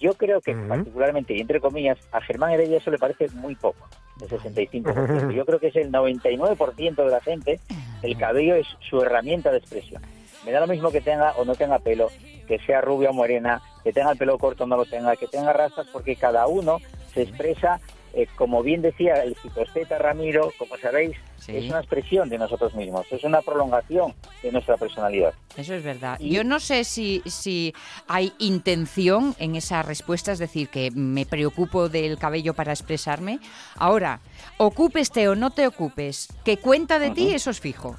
Yo 0.00 0.14
creo 0.14 0.40
que 0.40 0.54
particularmente, 0.54 1.34
y 1.34 1.40
entre 1.40 1.60
comillas, 1.60 1.98
a 2.12 2.20
Germán 2.20 2.52
Heredia 2.52 2.78
eso 2.78 2.90
le 2.90 2.98
parece 2.98 3.28
muy 3.30 3.56
poco, 3.56 3.88
el 4.20 4.28
65%. 4.28 5.32
Yo 5.32 5.44
creo 5.44 5.58
que 5.58 5.68
es 5.68 5.76
el 5.76 5.90
99% 5.90 6.94
de 6.94 7.10
la 7.10 7.20
gente, 7.20 7.60
el 8.02 8.16
cabello 8.16 8.54
es 8.54 8.66
su 8.88 9.02
herramienta 9.02 9.50
de 9.50 9.58
expresión. 9.58 10.00
Me 10.44 10.52
da 10.52 10.60
lo 10.60 10.68
mismo 10.68 10.92
que 10.92 11.00
tenga 11.00 11.32
o 11.32 11.44
no 11.44 11.56
tenga 11.56 11.80
pelo, 11.80 12.10
que 12.46 12.60
sea 12.60 12.80
rubia 12.80 13.10
o 13.10 13.12
morena, 13.12 13.60
que 13.88 13.92
tenga 13.94 14.10
el 14.12 14.18
pelo 14.18 14.36
corto 14.36 14.64
o 14.64 14.66
no 14.66 14.76
lo 14.76 14.84
tenga, 14.84 15.16
que 15.16 15.26
tenga 15.26 15.50
rastas, 15.54 15.86
porque 15.90 16.14
cada 16.14 16.46
uno 16.46 16.76
se 17.14 17.22
expresa, 17.22 17.80
eh, 18.12 18.26
como 18.36 18.62
bien 18.62 18.82
decía 18.82 19.22
el 19.24 19.34
psicosteta 19.36 19.96
Ramiro, 19.96 20.52
como 20.58 20.76
sabéis, 20.76 21.16
Sí. 21.38 21.56
es 21.56 21.70
una 21.70 21.78
expresión 21.78 22.28
de 22.28 22.36
nosotros 22.36 22.74
mismos, 22.74 23.06
es 23.10 23.24
una 23.24 23.40
prolongación 23.40 24.12
de 24.42 24.52
nuestra 24.52 24.76
personalidad. 24.76 25.32
Eso 25.56 25.72
es 25.72 25.82
verdad. 25.82 26.18
Y- 26.20 26.34
Yo 26.34 26.44
no 26.44 26.60
sé 26.60 26.84
si, 26.84 27.22
si 27.24 27.72
hay 28.08 28.30
intención 28.38 29.34
en 29.38 29.54
esa 29.56 29.82
respuesta, 29.82 30.32
es 30.32 30.38
decir, 30.38 30.68
que 30.68 30.90
me 30.90 31.24
preocupo 31.24 31.88
del 31.88 32.18
cabello 32.18 32.52
para 32.52 32.72
expresarme. 32.72 33.38
Ahora, 33.76 34.20
ocúpeste 34.58 35.28
o 35.28 35.34
no 35.34 35.48
te 35.50 35.66
ocupes, 35.66 36.28
que 36.44 36.58
cuenta 36.58 36.98
de 36.98 37.10
ti, 37.12 37.28
Ujú. 37.28 37.36
eso 37.36 37.50
es 37.50 37.60
fijo. 37.60 37.96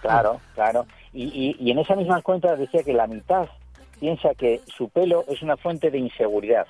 Claro, 0.00 0.40
claro. 0.56 0.86
Y, 1.12 1.24
y- 1.24 1.56
y 1.60 1.70
en 1.70 1.78
esa 1.78 1.94
misma 1.94 2.20
cuenta 2.22 2.56
decía 2.56 2.82
que 2.82 2.92
la 2.94 3.06
mitad 3.06 3.46
piensa 4.00 4.34
que 4.34 4.60
su 4.76 4.88
pelo 4.88 5.24
es 5.28 5.42
una 5.42 5.56
fuente 5.56 5.90
de 5.90 5.98
inseguridad. 5.98 6.66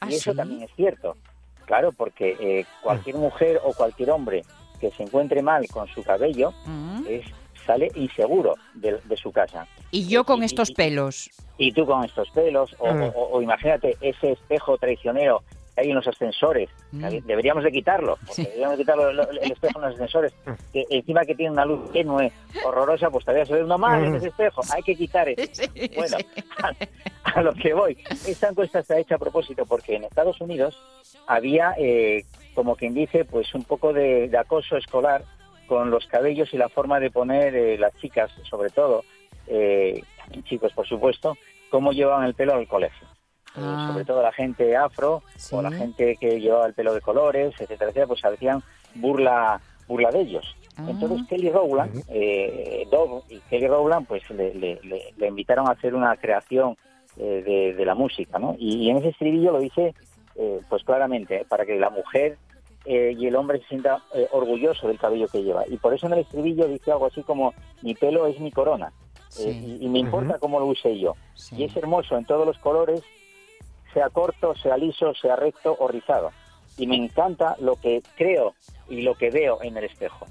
¿Ah, 0.00 0.08
y 0.10 0.16
eso 0.16 0.32
sí? 0.32 0.36
también 0.36 0.62
es 0.62 0.70
cierto. 0.76 1.16
Claro, 1.64 1.92
porque 1.92 2.36
eh, 2.40 2.66
cualquier 2.82 3.16
mujer 3.16 3.60
o 3.64 3.72
cualquier 3.72 4.10
hombre 4.10 4.42
que 4.80 4.90
se 4.90 5.04
encuentre 5.04 5.40
mal 5.40 5.66
con 5.68 5.86
su 5.88 6.02
cabello 6.02 6.52
Mm. 6.66 7.04
es 7.08 7.24
sale 7.64 7.90
inseguro 7.94 8.56
de, 8.74 8.98
de 9.04 9.16
su 9.16 9.32
casa. 9.32 9.66
Y 9.90 10.06
yo 10.06 10.24
con 10.24 10.42
y- 10.42 10.46
estos 10.46 10.68
y- 10.70 10.74
pelos. 10.74 11.30
Y 11.56 11.72
tú 11.72 11.86
con 11.86 12.04
estos 12.04 12.28
pelos, 12.30 12.74
o, 12.78 12.92
Mm. 12.92 13.02
o- 13.14 13.28
o 13.32 13.40
imagínate 13.40 13.96
ese 14.02 14.32
espejo 14.32 14.76
traicionero 14.76 15.42
hay 15.76 15.88
en 15.90 15.96
los 15.96 16.06
ascensores. 16.06 16.68
Mm. 16.92 17.04
Deberíamos 17.26 17.64
de 17.64 17.72
quitarlo, 17.72 18.16
porque 18.26 18.34
Sí. 18.34 18.42
deberíamos 18.44 18.78
de 18.78 18.82
quitarlo 18.84 19.08
el, 19.10 19.20
el 19.42 19.52
espejo 19.52 19.78
en 19.78 19.84
los 19.86 19.94
ascensores. 19.94 20.32
Que 20.72 20.84
encima 20.90 21.24
que 21.24 21.34
tiene 21.34 21.52
una 21.52 21.64
luz 21.64 21.90
tenue, 21.92 22.30
horrorosa, 22.64 23.10
pues 23.10 23.24
todavía 23.24 23.44
se 23.46 23.54
ve 23.54 23.64
uno 23.64 23.78
mal 23.78 24.04
en 24.04 24.14
ese 24.16 24.28
espejo. 24.28 24.60
Hay 24.74 24.82
que 24.82 24.94
quitar 24.94 25.28
eso. 25.28 25.42
Sí, 25.52 25.90
Bueno, 25.96 26.16
sí. 26.18 26.26
a, 26.62 27.38
a 27.38 27.42
lo 27.42 27.52
que 27.54 27.74
voy. 27.74 27.98
Esta 28.26 28.48
encuesta 28.48 28.78
está 28.80 28.98
hecha 28.98 29.16
a 29.16 29.18
propósito 29.18 29.66
porque 29.66 29.96
en 29.96 30.04
Estados 30.04 30.40
Unidos 30.40 30.80
había, 31.26 31.74
eh, 31.78 32.24
como 32.54 32.76
quien 32.76 32.94
dice, 32.94 33.24
pues 33.24 33.52
un 33.54 33.64
poco 33.64 33.92
de, 33.92 34.28
de 34.28 34.38
acoso 34.38 34.76
escolar 34.76 35.24
con 35.66 35.90
los 35.90 36.06
cabellos 36.06 36.52
y 36.52 36.58
la 36.58 36.68
forma 36.68 37.00
de 37.00 37.10
poner 37.10 37.54
eh, 37.56 37.78
las 37.78 37.96
chicas, 37.96 38.30
sobre 38.48 38.68
todo, 38.70 39.02
eh, 39.46 40.02
chicos, 40.44 40.72
por 40.74 40.86
supuesto, 40.86 41.36
cómo 41.70 41.92
llevaban 41.92 42.24
el 42.26 42.34
pelo 42.34 42.52
al 42.54 42.68
colegio. 42.68 43.08
Ah. 43.56 43.90
sobre 43.92 44.04
todo 44.04 44.22
la 44.22 44.32
gente 44.32 44.76
afro 44.76 45.22
Sí. 45.36 45.54
o 45.54 45.62
la 45.62 45.70
gente 45.70 46.16
que 46.20 46.40
llevaba 46.40 46.66
el 46.66 46.74
pelo 46.74 46.92
de 46.94 47.00
colores, 47.00 47.52
etcétera, 47.54 47.84
etcétera, 47.90 48.06
pues 48.06 48.24
hacían 48.24 48.62
burla 48.94 49.60
burla 49.86 50.10
de 50.10 50.20
ellos. 50.22 50.56
Ah. 50.78 50.86
Entonces 50.88 51.26
Kelly 51.28 51.50
Rowland, 51.50 52.02
eh, 52.08 52.86
Dove 52.90 53.22
y 53.28 53.38
Kelly 53.50 53.66
Rowland, 53.68 54.06
pues 54.06 54.28
le, 54.30 54.54
le- 54.54 54.80
le- 54.82 55.12
le 55.16 55.26
invitaron 55.28 55.68
a 55.68 55.72
hacer 55.72 55.94
una 55.94 56.16
creación 56.16 56.76
eh, 57.16 57.42
de, 57.46 57.74
de 57.74 57.84
la 57.84 57.94
música, 57.94 58.38
¿no? 58.38 58.56
Y, 58.58 58.76
y 58.76 58.90
en 58.90 58.96
ese 58.96 59.10
estribillo 59.10 59.52
lo 59.52 59.60
dice, 59.60 59.94
eh, 60.36 60.60
pues 60.68 60.82
claramente, 60.84 61.36
¿eh? 61.42 61.46
para 61.48 61.64
que 61.66 61.78
la 61.78 61.90
mujer 61.90 62.38
eh, 62.86 63.14
y 63.16 63.26
el 63.26 63.36
hombre 63.36 63.60
se 63.60 63.66
sienta 63.68 64.02
eh, 64.14 64.26
orgulloso 64.32 64.88
del 64.88 64.98
cabello 64.98 65.28
que 65.28 65.42
lleva. 65.42 65.62
Y 65.68 65.76
por 65.76 65.94
eso 65.94 66.06
en 66.06 66.14
el 66.14 66.18
estribillo 66.20 66.66
dice 66.66 66.90
algo 66.90 67.06
así 67.06 67.22
como, 67.22 67.54
mi 67.82 67.94
pelo 67.94 68.26
es 68.26 68.40
mi 68.40 68.50
corona. 68.50 68.92
Sí. 69.28 69.48
Eh, 69.48 69.52
y, 69.80 69.86
y 69.86 69.88
me 69.88 69.98
importa 70.00 70.38
cómo 70.38 70.58
lo 70.60 70.66
use 70.66 70.98
yo. 70.98 71.14
Sí. 71.34 71.56
Y 71.56 71.64
es 71.64 71.76
hermoso 71.76 72.16
en 72.18 72.24
todos 72.24 72.46
los 72.46 72.58
colores, 72.58 73.02
sea 73.94 74.10
corto, 74.10 74.54
sea 74.56 74.76
liso, 74.76 75.14
sea 75.14 75.36
recto 75.36 75.74
o 75.78 75.88
rizado. 75.88 76.32
Y 76.76 76.86
me 76.86 76.96
encanta 76.96 77.56
lo 77.60 77.76
que 77.76 78.02
creo 78.16 78.54
y 78.88 79.02
lo 79.02 79.14
que 79.14 79.30
veo 79.30 79.62
en 79.62 79.76
el 79.76 79.84
espejo. 79.84 80.26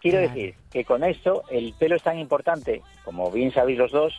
Quiero 0.00 0.18
decir 0.18 0.54
que 0.72 0.84
con 0.84 1.04
esto 1.04 1.44
el 1.50 1.74
pelo 1.78 1.94
es 1.94 2.02
tan 2.02 2.18
importante, 2.18 2.82
como 3.04 3.30
bien 3.30 3.52
sabéis 3.52 3.78
los 3.78 3.92
dos, 3.92 4.18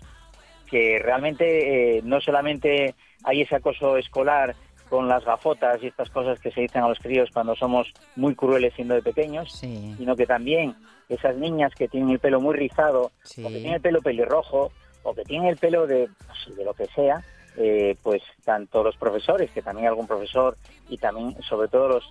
que 0.70 1.00
realmente 1.00 1.98
eh, 1.98 2.02
no 2.04 2.22
solamente 2.22 2.94
hay 3.24 3.42
ese 3.42 3.56
acoso 3.56 3.98
escolar 3.98 4.56
con 4.90 5.08
las 5.08 5.26
gafotas 5.26 5.82
y 5.82 5.88
estas 5.88 6.10
cosas 6.10 6.40
que 6.40 6.52
se 6.52 6.62
dicen 6.62 6.84
a 6.84 6.90
los 6.90 7.00
críos 7.00 7.30
cuando 7.34 7.56
somos 7.56 7.92
muy 8.16 8.36
crueles 8.36 8.74
siendo 8.76 8.94
de 8.94 9.02
pequeños, 9.02 9.52
Sí, 9.52 9.96
sino 9.98 10.16
que 10.16 10.28
también 10.28 10.76
esas 11.10 11.36
niñas 11.38 11.74
que 11.74 11.88
tienen 11.88 12.12
el 12.12 12.20
pelo 12.20 12.40
muy 12.40 12.56
rizado, 12.56 13.12
sí. 13.24 13.44
o 13.44 13.48
que 13.48 13.56
tienen 13.56 13.76
el 13.76 13.82
pelo 13.82 14.02
pelirrojo, 14.02 14.72
o 15.04 15.14
que 15.16 15.24
tienen 15.24 15.48
el 15.48 15.58
pelo 15.58 15.88
de, 15.88 16.08
no 16.08 16.36
sé, 16.36 16.54
de 16.54 16.64
lo 16.64 16.74
que 16.74 16.86
sea, 16.88 17.24
eh, 17.58 17.96
pues 18.02 18.22
tanto 18.44 18.84
los 18.84 18.96
profesores, 18.98 19.52
que 19.52 19.62
también 19.62 19.88
algún 19.88 20.08
profesor, 20.08 20.58
y 20.90 20.98
también 20.98 21.36
sobre 21.44 21.68
todo 21.68 21.88
los 21.88 22.04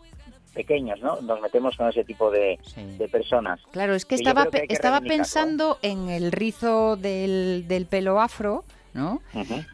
pequeños, 0.55 1.01
¿no? 1.01 1.21
Nos 1.21 1.41
metemos 1.41 1.77
con 1.77 1.89
ese 1.89 2.03
tipo 2.05 2.31
de, 2.31 2.59
sí. 2.63 2.97
de 2.99 3.09
personas. 3.09 3.61
Claro, 3.71 3.95
es 3.95 4.05
que 4.05 4.17
estaba, 4.17 4.47
que 4.47 4.67
que 4.67 4.75
estaba 4.75 5.01
pensando 5.01 5.79
en 5.83 6.09
el 6.11 6.33
rizo 6.33 6.97
del, 6.97 7.67
del 7.69 7.87
pelo 7.87 8.21
afro, 8.21 8.65
¿no? 8.93 9.23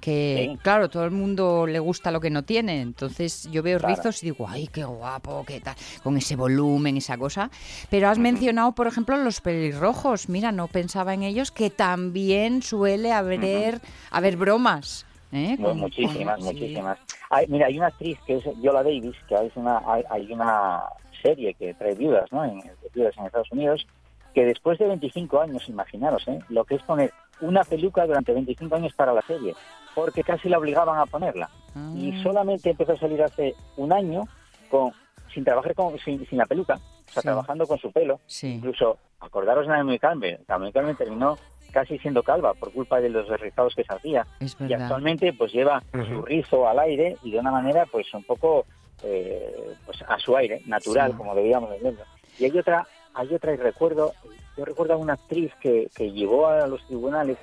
Que, 0.02 0.50
Sí. 0.52 0.58
claro, 0.62 0.90
todo 0.90 1.06
el 1.06 1.12
mundo 1.12 1.66
le 1.66 1.78
gusta 1.78 2.10
lo 2.10 2.20
que 2.20 2.28
no 2.28 2.42
tiene. 2.42 2.82
Entonces 2.82 3.48
yo 3.50 3.62
veo 3.62 3.78
Claro. 3.78 3.94
rizos 3.96 4.22
y 4.22 4.26
digo, 4.26 4.46
ay, 4.46 4.68
qué 4.68 4.84
guapo, 4.84 5.42
qué 5.46 5.60
tal, 5.60 5.74
con 6.02 6.18
ese 6.18 6.36
volumen, 6.36 6.98
esa 6.98 7.16
cosa. 7.16 7.50
Pero 7.88 8.10
has 8.10 8.18
mencionado, 8.18 8.72
por 8.72 8.86
ejemplo, 8.86 9.16
los 9.16 9.40
pelirrojos. 9.40 10.28
Mira, 10.28 10.52
no 10.52 10.68
pensaba 10.68 11.14
en 11.14 11.22
ellos, 11.22 11.50
que 11.50 11.70
también 11.70 12.60
suele 12.62 13.12
haber, 13.12 13.80
haber 14.10 14.36
bromas 14.36 15.06
¿eh? 15.32 15.56
Muchísimas, 15.58 16.38
sí. 16.40 16.44
muchísimas. 16.44 16.98
Hay- 17.30 17.46
mira, 17.48 17.66
hay 17.66 17.78
una 17.78 17.88
actriz 17.88 18.18
que 18.26 18.36
es 18.36 18.60
Viola 18.60 18.82
Davis, 18.82 19.16
que 19.28 19.34
es 19.34 19.56
una, 19.56 19.82
hay, 19.86 20.02
hay 20.10 20.32
una 20.32 20.82
serie 21.22 21.54
que 21.54 21.74
trae 21.74 21.94
viudas, 21.94 22.30
¿no? 22.32 22.44
En, 22.44 22.62
viudas 22.94 23.16
en 23.18 23.26
Estados 23.26 23.50
Unidos, 23.52 23.86
que 24.34 24.44
después 24.44 24.78
de 24.78 24.86
25 24.86 25.40
años, 25.40 25.68
imaginaros, 25.68 26.26
¿eh? 26.28 26.38
Lo 26.48 26.64
que 26.64 26.76
es 26.76 26.82
poner 26.82 27.12
una 27.40 27.64
peluca 27.64 28.06
durante 28.06 28.32
25 28.32 28.74
años 28.76 28.92
para 28.94 29.12
la 29.12 29.22
serie, 29.22 29.54
porque 29.94 30.22
casi 30.22 30.48
la 30.48 30.58
obligaban 30.58 30.98
a 30.98 31.06
ponerla. 31.06 31.50
Ah. 31.74 31.92
Y 31.94 32.22
solamente 32.22 32.70
empezó 32.70 32.92
a 32.92 32.98
salir 32.98 33.22
hace 33.22 33.54
un 33.76 33.92
año 33.92 34.22
con 34.70 34.92
sin 35.32 35.44
trabajar 35.44 35.74
con, 35.74 35.98
sin, 35.98 36.26
sin 36.26 36.38
la 36.38 36.46
peluca, 36.46 36.80
sea, 37.20 37.22
Sí. 37.22 37.26
trabajando 37.34 37.66
con 37.66 37.78
su 37.78 37.90
pelo. 37.92 38.20
Sí. 38.26 38.54
Incluso, 38.54 38.98
acordaros 39.20 39.66
de 39.66 39.72
Naomi 39.72 39.98
Campbell, 39.98 40.38
Naomi 40.48 40.72
Campbell 40.72 40.96
terminó 40.96 41.36
casi 41.72 41.98
siendo 41.98 42.22
calva 42.22 42.54
por 42.54 42.72
culpa 42.72 43.00
de 43.00 43.10
los 43.10 43.28
rizados 43.40 43.74
que 43.74 43.84
se 43.84 43.92
hacía 43.92 44.26
Es 44.40 44.56
y 44.60 44.72
actualmente 44.72 45.32
pues 45.34 45.52
lleva 45.52 45.82
su 45.92 46.22
rizo 46.22 46.66
al 46.66 46.78
aire 46.78 47.18
y 47.22 47.32
de 47.32 47.38
una 47.38 47.50
manera 47.50 47.84
pues 47.84 48.06
un 48.14 48.22
poco 48.24 48.64
eh, 49.02 49.74
pues 49.84 50.00
a 50.08 50.18
su 50.18 50.34
aire 50.36 50.62
natural 50.66 51.10
Sí. 51.10 51.18
como 51.18 51.34
debíamos 51.34 51.68
decirlo 51.70 52.02
y 52.38 52.44
hay 52.46 52.58
otra 52.58 52.86
hay 53.12 53.34
otra 53.34 53.52
y 53.52 53.56
recuerdo 53.56 54.12
yo 54.56 54.64
recuerdo 54.64 54.94
a 54.94 54.96
una 54.96 55.14
actriz 55.14 55.52
que, 55.60 55.90
que 55.94 56.10
llevó 56.12 56.46
a 56.46 56.66
los 56.66 56.82
tribunales 56.86 57.36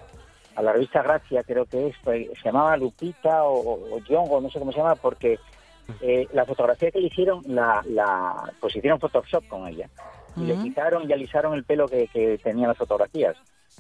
a 0.56 0.64
la 0.64 0.74
revista 0.74 1.04
Gracia 1.04 1.44
creo 1.44 1.66
que 1.66 1.88
es 1.90 1.96
se 2.04 2.44
llamaba 2.44 2.76
Lupita 2.76 3.44
o, 3.44 3.74
o 3.74 4.00
John 4.08 4.26
o 4.32 4.42
no 4.42 4.50
sé 4.50 4.58
cómo 4.58 4.72
se 4.72 4.80
llama 4.80 4.96
porque 4.96 5.38
eh, 6.02 6.28
la 6.34 6.46
fotografía 6.46 6.92
que 6.92 7.00
le 7.00 7.08
hicieron 7.08 7.42
la, 7.48 7.84
la 7.88 8.52
pues 8.60 8.76
hicieron 8.76 9.00
Photoshop 9.00 9.48
con 9.48 9.68
ella 9.68 9.90
y 10.36 10.42
le 10.42 10.56
quitaron 10.58 11.10
y 11.10 11.14
alisaron 11.14 11.54
el 11.54 11.64
pelo 11.64 11.88
que, 11.88 12.08
que 12.08 12.40
tenían 12.40 12.70
las 12.70 12.78
fotografías. 12.78 13.36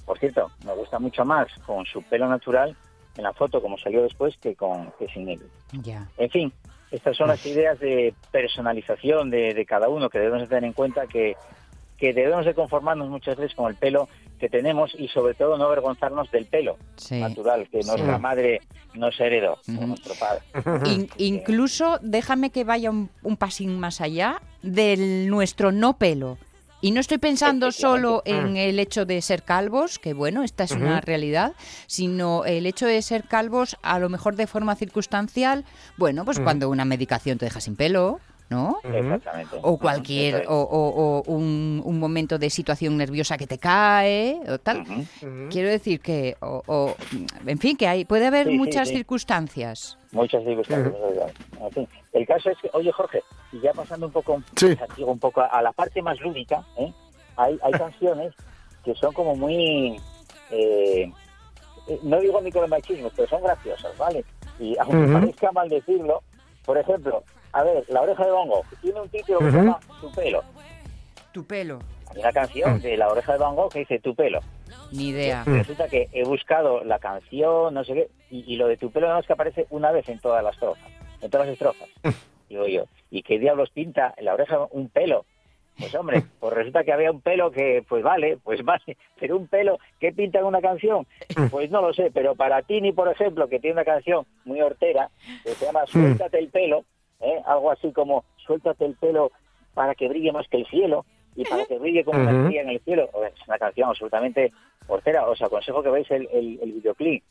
Por 0.05 0.19
cierto, 0.19 0.51
me 0.65 0.73
gusta 0.73 0.99
mucho 0.99 1.25
más 1.25 1.47
con 1.65 1.85
su 1.85 2.01
pelo 2.03 2.27
natural 2.27 2.75
en 3.17 3.23
la 3.23 3.33
foto 3.33 3.61
como 3.61 3.77
salió 3.77 4.03
después 4.03 4.37
que 4.37 4.55
con 4.55 4.91
que 4.99 5.07
sin 5.07 5.29
él. 5.29 5.41
Ya. 5.71 6.07
En 6.17 6.29
fin, 6.29 6.53
estas 6.91 7.17
son 7.17 7.27
las 7.27 7.45
ideas 7.45 7.79
de 7.79 8.13
personalización 8.31 9.29
de, 9.29 9.53
de 9.53 9.65
cada 9.65 9.89
uno 9.89 10.09
que 10.09 10.19
debemos 10.19 10.41
de 10.41 10.47
tener 10.47 10.65
en 10.65 10.73
cuenta 10.73 11.07
que, 11.07 11.35
que 11.97 12.13
debemos 12.13 12.45
de 12.45 12.53
conformarnos 12.53 13.09
muchas 13.09 13.37
veces 13.37 13.55
con 13.55 13.69
el 13.69 13.75
pelo 13.75 14.09
que 14.43 14.49
tenemos 14.49 14.91
y 14.99 15.07
sobre 15.07 15.35
todo 15.35 15.57
no 15.57 15.63
avergonzarnos 15.67 16.29
del 16.29 16.45
pelo 16.47 16.75
Sí. 16.97 17.17
natural 17.17 17.69
que 17.71 17.79
nuestra 17.83 18.17
madre 18.17 18.59
nos 18.93 19.17
heredó, 19.17 19.53
o 19.53 19.71
Ujú. 19.71 19.87
nuestro 19.87 20.13
padre. 20.15 20.41
In- 20.85 21.09
incluso 21.17 21.97
déjame 22.01 22.49
que 22.49 22.65
vaya 22.65 22.89
un, 22.89 23.09
un 23.21 23.37
pasín 23.37 23.79
más 23.79 24.01
allá 24.01 24.41
del 24.61 25.29
nuestro 25.29 25.71
no 25.71 25.97
pelo. 25.97 26.37
Y 26.81 26.91
no 26.91 26.99
estoy 26.99 27.19
pensando 27.19 27.71
solo 27.71 28.21
en 28.25 28.57
el 28.57 28.77
hecho 28.77 29.05
de 29.05 29.21
ser 29.21 29.43
calvos, 29.43 29.97
que 29.99 30.13
bueno, 30.13 30.43
esta 30.43 30.65
es 30.65 30.71
una 30.73 30.99
realidad, 30.99 31.53
sino 31.87 32.43
el 32.43 32.65
hecho 32.65 32.85
de 32.85 33.01
ser 33.01 33.23
calvos 33.23 33.77
a 33.81 33.97
lo 33.99 34.09
mejor 34.09 34.35
de 34.35 34.47
forma 34.47 34.75
circunstancial, 34.75 35.63
bueno, 35.95 36.25
pues 36.25 36.41
cuando 36.41 36.69
una 36.69 36.83
medicación 36.83 37.37
te 37.37 37.45
deja 37.45 37.61
sin 37.61 37.77
pelo, 37.77 38.19
¿no? 38.53 38.77
Exactamente. 38.83 39.57
O 39.63 39.77
cualquier, 39.79 40.41
es. 40.41 40.47
o, 40.47 40.53
o- 40.61 41.17
o 41.19 41.31
un, 41.31 41.81
un 41.83 41.99
momento 41.99 42.37
de 42.37 42.49
situación 42.49 42.95
nerviosa 42.97 43.35
que 43.37 43.47
te 43.47 43.57
cae, 43.57 44.39
o 44.47 44.57
tal. 44.59 44.83
Quiero 45.49 45.69
decir 45.69 45.99
que, 45.99 46.35
o, 46.41 46.61
o, 46.67 46.95
en 47.47 47.57
fin, 47.57 47.75
que 47.75 47.87
hay, 47.87 48.05
puede 48.05 48.27
haber 48.27 48.47
Sí, 48.47 48.57
muchas 48.57 48.87
sí. 48.89 48.95
circunstancias. 48.95 49.97
Muchas 50.11 50.43
circunstancias. 50.43 50.93
En 51.59 51.71
fin, 51.71 51.87
el 52.13 52.25
caso 52.27 52.49
es 52.51 52.57
que, 52.59 52.69
oye 52.73 52.91
Jorge, 52.91 53.23
y 53.51 53.59
ya 53.61 53.73
pasando 53.73 54.05
un 54.05 54.11
poco, 54.11 54.41
Sí. 54.55 54.77
digo, 54.95 55.11
un 55.11 55.19
poco 55.19 55.41
a, 55.41 55.61
la 55.61 55.71
parte 55.71 56.01
más 56.01 56.19
lúdica, 56.19 56.63
¿eh? 56.77 56.93
hay, 57.37 57.57
hay 57.63 57.71
canciones 57.71 58.33
que 58.85 58.93
son 58.95 59.11
como 59.13 59.35
muy, 59.35 59.99
eh, 60.51 61.11
eh, 61.87 61.99
no 62.03 62.19
digo 62.19 62.39
micromachismos, 62.41 63.11
pero 63.15 63.27
son 63.27 63.41
graciosas, 63.41 63.97
¿vale? 63.97 64.23
Y 64.59 64.77
aunque 64.77 65.11
parezca 65.11 65.51
mal 65.51 65.67
decirlo, 65.69 66.21
por 66.65 66.77
ejemplo, 66.77 67.23
a 67.53 67.63
ver, 67.63 67.83
La 67.87 68.01
oreja 68.01 68.25
de 68.25 68.31
bongo 68.31 68.63
tiene 68.81 68.99
un 69.01 69.09
título 69.09 69.39
que 69.39 69.45
se 69.45 69.57
Ujú. 69.57 69.65
llama 69.65 69.79
Tu 70.01 70.11
pelo. 70.11 70.43
Tu 71.31 71.45
pelo, 71.45 71.79
Hay 72.11 72.19
una 72.19 72.31
canción 72.31 72.81
de 72.81 72.97
La 72.97 73.09
oreja 73.09 73.33
de 73.33 73.39
Van 73.39 73.55
Gogh 73.55 73.71
que 73.71 73.79
dice 73.79 73.99
Tu 73.99 74.13
pelo. 74.15 74.39
ni 74.91 75.09
idea. 75.09 75.43
Resulta 75.45 75.87
que 75.87 76.09
he 76.11 76.23
buscado 76.23 76.83
la 76.83 76.99
canción, 76.99 77.73
no 77.73 77.83
sé 77.83 77.93
qué, 77.93 78.07
y, 78.29 78.53
y 78.53 78.57
lo 78.57 78.67
de 78.67 78.77
tu 78.77 78.91
pelo 78.91 79.07
nada 79.07 79.19
más 79.19 79.25
que 79.27 79.33
aparece 79.33 79.65
una 79.71 79.91
vez 79.91 80.07
en 80.09 80.19
todas 80.19 80.43
las 80.43 80.53
estrofas, 80.53 80.91
en 81.21 81.29
todas 81.31 81.47
las 81.47 81.53
estrofas. 81.53 81.89
Digo 82.49 82.67
yo, 82.67 82.85
¿y 83.09 83.23
qué 83.23 83.39
diablos 83.39 83.69
pinta 83.71 84.13
en 84.17 84.25
la 84.25 84.33
oreja 84.35 84.59
un 84.71 84.89
pelo? 84.89 85.25
Pues 85.79 85.95
hombre, 85.95 86.21
pues 86.39 86.53
resulta 86.53 86.83
que 86.83 86.93
había 86.93 87.09
un 87.11 87.21
pelo 87.21 87.49
que, 87.49 87.83
pues 87.89 88.03
vale, 88.03 88.37
pues 88.43 88.61
vale, 88.65 88.95
pero 89.19 89.35
un 89.37 89.47
pelo, 89.47 89.79
¿qué 89.99 90.11
pinta 90.11 90.37
en 90.37 90.45
una 90.45 90.61
canción? 90.61 91.07
Pues 91.49 91.71
no 91.71 91.81
lo 91.81 91.91
sé, 91.93 92.11
pero 92.13 92.35
para 92.35 92.61
Tini, 92.61 92.91
por 92.91 93.07
ejemplo, 93.11 93.47
que 93.47 93.59
tiene 93.59 93.73
una 93.73 93.85
canción 93.85 94.27
muy 94.45 94.61
hortera, 94.61 95.09
que 95.43 95.55
se 95.55 95.65
llama 95.65 95.87
Suéltate 95.87 96.37
el 96.37 96.49
pelo, 96.49 96.85
¿eh? 97.21 97.41
algo 97.45 97.71
así 97.71 97.91
como 97.91 98.23
Suéltate 98.37 98.85
el 98.85 98.95
pelo 98.95 99.31
para 99.73 99.95
que 99.95 100.07
brille 100.07 100.31
más 100.31 100.47
que 100.49 100.57
el 100.57 100.65
cielo, 100.67 101.05
y 101.35 101.45
para 101.45 101.65
que 101.65 101.79
brille 101.79 102.03
como 102.03 102.19
una 102.19 102.29
Ujú. 102.31 102.39
estrella 102.41 102.61
en 102.61 102.69
el 102.69 102.79
cielo. 102.81 103.09
Es 103.25 103.47
una 103.47 103.57
canción 103.57 103.89
absolutamente 103.89 104.51
hortera. 104.87 105.27
Os 105.27 105.41
aconsejo 105.41 105.81
que 105.81 105.89
veáis 105.89 106.11
el, 106.11 106.27
el- 106.31 106.59
el 106.61 106.71
videoclip 106.73 107.23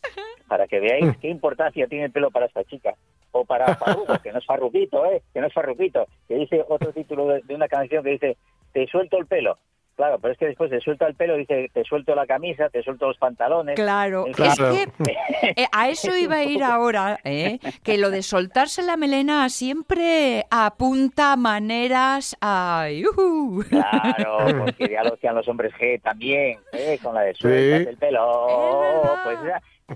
para 0.49 0.67
que 0.67 0.81
veáis 0.81 1.17
qué 1.19 1.29
importancia 1.29 1.87
tiene 1.87 2.07
el 2.07 2.11
pelo 2.13 2.31
para 2.33 2.47
esta 2.47 2.65
chica. 2.65 2.95
O 3.31 3.45
para 3.45 3.75
Farruko, 3.77 4.19
que 4.23 4.33
no 4.33 4.39
es 4.39 4.45
Farruquito, 4.45 5.07
¿eh? 5.07 5.23
Que 5.33 5.41
no 5.41 5.47
es 5.47 5.55
Farruquito. 5.55 6.07
Que 6.27 6.35
dice 6.35 6.65
otro 6.69 6.93
título 6.93 7.29
de, 7.29 7.43
de 7.43 7.55
una 7.55 7.69
canción 7.69 8.03
que 8.03 8.11
dice, 8.11 8.37
te 8.73 8.87
suelto 8.89 9.17
el 9.19 9.27
pelo. 9.27 9.57
Claro, 9.95 10.19
pero 10.19 10.33
es 10.33 10.39
que 10.39 10.47
después 10.47 10.71
te 10.71 10.81
suelta 10.81 11.07
el 11.07 11.15
pelo, 11.15 11.37
dice, 11.37 11.71
te 11.73 11.85
suelto 11.85 12.15
la 12.15 12.27
camisa, 12.27 12.71
te 12.71 12.83
suelto 12.83 13.09
los 13.09 13.19
pantalones. 13.19 13.77
Claro, 13.77 14.27
es 14.27 14.37
que 14.37 14.89
eh, 15.57 15.67
a 15.71 15.91
eso 15.91 16.17
iba 16.17 16.37
a 16.37 16.45
ir 16.45 16.63
ahora, 16.63 17.21
¿eh? 17.25 17.59
que 17.83 17.99
lo 17.99 18.11
de 18.11 18.23
soltarse 18.23 18.83
la 18.83 18.97
melena 18.97 19.49
siempre 19.51 20.47
apunta 20.51 21.37
maneras 21.37 22.37
a... 22.41 22.89
¡yujú! 22.91 23.65
Claro, 23.69 24.65
porque 24.65 24.89
ya 24.91 25.05
lo 25.05 25.15
hacían 25.15 25.35
los 25.35 25.47
hombres 25.49 25.73
G 25.75 26.01
también, 26.01 26.59
¿eh? 26.73 26.99
con 27.03 27.15
la 27.15 27.23
de 27.23 27.35
suéltate 27.35 27.91
el 27.91 27.97
pelo. 27.99 29.19
Pues 29.25 29.39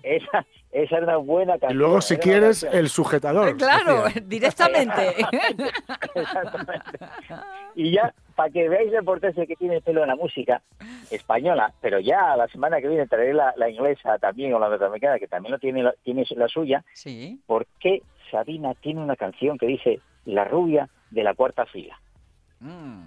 esa, 0.02 0.46
esa 0.72 0.96
era 0.96 1.04
una 1.04 1.16
buena 1.18 1.56
Y 1.56 1.60
canción. 1.60 1.78
luego, 1.78 2.00
si 2.00 2.16
quieres, 2.16 2.62
el 2.64 2.88
sujetador. 2.88 3.56
Claro, 3.56 4.04
decía. 4.04 4.22
directamente. 4.26 5.14
Exactamente. 6.14 6.98
Y 7.74 7.92
ya, 7.92 8.12
para 8.34 8.50
que 8.50 8.68
veáis 8.68 8.90
la 8.92 8.98
importancia 9.00 9.46
que 9.46 9.56
tiene 9.56 9.76
el 9.76 9.82
pelo 9.82 10.02
en 10.02 10.08
la 10.08 10.16
música 10.16 10.62
española, 11.10 11.72
pero 11.80 12.00
ya 12.00 12.36
la 12.36 12.48
semana 12.48 12.80
que 12.80 12.88
viene 12.88 13.06
traeré 13.06 13.34
la, 13.34 13.52
la 13.56 13.68
inglesa 13.70 14.18
también 14.18 14.52
o 14.54 14.58
la 14.58 14.68
norteamericana, 14.68 15.18
que 15.18 15.28
también 15.28 15.52
lo 15.52 15.58
tiene, 15.58 15.82
la- 15.82 15.94
tiene 16.02 16.24
la 16.36 16.48
suya, 16.48 16.84
Sí. 16.94 17.40
¿por 17.46 17.66
qué 17.80 18.02
Sabina 18.30 18.74
tiene 18.74 19.00
una 19.00 19.16
canción 19.16 19.56
que 19.58 19.66
dice 19.66 20.00
La 20.24 20.44
rubia 20.44 20.88
de 21.10 21.22
la 21.22 21.34
cuarta 21.34 21.64
fila? 21.66 21.98
Mm. 22.60 23.04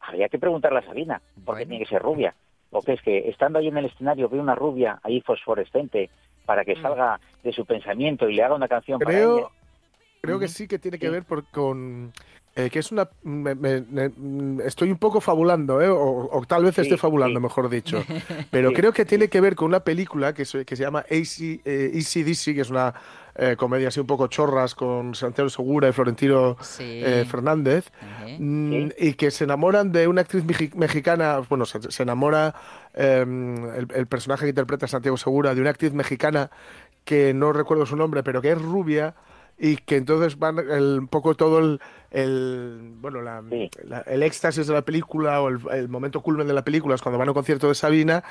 Habría 0.00 0.28
que 0.28 0.38
preguntarle 0.38 0.78
a 0.78 0.86
Sabina, 0.86 1.20
¿por 1.44 1.56
qué 1.56 1.64
Bueno. 1.64 1.68
tiene 1.70 1.84
que 1.84 1.90
ser 1.90 2.02
rubia? 2.02 2.34
¿O 2.70 2.82
qué 2.82 2.92
es 2.94 3.02
que 3.02 3.28
estando 3.28 3.58
ahí 3.58 3.68
en 3.68 3.78
el 3.78 3.86
escenario 3.86 4.28
ve 4.28 4.38
una 4.38 4.54
rubia 4.54 4.98
ahí 5.02 5.20
fosforescente 5.22 6.10
para 6.44 6.64
que 6.64 6.76
salga 6.80 7.20
de 7.42 7.52
su 7.52 7.64
pensamiento 7.64 8.28
y 8.28 8.34
le 8.34 8.42
haga 8.42 8.54
una 8.54 8.68
canción 8.68 8.98
para 8.98 9.18
ella? 9.18 9.26
Creo, 9.26 9.50
creo 10.20 10.38
que 10.38 10.48
sí 10.48 10.68
que 10.68 10.78
tiene 10.78 10.98
que 10.98 11.06
Sí. 11.06 11.12
ver 11.12 11.24
por- 11.24 11.46
con 11.46 12.12
eh, 12.56 12.70
que 12.70 12.80
es 12.80 12.90
una 12.90 13.08
me- 13.22 13.54
me- 13.54 13.82
me- 13.82 14.08
mm, 14.08 14.60
estoy 14.62 14.90
un 14.90 14.98
poco 14.98 15.20
fabulando 15.20 15.80
¿eh? 15.80 15.88
o, 15.88 16.28
o 16.32 16.44
tal 16.44 16.64
vez 16.64 16.74
Sí, 16.74 16.80
esté 16.80 16.96
fabulando 16.96 17.38
sí. 17.38 17.42
mejor 17.44 17.68
dicho 17.68 18.02
pero 18.50 18.70
Sí. 18.70 18.74
creo 18.74 18.92
que 18.92 19.04
tiene 19.04 19.28
que 19.28 19.40
ver 19.40 19.54
con 19.54 19.66
una 19.68 19.80
película 19.80 20.34
que 20.34 20.44
se, 20.44 20.64
que 20.64 20.74
se 20.74 20.82
llama 20.82 21.04
AC, 21.08 21.60
eh, 21.64 21.92
que 21.92 22.60
es 22.60 22.70
una 22.70 22.94
eh, 23.40 23.54
comedia 23.56 23.88
así 23.88 24.00
un 24.00 24.06
poco 24.06 24.26
chorras 24.26 24.74
con 24.74 25.14
Santiago 25.14 25.48
Segura 25.48 25.88
y 25.88 25.92
Florentino 25.92 26.56
Sí. 26.60 27.00
eh, 27.04 27.24
Fernández. 27.24 27.90
Mm, 28.38 28.88
y 28.98 29.14
que 29.14 29.30
se 29.30 29.44
enamoran 29.44 29.92
de 29.92 30.08
una 30.08 30.22
actriz 30.22 30.44
mexicana, 30.74 31.40
bueno, 31.48 31.64
se, 31.64 31.90
se 31.90 32.02
enamora 32.02 32.54
eh, 32.94 33.24
el, 33.24 33.86
el 33.94 34.06
personaje 34.08 34.44
que 34.44 34.48
interpreta 34.50 34.86
Santiago 34.88 35.16
Segura 35.16 35.54
de 35.54 35.60
una 35.60 35.70
actriz 35.70 35.92
mexicana 35.92 36.50
que 37.04 37.32
no 37.32 37.52
recuerdo 37.52 37.86
su 37.86 37.96
nombre, 37.96 38.22
pero 38.22 38.42
que 38.42 38.50
es 38.52 38.60
rubia 38.60 39.14
y 39.58 39.76
que 39.76 39.96
entonces 39.96 40.38
van 40.38 40.58
el, 40.58 40.98
un 41.00 41.08
poco 41.08 41.34
todo 41.34 41.58
el, 41.58 41.80
el 42.10 42.92
bueno 43.00 43.20
la- 43.22 43.42
Sí. 43.50 43.68
la- 43.84 44.00
el 44.02 44.22
éxtasis 44.22 44.66
de 44.66 44.74
la 44.74 44.82
película 44.82 45.40
o 45.42 45.48
el, 45.48 45.58
el 45.72 45.88
momento 45.88 46.20
culmen 46.20 46.46
de 46.46 46.54
la 46.54 46.62
película 46.62 46.94
es 46.94 47.02
cuando 47.02 47.18
van 47.18 47.28
a 47.28 47.32
un 47.32 47.34
concierto 47.34 47.68
de 47.68 47.74
Sabina 47.74 48.22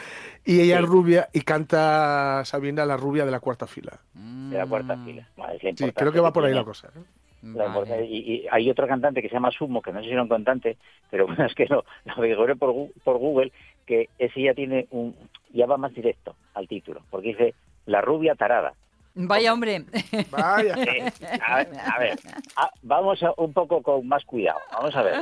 y 0.46 0.62
ella 0.62 0.78
Sí. 0.78 0.84
es 0.84 0.90
rubia 0.90 1.30
y 1.34 1.42
canta 1.42 2.44
Sabina 2.46 2.86
la 2.86 2.98
rubia 2.98 3.26
de 3.26 3.32
la 3.32 3.40
cuarta 3.40 3.68
fila. 3.68 4.00
de 4.14 4.58
la 4.58 4.66
cuarta 4.66 4.98
fila. 5.04 5.28
Vale, 5.36 5.58
es 5.58 5.64
la 5.64 5.70
Sí, 5.70 5.84
importancia 5.84 5.94
creo 6.02 6.12
que 6.14 6.20
va 6.22 6.32
por 6.34 6.46
ahí 6.46 6.54
la 6.54 6.64
cosa. 6.64 6.88
¿eh? 6.96 7.00
La 7.44 7.66
Vale. 7.66 7.68
importancia- 7.68 8.06
y, 8.06 8.18
y 8.18 8.48
hay 8.50 8.70
otro 8.70 8.88
cantante 8.88 9.22
que 9.22 9.28
se 9.28 9.34
llama 9.36 9.52
Sumo, 9.52 9.82
que 9.82 9.92
no 9.92 10.00
sé 10.00 10.06
si 10.06 10.12
era 10.14 10.24
un 10.24 10.30
cantante, 10.30 10.78
pero 11.12 11.28
bueno, 11.28 11.46
es 11.46 11.54
que 11.54 11.66
lo, 11.66 11.84
lo 12.06 12.14
averigué 12.14 12.56
por, 12.56 12.72
Gu- 12.72 12.92
por 13.04 13.18
Google, 13.18 13.52
que 13.86 14.10
ese 14.18 14.42
ya 14.42 14.54
tiene 14.54 14.88
un, 14.92 15.16
ya 15.54 15.66
va 15.66 15.78
más 15.78 15.94
directo 15.94 16.36
al 16.54 16.68
título, 16.68 17.02
porque 17.10 17.28
dice 17.30 17.54
La 17.86 18.02
rubia 18.02 18.36
tarada. 18.36 18.74
Vaya 19.20 19.52
hombre. 19.54 19.84
Vaya. 20.30 20.76
Eh, 20.88 21.12
a 21.46 21.58
ver, 21.58 21.68
a 21.80 22.00
ver, 22.00 22.20
a- 22.56 22.70
vamos 22.84 23.22
a- 23.24 23.34
un 23.38 23.52
poco 23.52 23.82
con 23.82 24.08
más 24.08 24.24
cuidado. 24.26 24.60
Vamos 24.72 24.96
a 24.96 25.02
ver. 25.02 25.16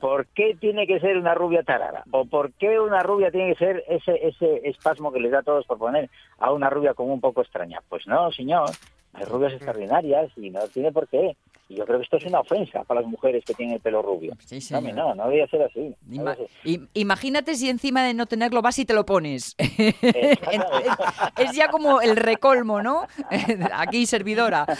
¿Por 0.00 0.26
qué 0.28 0.54
tiene 0.60 0.86
que 0.86 1.00
ser 1.00 1.16
una 1.16 1.34
rubia 1.34 1.62
tarara? 1.62 2.04
¿O 2.10 2.24
por 2.26 2.52
qué 2.52 2.78
una 2.78 3.02
rubia 3.02 3.30
tiene 3.30 3.52
que 3.54 3.58
ser 3.58 3.84
ese, 3.88 4.26
ese 4.26 4.68
espasmo 4.68 5.12
que 5.12 5.20
les 5.20 5.32
da 5.32 5.38
a 5.40 5.42
todos 5.42 5.64
por 5.66 5.78
poner 5.78 6.10
a 6.38 6.52
una 6.52 6.68
rubia 6.70 6.94
como 6.94 7.14
un 7.14 7.20
poco 7.20 7.40
extraña? 7.42 7.80
Pues 7.88 8.06
no, 8.06 8.30
señor. 8.32 8.70
Hay 9.14 9.24
rubias 9.24 9.54
extraordinarias 9.54 10.30
y 10.36 10.50
no 10.50 10.60
tiene 10.68 10.92
por 10.92 11.08
qué. 11.08 11.36
Y 11.68 11.74
yo 11.74 11.84
creo 11.84 11.98
que 11.98 12.04
esto 12.04 12.16
es 12.18 12.24
una 12.26 12.38
ofensa 12.40 12.84
para 12.84 13.00
las 13.00 13.10
mujeres 13.10 13.44
que 13.44 13.52
tienen 13.52 13.74
el 13.74 13.80
pelo 13.80 14.00
rubio. 14.00 14.32
Sí, 14.44 14.60
No, 14.72 14.80
no, 14.80 15.14
no 15.16 15.24
debería 15.24 15.48
ser 15.48 15.62
así. 15.62 15.94
No 16.06 16.32
ser- 16.34 16.46
imagínate 16.94 17.56
si 17.56 17.68
encima 17.68 18.04
de 18.04 18.14
no 18.14 18.26
tenerlo 18.26 18.62
vas 18.62 18.78
y 18.78 18.84
te 18.84 18.94
lo 18.94 19.04
pones. 19.04 19.56
Es 21.36 21.52
ya 21.52 21.68
como 21.68 22.00
el 22.00 22.16
recolmo, 22.16 22.82
¿no? 22.82 23.06
Aquí 23.72 24.06
servidora. 24.06 24.64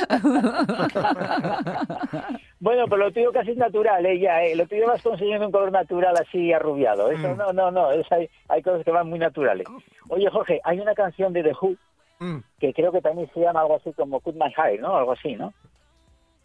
Bueno, 2.58 2.84
pero 2.88 2.96
lo 3.04 3.12
tuyo 3.12 3.32
casi 3.32 3.50
es 3.50 3.58
natural, 3.58 4.04
¿eh? 4.06 4.18
Ya, 4.18 4.42
¿eh? 4.42 4.56
Lo 4.56 4.66
tuyo 4.66 4.86
vas 4.86 5.02
consiguiendo 5.02 5.44
un 5.46 5.52
color 5.52 5.70
natural 5.70 6.14
así 6.16 6.52
arrubiado. 6.54 7.10
Eso 7.10 7.34
no, 7.36 7.52
no, 7.52 7.70
no. 7.70 7.92
Es, 7.92 8.10
hay, 8.10 8.30
hay 8.48 8.62
cosas 8.62 8.82
que 8.82 8.90
van 8.90 9.08
muy 9.10 9.18
naturales. 9.18 9.66
Oye, 10.08 10.28
Jorge, 10.30 10.60
hay 10.64 10.80
una 10.80 10.94
canción 10.94 11.32
de 11.32 11.42
The 11.42 11.52
Who 11.60 11.76
Mm. 12.18 12.38
que 12.58 12.72
creo 12.72 12.90
que 12.92 13.02
también 13.02 13.30
se 13.34 13.40
llama 13.40 13.60
algo 13.60 13.76
así 13.76 13.92
como 13.92 14.20
Cut 14.20 14.36
My 14.36 14.50
Hair, 14.56 14.80
¿no? 14.80 14.96
Algo 14.96 15.12
así, 15.12 15.34
¿no? 15.36 15.52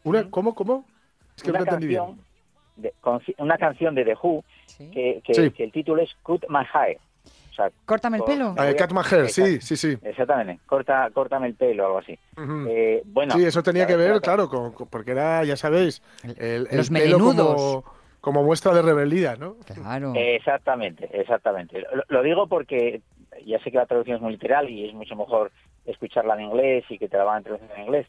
Una, 0.03 0.29
¿Cómo, 0.29 0.55
cómo? 0.55 0.85
Es 1.35 1.43
que 1.43 1.49
no 1.51 1.55
una, 1.59 1.63
entendí 1.63 1.87
bien. 1.87 1.99
canción 1.99 2.25
de, 2.77 2.93
con- 3.01 3.21
una 3.37 3.57
canción 3.57 3.95
de 3.95 4.05
The 4.05 4.15
Who 4.21 4.43
Sí. 4.65 4.89
que, 4.91 5.21
que- 5.23 5.33
Sí. 5.33 5.51
que 5.51 5.63
el 5.65 5.71
título 5.71 6.01
es 6.01 6.09
Cut 6.23 6.45
My 6.49 6.65
Hair. 6.73 6.97
O 7.51 7.53
sea, 7.53 7.69
Córtame 7.85 8.17
el 8.17 8.23
pelo. 8.23 8.55
Ah, 8.57 8.63
de 8.65 8.75
Cat 8.77 8.93
Maher, 8.93 9.27
sí, 9.29 9.59
sí, 9.59 9.75
sí. 9.75 9.97
Exactamente. 10.03 10.59
Corta, 10.65 11.09
córtame 11.13 11.47
el 11.47 11.53
pelo, 11.55 11.85
algo 11.85 11.97
así. 11.99 12.17
Eh, 12.69 13.01
bueno. 13.05 13.33
sí, 13.35 13.43
eso 13.43 13.61
tenía 13.61 13.85
que 13.85 13.97
ver, 13.97 14.21
claro, 14.21 14.47
con, 14.47 14.71
con- 14.71 14.87
porque 14.87 15.11
era, 15.11 15.43
ya 15.43 15.57
sabéis, 15.57 16.01
el, 16.37 16.67
el 16.71 16.77
Los 16.77 16.89
pelo 16.89 17.83
como 18.21 18.43
muestra 18.43 18.73
de 18.73 18.81
rebeldía, 18.81 19.35
¿no? 19.35 19.55
Claro. 19.65 20.13
Exactamente, 20.15 21.09
exactamente. 21.11 21.81
Lo, 21.93 22.03
lo 22.07 22.23
digo 22.23 22.47
porque 22.47 23.01
ya 23.45 23.59
sé 23.63 23.69
que 23.71 23.77
la 23.77 23.85
traducción 23.85 24.15
es 24.17 24.21
muy 24.21 24.31
literal 24.33 24.69
y 24.69 24.87
es 24.87 24.93
mucho 24.93 25.15
mejor 25.15 25.51
escucharla 25.85 26.35
en 26.35 26.41
inglés 26.41 26.85
y 26.89 26.97
que 26.97 27.09
te 27.09 27.17
la 27.17 27.23
van 27.25 27.39
a 27.39 27.43
traducir 27.43 27.67
en 27.75 27.83
inglés, 27.83 28.07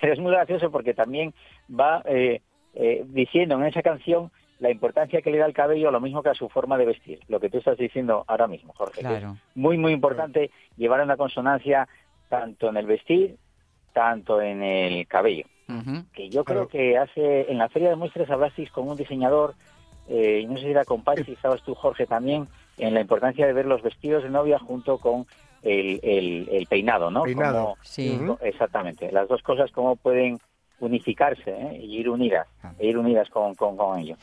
pero 0.00 0.12
es 0.12 0.18
muy 0.18 0.32
gracioso 0.32 0.70
porque 0.70 0.94
también 0.94 1.32
va 1.70 2.02
eh, 2.06 2.40
eh, 2.74 3.04
diciendo 3.06 3.54
en 3.56 3.64
esa 3.64 3.82
canción 3.82 4.30
la 4.58 4.70
importancia 4.70 5.20
que 5.22 5.30
le 5.30 5.38
da 5.38 5.46
el 5.46 5.52
cabello 5.52 5.90
lo 5.90 6.00
mismo 6.00 6.22
que 6.22 6.28
a 6.30 6.34
su 6.34 6.48
forma 6.48 6.78
de 6.78 6.86
vestir, 6.86 7.20
lo 7.28 7.40
que 7.40 7.50
tú 7.50 7.58
estás 7.58 7.76
diciendo 7.76 8.24
ahora 8.28 8.46
mismo, 8.46 8.72
Jorge. 8.76 9.00
que 9.00 9.06
es 9.06 9.06
Claro. 9.18 9.36
muy, 9.56 9.76
muy 9.76 9.92
importante 9.92 10.50
llevar 10.76 11.00
una 11.02 11.16
consonancia 11.16 11.88
tanto 12.28 12.68
en 12.68 12.76
el 12.76 12.86
vestir, 12.86 13.36
tanto 13.92 14.40
en 14.40 14.62
el 14.62 15.06
cabello 15.06 15.44
que 16.12 16.28
yo 16.28 16.44
Claro. 16.44 16.68
creo 16.68 16.68
que 16.68 16.98
hace 16.98 17.50
en 17.50 17.56
la 17.58 17.68
feria 17.70 17.88
de 17.88 17.96
muestras 17.96 18.28
hablasteis 18.30 18.70
con 18.70 18.88
un 18.88 18.96
diseñador 18.96 19.54
eh, 20.08 20.40
y 20.42 20.46
no 20.46 20.56
sé 20.58 20.64
si 20.64 20.70
era 20.70 20.84
con 20.84 21.02
Pachi, 21.02 21.32
estabas 21.32 21.62
tú 21.62 21.74
Jorge 21.74 22.06
también 22.06 22.46
en 22.76 22.92
la 22.94 23.00
importancia 23.00 23.46
de 23.46 23.52
ver 23.54 23.66
los 23.66 23.80
vestidos 23.82 24.22
de 24.22 24.28
novia 24.30 24.58
junto 24.58 24.98
con 24.98 25.24
el, 25.62 26.00
el- 26.02 26.48
el 26.50 26.66
peinado, 26.66 27.10
¿no? 27.10 27.22
Peinado. 27.22 27.62
Cómo- 27.64 27.76
Sí. 27.82 28.18
exactamente, 28.42 29.10
las 29.12 29.28
dos 29.28 29.42
cosas 29.42 29.70
cómo 29.72 29.96
pueden 29.96 30.38
unificarse 30.80 31.48
¿eh? 31.50 31.78
y 31.80 31.98
ir 31.98 32.08
unidas, 32.08 32.48
Ah. 32.64 32.72
e 32.78 32.88
ir 32.88 32.98
unidas 32.98 33.28
con, 33.30 33.54
con, 33.54 33.76
con 33.76 34.00
ello. 34.00 34.16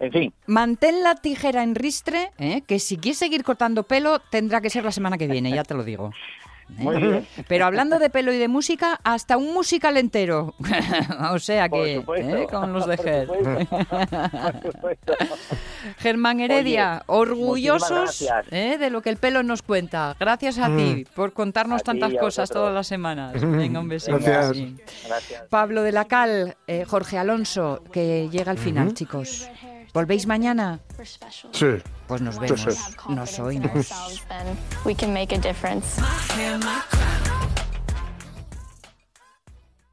En 0.00 0.10
fin, 0.10 0.32
Mantén 0.46 1.02
la 1.02 1.14
tijera 1.16 1.62
en 1.62 1.74
ristre, 1.74 2.30
¿eh? 2.38 2.62
que 2.66 2.78
si 2.78 2.96
quieres 2.96 3.18
seguir 3.18 3.44
cortando 3.44 3.82
pelo 3.82 4.18
tendrá 4.30 4.62
que 4.62 4.70
ser 4.70 4.84
la 4.84 4.92
semana 4.92 5.18
que 5.18 5.26
viene, 5.26 5.50
ya 5.50 5.64
te 5.64 5.74
lo 5.74 5.84
digo. 5.84 6.10
¿eh? 6.70 6.82
muy 6.82 6.96
bien. 6.96 7.26
Pero 7.48 7.66
hablando 7.66 7.98
de 7.98 8.10
pelo 8.10 8.32
y 8.32 8.38
de 8.38 8.48
música, 8.48 9.00
hasta 9.04 9.36
un 9.36 9.52
musical 9.52 9.96
entero. 9.96 10.54
o 11.32 11.38
sea 11.38 11.68
que. 11.68 11.96
¿eh? 11.96 12.46
con 12.50 12.72
los 12.72 12.86
de 12.86 12.96
Ger. 12.96 13.28
Germán 15.98 16.40
Heredia, 16.40 17.02
Oye, 17.06 17.20
orgullosos. 17.20 18.26
¿eh? 18.50 18.76
de 18.78 18.90
lo 18.90 19.02
que 19.02 19.10
el 19.10 19.16
pelo 19.16 19.42
nos 19.42 19.62
cuenta. 19.62 20.16
Gracias 20.18 20.58
a 20.58 20.74
ti 20.74 21.06
por 21.14 21.32
contarnos 21.32 21.82
A 21.82 21.84
tantas 21.84 22.14
cosas 22.14 22.50
todas 22.50 22.72
las 22.74 22.86
semanas. 22.86 23.34
Venga, 23.40 23.80
un 23.80 23.88
besito. 23.88 24.18
Gracias. 24.18 24.56
Sí. 24.56 24.76
Gracias. 25.06 25.42
Pablo 25.48 25.82
de 25.82 25.92
la 25.92 26.04
Cal, 26.06 26.56
eh, 26.66 26.84
Jorge 26.84 27.18
Alonso, 27.18 27.82
que 27.92 28.28
llega 28.30 28.50
al 28.50 28.58
final, 28.58 28.94
chicos. 28.94 29.48
¿Volvéis 29.92 30.26
mañana? 30.26 30.80
Sí. 31.52 31.66
Pues 32.08 32.22
nos 32.22 32.34
Sí, 32.36 32.40
vemos, 32.40 32.60
sí. 32.60 32.70
nos 33.10 33.38
oímos. 33.38 33.86